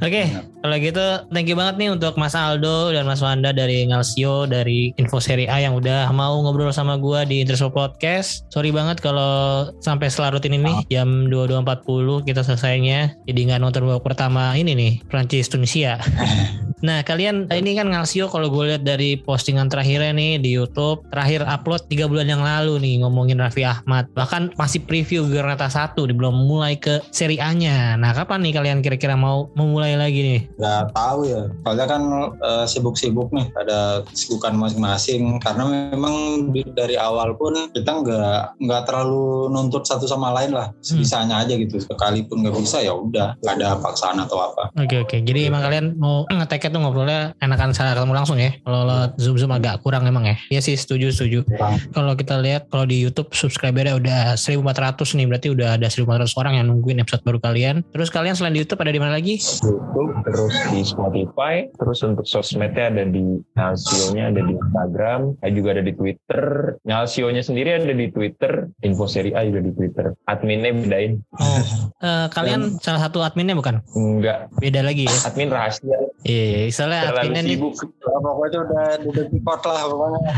Oke, 0.00 0.08
okay, 0.08 0.26
kalau 0.64 0.76
gitu 0.80 1.06
thank 1.34 1.50
you 1.50 1.58
banget 1.58 1.76
nih 1.76 1.90
untuk 1.92 2.16
Mas 2.16 2.32
Aldo 2.32 2.94
dan 2.94 3.04
Mas 3.04 3.20
Wanda 3.20 3.52
dari 3.52 3.84
Ngalsio 3.84 4.48
dari 4.48 4.94
Info 4.96 5.20
Serie 5.20 5.50
A 5.50 5.60
yang 5.60 5.76
udah 5.76 6.08
mau 6.14 6.40
ngobrol 6.40 6.72
sama 6.72 6.96
gua 6.96 7.28
di 7.28 7.44
Interso 7.44 7.68
Podcast. 7.68 8.48
Sorry 8.48 8.72
banget 8.72 9.02
kalau 9.04 9.68
sampai 9.84 10.08
selarutin 10.08 10.56
ini 10.56 10.72
nih 10.72 10.78
jam 10.88 11.28
22.40 11.28 12.24
kita 12.24 12.40
selesainya. 12.40 13.12
Jadi 13.28 13.40
nggak 13.50 13.60
nonton 13.60 13.84
babak 13.84 14.14
pertama 14.14 14.56
ini 14.56 14.72
nih 14.72 14.92
Prancis 15.10 15.50
Tunisia. 15.50 16.00
Nah 16.84 17.00
kalian 17.00 17.48
ini 17.48 17.80
kan 17.80 17.88
ngalsio 17.88 18.28
kalau 18.28 18.52
gue 18.52 18.68
lihat 18.68 18.84
dari 18.84 19.16
postingan 19.16 19.72
terakhirnya 19.72 20.12
nih 20.12 20.36
di 20.36 20.52
YouTube 20.52 21.00
terakhir 21.08 21.40
upload 21.48 21.88
tiga 21.88 22.04
bulan 22.04 22.28
yang 22.28 22.44
lalu 22.44 22.76
nih 22.76 23.00
ngomongin 23.00 23.40
Raffi 23.40 23.64
Ahmad 23.64 24.04
bahkan 24.12 24.52
masih 24.60 24.84
preview 24.84 25.24
Granata 25.24 25.63
K1 25.64 25.96
belum 25.96 26.44
mulai 26.44 26.76
ke 26.76 27.00
seri 27.08 27.40
A-nya. 27.40 27.96
Nah, 27.96 28.12
kapan 28.12 28.44
nih 28.44 28.52
kalian 28.52 28.78
kira-kira 28.84 29.16
mau 29.16 29.48
memulai 29.56 29.96
lagi 29.96 30.20
nih? 30.20 30.40
Gak 30.60 30.92
tahu 30.92 31.24
ya. 31.24 31.48
Soalnya 31.64 31.86
kan 31.88 32.02
uh, 32.44 32.64
sibuk-sibuk 32.68 33.32
nih 33.32 33.48
ada 33.56 34.04
kesibukan 34.12 34.52
masing-masing. 34.60 35.40
Karena 35.40 35.92
memang 35.94 36.48
dari 36.76 37.00
awal 37.00 37.32
pun 37.40 37.56
kita 37.72 38.04
nggak 38.04 38.60
nggak 38.60 38.82
terlalu 38.84 39.48
nuntut 39.48 39.88
satu 39.88 40.04
sama 40.04 40.36
lain 40.36 40.52
lah. 40.52 40.68
Sebisanya 40.84 41.40
hmm. 41.40 41.44
aja 41.48 41.54
gitu. 41.56 41.76
Sekalipun 41.80 42.44
nggak 42.44 42.56
bisa 42.60 42.84
ya 42.84 42.92
udah. 42.92 43.40
Nggak 43.40 43.54
ada 43.60 43.68
paksaan 43.80 44.20
atau 44.20 44.38
apa. 44.44 44.68
Oke 44.76 44.84
okay, 44.84 44.98
oke. 45.00 45.08
Okay. 45.08 45.20
jadi 45.24 45.48
gitu. 45.48 45.50
emang 45.50 45.62
kalian 45.64 45.86
mau 45.96 46.28
ngeteknya 46.28 46.68
tuh 46.68 46.80
ngobrolnya 46.84 47.20
enakan 47.40 47.70
saya 47.72 47.96
ketemu 47.96 48.14
langsung 48.14 48.36
ya? 48.36 48.52
Kalau 48.60 48.82
hmm. 48.84 49.16
zoom 49.16 49.36
zoom 49.40 49.52
agak 49.56 49.80
kurang 49.80 50.04
emang 50.04 50.28
ya? 50.28 50.36
Ya 50.52 50.60
sih 50.60 50.76
setuju 50.76 51.08
setuju. 51.14 51.46
Kalau 51.94 52.12
kita 52.18 52.36
lihat 52.42 52.68
kalau 52.68 52.84
di 52.84 53.00
YouTube 53.00 53.32
subscribernya 53.32 53.96
udah 53.96 54.20
1400 54.36 55.16
nih 55.16 55.26
berarti 55.30 55.48
udah 55.54 55.78
ada 55.78 55.86
1400 55.86 56.34
orang 56.40 56.52
yang 56.58 56.66
nungguin 56.68 56.98
episode 57.00 57.22
baru 57.22 57.38
kalian. 57.38 57.86
Terus 57.94 58.10
kalian 58.10 58.34
selain 58.34 58.54
di 58.54 58.60
YouTube 58.62 58.82
ada 58.82 58.92
di 58.92 59.00
mana 59.00 59.12
lagi? 59.14 59.38
YouTube, 59.38 60.12
terus 60.26 60.54
di 60.74 60.80
Spotify, 60.82 61.70
terus 61.78 61.98
untuk 62.02 62.26
sosmednya 62.26 62.90
ada 62.90 63.04
di 63.06 63.38
Nalsio-nya 63.54 64.34
ada 64.34 64.40
di 64.42 64.52
Instagram, 64.58 65.20
ada 65.40 65.52
juga 65.54 65.68
ada 65.78 65.82
di 65.86 65.92
Twitter. 65.94 66.44
Nalsio-nya 66.82 67.42
sendiri 67.46 67.78
ada 67.78 67.94
di 67.94 68.06
Twitter, 68.10 68.68
Info 68.82 69.06
Seri 69.06 69.30
A 69.32 69.46
juga 69.46 69.62
di 69.62 69.72
Twitter. 69.72 70.12
Adminnya 70.26 70.74
bedain. 70.74 71.22
Oh, 71.38 71.62
uh, 72.02 72.26
kalian 72.34 72.74
Dan, 72.74 72.82
salah 72.82 73.00
satu 73.06 73.22
adminnya 73.22 73.54
bukan? 73.54 73.80
Enggak. 73.94 74.50
Beda 74.58 74.82
lagi 74.82 75.06
ya? 75.06 75.16
Admin 75.24 75.48
rahasia. 75.48 75.98
Iya, 76.24 76.72
soalnya 76.72 77.12
adminnya 77.12 77.42
nih. 77.44 77.58
Pokoknya 77.60 78.58
udah 78.64 78.86
udah 79.04 79.24
report 79.28 79.62
lah 79.68 79.84
pokoknya. 79.86 80.20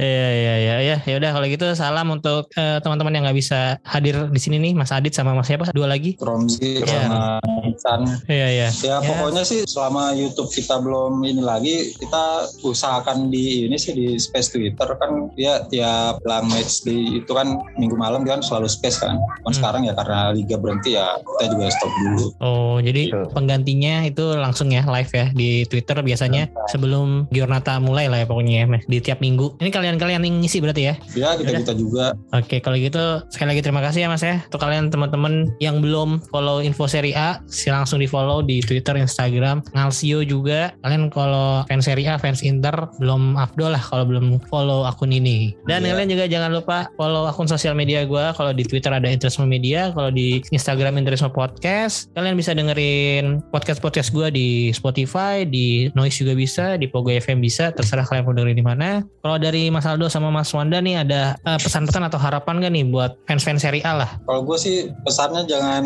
Iya, 0.00 0.28
iya, 0.32 0.54
iya, 0.56 0.76
iya. 0.80 0.96
Ya 1.04 1.14
udah 1.20 1.30
kalau 1.36 1.44
gitu 1.44 1.66
salam 1.76 2.08
untuk 2.08 2.48
uh, 2.56 2.80
teman-teman 2.80 3.12
yang 3.12 3.28
nggak 3.28 3.36
bisa 3.36 3.76
hadir 3.84 4.32
di 4.32 4.40
sini 4.40 4.56
nih, 4.60 4.72
Mas 4.76 4.92
Adit 4.92 5.16
sama 5.16 5.32
Mas 5.32 5.48
siapa? 5.48 5.72
Dua 5.72 5.88
lagi? 5.88 6.14
Tromsi 6.20 6.84
yeah. 6.84 7.08
sama 7.08 7.22
Isan. 7.66 8.00
Iya, 8.28 8.48
iya. 8.52 8.68
Ya, 8.84 8.96
ya 8.96 8.96
pokoknya 9.00 9.42
sih 9.42 9.64
selama 9.64 10.12
YouTube 10.12 10.52
kita 10.52 10.78
belum 10.78 11.24
ini 11.24 11.42
lagi, 11.42 11.96
kita 11.96 12.48
usahakan 12.62 13.32
di 13.32 13.66
ini 13.66 13.76
sih 13.80 13.96
di 13.96 14.20
space 14.20 14.52
Twitter 14.52 14.88
kan 15.00 15.32
dia 15.34 15.64
tiap 15.72 16.20
lang 16.28 16.46
match 16.52 16.84
di 16.84 17.22
itu 17.22 17.32
kan 17.32 17.56
minggu 17.80 17.96
malam 17.96 18.22
dia 18.22 18.36
kan 18.36 18.44
selalu 18.44 18.68
space 18.68 19.00
kan. 19.00 19.16
Kan 19.16 19.52
hmm. 19.52 19.56
sekarang 19.56 19.82
ya 19.88 19.92
karena 19.96 20.34
liga 20.36 20.56
berhenti 20.60 20.94
ya 20.94 21.16
kita 21.18 21.56
juga 21.56 21.64
stop 21.72 21.92
dulu. 22.04 22.26
Oh, 22.42 22.76
jadi 22.82 23.10
sure. 23.10 23.28
penggantinya 23.32 24.04
itu 24.04 24.24
langsung 24.36 24.68
ya 24.70 24.84
live 24.84 25.10
ya 25.10 25.26
di 25.32 25.64
Twitter 25.66 25.96
biasanya 26.00 26.50
sebelum 26.68 27.30
Giornata 27.32 27.78
mulai 27.80 28.10
lah 28.10 28.22
ya 28.22 28.26
pokoknya 28.28 28.54
ya 28.60 28.64
di 28.84 28.98
tiap 29.00 29.18
minggu. 29.24 29.56
Ini 29.62 29.70
kalian-kalian 29.72 30.22
yang 30.26 30.36
ngisi 30.42 30.58
berarti 30.60 30.82
ya? 30.90 30.94
Ya 31.16 31.28
kita 31.38 31.64
kita 31.64 31.74
juga. 31.76 32.12
Oke 32.34 32.60
kalau 32.60 32.76
gitu 32.76 33.24
sekali 33.32 33.56
lagi 33.56 33.62
terima 33.64 33.80
kasih 33.80 34.04
ya 34.04 34.08
Mas 34.10 34.24
ya 34.24 34.42
untuk 34.50 34.66
kalian 34.66 34.90
teman-teman 34.90 35.54
yang 35.62 35.78
belum 35.78 36.18
follow 36.34 36.58
info 36.58 36.90
seri 36.90 37.14
A 37.14 37.38
silahkan 37.46 37.86
langsung 37.90 38.02
di 38.02 38.10
follow 38.10 38.44
di 38.44 38.60
Twitter, 38.60 38.92
Instagram, 38.98 39.64
Ngalsio 39.72 40.20
juga. 40.26 40.74
Kalian 40.84 41.08
kalau 41.08 41.64
fans 41.64 41.88
seri 41.88 42.04
A, 42.04 42.20
fans 42.20 42.44
Inter 42.44 42.74
belum 43.00 43.38
afdol 43.38 43.72
lah 43.72 43.80
kalau 43.80 44.04
belum 44.04 44.42
follow 44.52 44.84
akun 44.84 45.14
ini. 45.14 45.56
Dan 45.64 45.86
yeah. 45.86 45.96
kalian 45.96 46.08
juga 46.12 46.24
jangan 46.28 46.50
lupa 46.52 46.90
follow 47.00 47.24
akun 47.24 47.48
sosial 47.48 47.72
media 47.72 48.04
gue. 48.04 48.24
Kalau 48.36 48.52
di 48.52 48.66
Twitter 48.66 48.92
ada 48.92 49.08
Interisme 49.08 49.48
Media, 49.48 49.94
kalau 49.96 50.12
di 50.12 50.44
Instagram 50.52 51.00
Interisme 51.00 51.32
Podcast. 51.32 52.12
Kalian 52.12 52.36
bisa 52.36 52.52
dengerin 52.52 53.40
podcast-podcast 53.48 54.12
gue 54.12 54.28
di 54.28 54.48
Spotify, 54.76 55.48
di 55.48 55.88
Noise 55.96 56.26
juga 56.26 56.34
bisa, 56.36 56.76
di 56.76 56.84
Pogo 56.90 57.08
FM 57.08 57.40
bisa, 57.40 57.72
terserah 57.72 58.04
kalian 58.04 58.28
mau 58.28 58.34
dengerin 58.36 58.58
di 58.60 58.66
mana. 58.66 58.88
Kalau 59.24 59.40
dari 59.40 59.72
Mas 59.72 59.88
Aldo 59.88 60.12
sama 60.12 60.28
Mas 60.28 60.52
Wanda 60.52 60.84
nih 60.84 61.06
ada 61.06 61.38
uh, 61.48 61.56
pesan-pesan 61.56 62.06
atau 62.12 62.20
harapan 62.20 62.60
gak 62.60 62.72
nih 62.76 62.84
buat 62.92 63.16
fans-fans 63.24 63.64
seri 63.64 63.80
A 63.88 64.04
lah? 64.04 64.10
Kalau 64.30 64.46
gue 64.46 64.58
sih 64.62 64.86
pesannya 65.02 65.42
jangan 65.50 65.82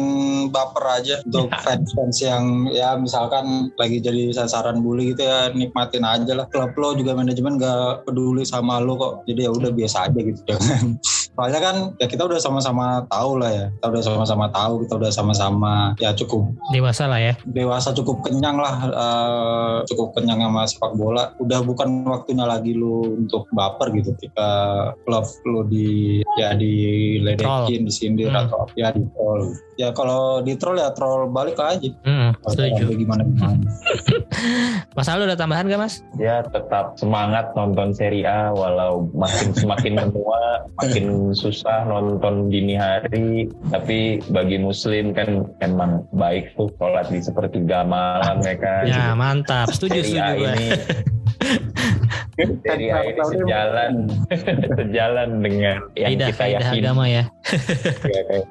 baper 0.52 0.84
aja 1.00 1.16
untuk 1.24 1.48
fans-fans 1.64 2.20
yang 2.20 2.68
ya 2.68 2.92
misalkan 2.92 3.72
lagi 3.80 4.04
jadi 4.04 4.36
sasaran 4.36 4.84
bully 4.84 5.16
gitu 5.16 5.24
ya 5.24 5.48
nikmatin 5.48 6.04
aja 6.04 6.36
lah. 6.36 6.44
Klub 6.52 6.76
lo 6.76 6.92
juga 6.92 7.16
manajemen 7.16 7.56
gak 7.56 8.04
peduli 8.04 8.44
sama 8.44 8.84
lo 8.84 9.00
kok. 9.00 9.12
Jadi 9.24 9.48
ya 9.48 9.50
udah 9.50 9.72
biasa 9.72 10.12
aja 10.12 10.20
gitu 10.20 10.44
jangan. 10.52 11.00
Soalnya 11.34 11.60
kan 11.64 11.76
ya 11.96 12.04
kita 12.04 12.28
udah 12.28 12.36
sama-sama 12.36 13.08
tahu 13.08 13.40
lah 13.40 13.48
ya. 13.48 13.66
Kita 13.80 13.86
udah 13.96 14.02
sama-sama 14.04 14.46
tahu, 14.52 14.84
kita 14.84 14.92
udah 15.00 15.10
sama-sama 15.10 15.72
ya 15.96 16.12
cukup 16.12 16.52
dewasa 16.68 17.08
lah 17.08 17.24
ya. 17.24 17.32
Dewasa 17.48 17.96
cukup 17.96 18.28
kenyang 18.28 18.60
lah, 18.60 18.74
uh, 18.92 19.76
cukup 19.88 20.20
kenyang 20.20 20.44
sama 20.44 20.68
sepak 20.68 20.92
bola. 21.00 21.32
Udah 21.40 21.64
bukan 21.64 22.04
waktunya 22.04 22.44
lagi 22.44 22.76
lu 22.76 23.24
untuk 23.24 23.48
baper 23.56 23.88
gitu 23.96 24.12
ketika 24.20 24.92
klub 25.08 25.24
lu 25.48 25.64
di 25.64 26.20
ya 26.36 26.52
diledekin, 26.52 27.88
disindir 27.88 28.33
hmm. 28.34 28.42
atau 28.50 28.60
ya 28.74 28.88
di 28.90 29.04
troll. 29.14 29.42
Ya 29.78 29.88
kalau 29.94 30.42
di 30.42 30.54
troll 30.58 30.78
ya 30.78 30.90
troll 30.90 31.30
balik 31.30 31.58
aja. 31.62 31.90
Hmm, 32.02 32.34
setuju. 32.50 32.90
Gimana 32.94 33.22
gimana. 33.22 33.66
mas 34.96 35.08
Aldo 35.10 35.30
ada 35.30 35.38
tambahan 35.38 35.70
gak 35.70 35.80
mas? 35.80 36.02
Ya 36.18 36.42
tetap 36.42 36.98
semangat 36.98 37.54
nonton 37.54 37.94
seri 37.94 38.26
A 38.26 38.50
walau 38.54 39.06
makin 39.14 39.54
semakin 39.54 39.92
menua, 39.98 40.66
makin 40.82 41.34
susah 41.34 41.86
nonton 41.86 42.50
dini 42.50 42.74
hari. 42.78 43.50
Tapi 43.70 44.22
bagi 44.30 44.58
muslim 44.58 45.14
kan 45.14 45.48
emang 45.62 46.06
baik 46.14 46.54
tuh 46.58 46.70
sholat 46.78 47.10
di 47.10 47.22
sepertiga 47.22 47.82
malam 47.86 48.42
ya 48.42 48.54
kan. 48.58 48.82
Ya 48.86 49.06
mantap, 49.14 49.70
setuju 49.72 50.02
setuju. 50.02 50.44
ini 50.44 50.68
Serie 52.36 52.90
A 52.90 53.00
ini 53.06 53.22
sejalan. 53.22 53.92
Sejalan 54.80 55.28
dengan 55.44 55.76
yang 55.94 56.10
Tidak 56.16 56.28
kita 56.34 56.44
yakin 56.58 56.82
agama 56.82 57.04
ya. 57.06 57.24
ya 58.08 58.22
kayak 58.26 58.46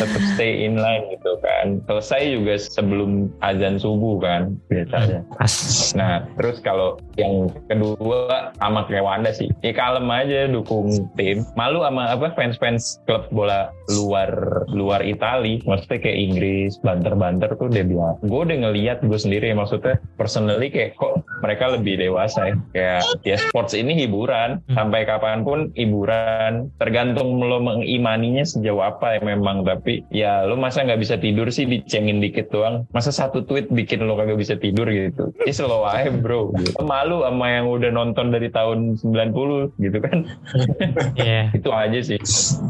tetap 0.00 0.22
stay 0.34 0.66
in 0.66 0.80
line 0.80 1.04
gitu 1.14 1.32
kan. 1.44 1.78
Selesai 1.86 2.22
juga 2.34 2.54
sebelum 2.58 3.30
azan 3.44 3.76
subuh 3.78 4.18
kan 4.18 4.58
biasanya. 4.72 5.22
Pas. 5.36 5.54
nah 5.94 6.26
terus 6.40 6.58
kalau 6.64 6.98
yang 7.14 7.52
kedua 7.70 8.50
sama 8.58 8.88
kayak 8.90 9.04
Wanda 9.04 9.30
sih. 9.30 9.52
Ya 9.62 9.76
kalem 9.76 10.08
aja 10.10 10.50
dukung 10.50 10.90
tim. 11.14 11.46
Malu 11.54 11.84
sama 11.86 12.10
apa 12.10 12.34
fans-fans 12.34 12.98
klub 13.06 13.28
bola 13.30 13.70
luar 13.92 14.64
luar 14.72 15.04
Itali. 15.04 15.62
Maksudnya 15.62 15.98
kayak 16.02 16.18
Inggris 16.18 16.72
banter-banter 16.82 17.54
tuh 17.54 17.70
udah 17.70 17.84
biasa 17.84 18.28
gue 18.28 18.40
udah 18.44 18.58
ngeliat 18.68 18.98
gue 19.02 19.18
sendiri 19.18 19.50
maksudnya 19.56 19.96
personally 20.20 20.68
kayak 20.70 20.94
kok 20.98 21.24
mereka 21.42 21.74
lebih 21.74 21.98
dewasa 21.98 22.50
ya. 22.50 22.56
Kayak 22.74 23.02
ya 23.28 23.36
sports 23.36 23.76
ini 23.76 23.92
hiburan 23.94 24.60
Hmm. 24.68 24.74
sampai 24.74 25.04
kapan 25.04 25.44
pun 25.44 25.68
hiburan 25.76 26.72
tergantung 26.76 27.36
lo 27.38 27.60
mengimaninya 27.60 28.42
sejauh 28.42 28.80
apa 28.80 29.16
ya 29.16 29.20
memang 29.22 29.62
tapi 29.62 30.04
ya 30.08 30.44
lo 30.44 30.56
masa 30.56 30.80
nggak 30.80 30.98
bisa 30.98 31.14
tidur 31.16 31.48
sih 31.48 31.68
dicengin 31.68 32.18
dikit 32.18 32.48
doang 32.48 32.88
masa 32.90 33.12
satu 33.12 33.44
tweet 33.44 33.68
bikin 33.68 34.04
lo 34.04 34.16
kagak 34.16 34.36
bisa 34.36 34.56
tidur 34.56 34.88
gitu 34.88 35.30
ya 35.44 35.52
slow 35.52 35.84
aja 35.84 36.08
bro 36.08 36.52
gitu. 36.56 36.72
malu 36.82 37.20
sama 37.20 37.46
yang 37.50 37.68
udah 37.68 37.90
nonton 37.90 38.32
dari 38.32 38.48
tahun 38.48 38.96
90 38.96 39.76
gitu 39.76 39.98
kan 40.00 40.24
Iya. 41.18 41.52
itu 41.52 41.70
aja 41.70 41.98
sih 42.00 42.18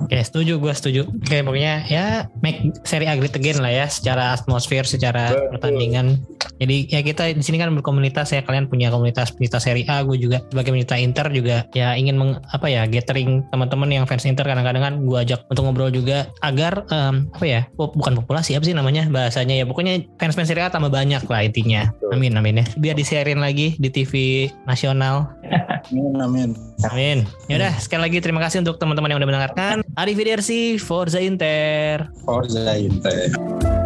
Oke, 0.08 0.24
setuju 0.24 0.56
gue 0.56 0.72
setuju. 0.72 1.02
Oke, 1.04 1.44
pokoknya 1.44 1.84
ya 1.84 2.04
make 2.40 2.72
seri 2.80 3.04
agri 3.04 3.28
again 3.28 3.60
lah 3.60 3.68
ya 3.68 3.86
secara 3.92 4.32
atmosfer, 4.32 4.88
secara 4.88 5.28
Betul. 5.36 5.48
pertandingan. 5.52 6.06
Jadi 6.56 6.76
ya 6.88 7.00
kita 7.04 7.28
di 7.28 7.44
sini 7.44 7.60
kan 7.60 7.68
berkomunitas 7.76 8.32
ya 8.32 8.40
kalian 8.40 8.72
punya 8.72 8.88
komunitas 8.88 9.30
pencinta 9.30 9.60
seri 9.60 9.84
A, 9.84 10.00
gue 10.02 10.16
juga 10.16 10.40
sebagai 10.48 10.72
pencinta 10.72 10.96
Inter 10.96 11.26
juga 11.30 11.56
ya 11.72 11.94
ingin 11.94 12.16
meng, 12.16 12.32
apa 12.50 12.66
ya 12.66 12.84
gathering 12.84 13.44
teman-teman 13.48 13.88
yang 13.92 14.04
fans 14.04 14.24
Inter 14.24 14.44
kadang-kadang 14.44 14.82
kan 14.82 14.94
gue 15.04 15.18
ajak 15.18 15.44
untuk 15.46 15.62
ngobrol 15.64 15.88
juga 15.88 16.28
agar 16.40 16.84
em, 16.88 17.28
apa 17.32 17.44
ya 17.44 17.60
po- 17.74 17.92
bukan 17.92 18.16
populasi 18.18 18.56
apa 18.56 18.64
sih 18.64 18.74
namanya 18.74 19.06
bahasanya 19.08 19.54
ya 19.56 19.64
pokoknya 19.64 20.04
fans-fans 20.16 20.48
seri 20.48 20.64
A 20.64 20.72
tambah 20.72 20.88
banyak 20.88 21.24
lah 21.24 21.40
intinya. 21.44 21.92
Betul. 21.94 22.16
Amin 22.16 22.32
amin 22.34 22.54
ya. 22.60 22.66
Biar 22.76 22.94
disiarin 22.96 23.38
lagi 23.38 23.76
di 23.76 23.88
TV 23.88 24.12
nasional 24.64 25.28
Amin, 25.88 26.20
amin. 26.20 26.50
Amin. 26.84 27.18
Yaudah, 27.48 27.72
sekali 27.80 28.04
lagi 28.04 28.18
terima 28.20 28.44
kasih 28.44 28.60
untuk 28.60 28.76
teman-teman 28.76 29.08
yang 29.08 29.18
udah 29.24 29.28
mendengarkan. 29.30 29.76
Arrivederci, 29.96 30.76
Forza 30.76 31.16
Inter. 31.16 32.12
Forza 32.28 32.76
Inter. 32.76 33.77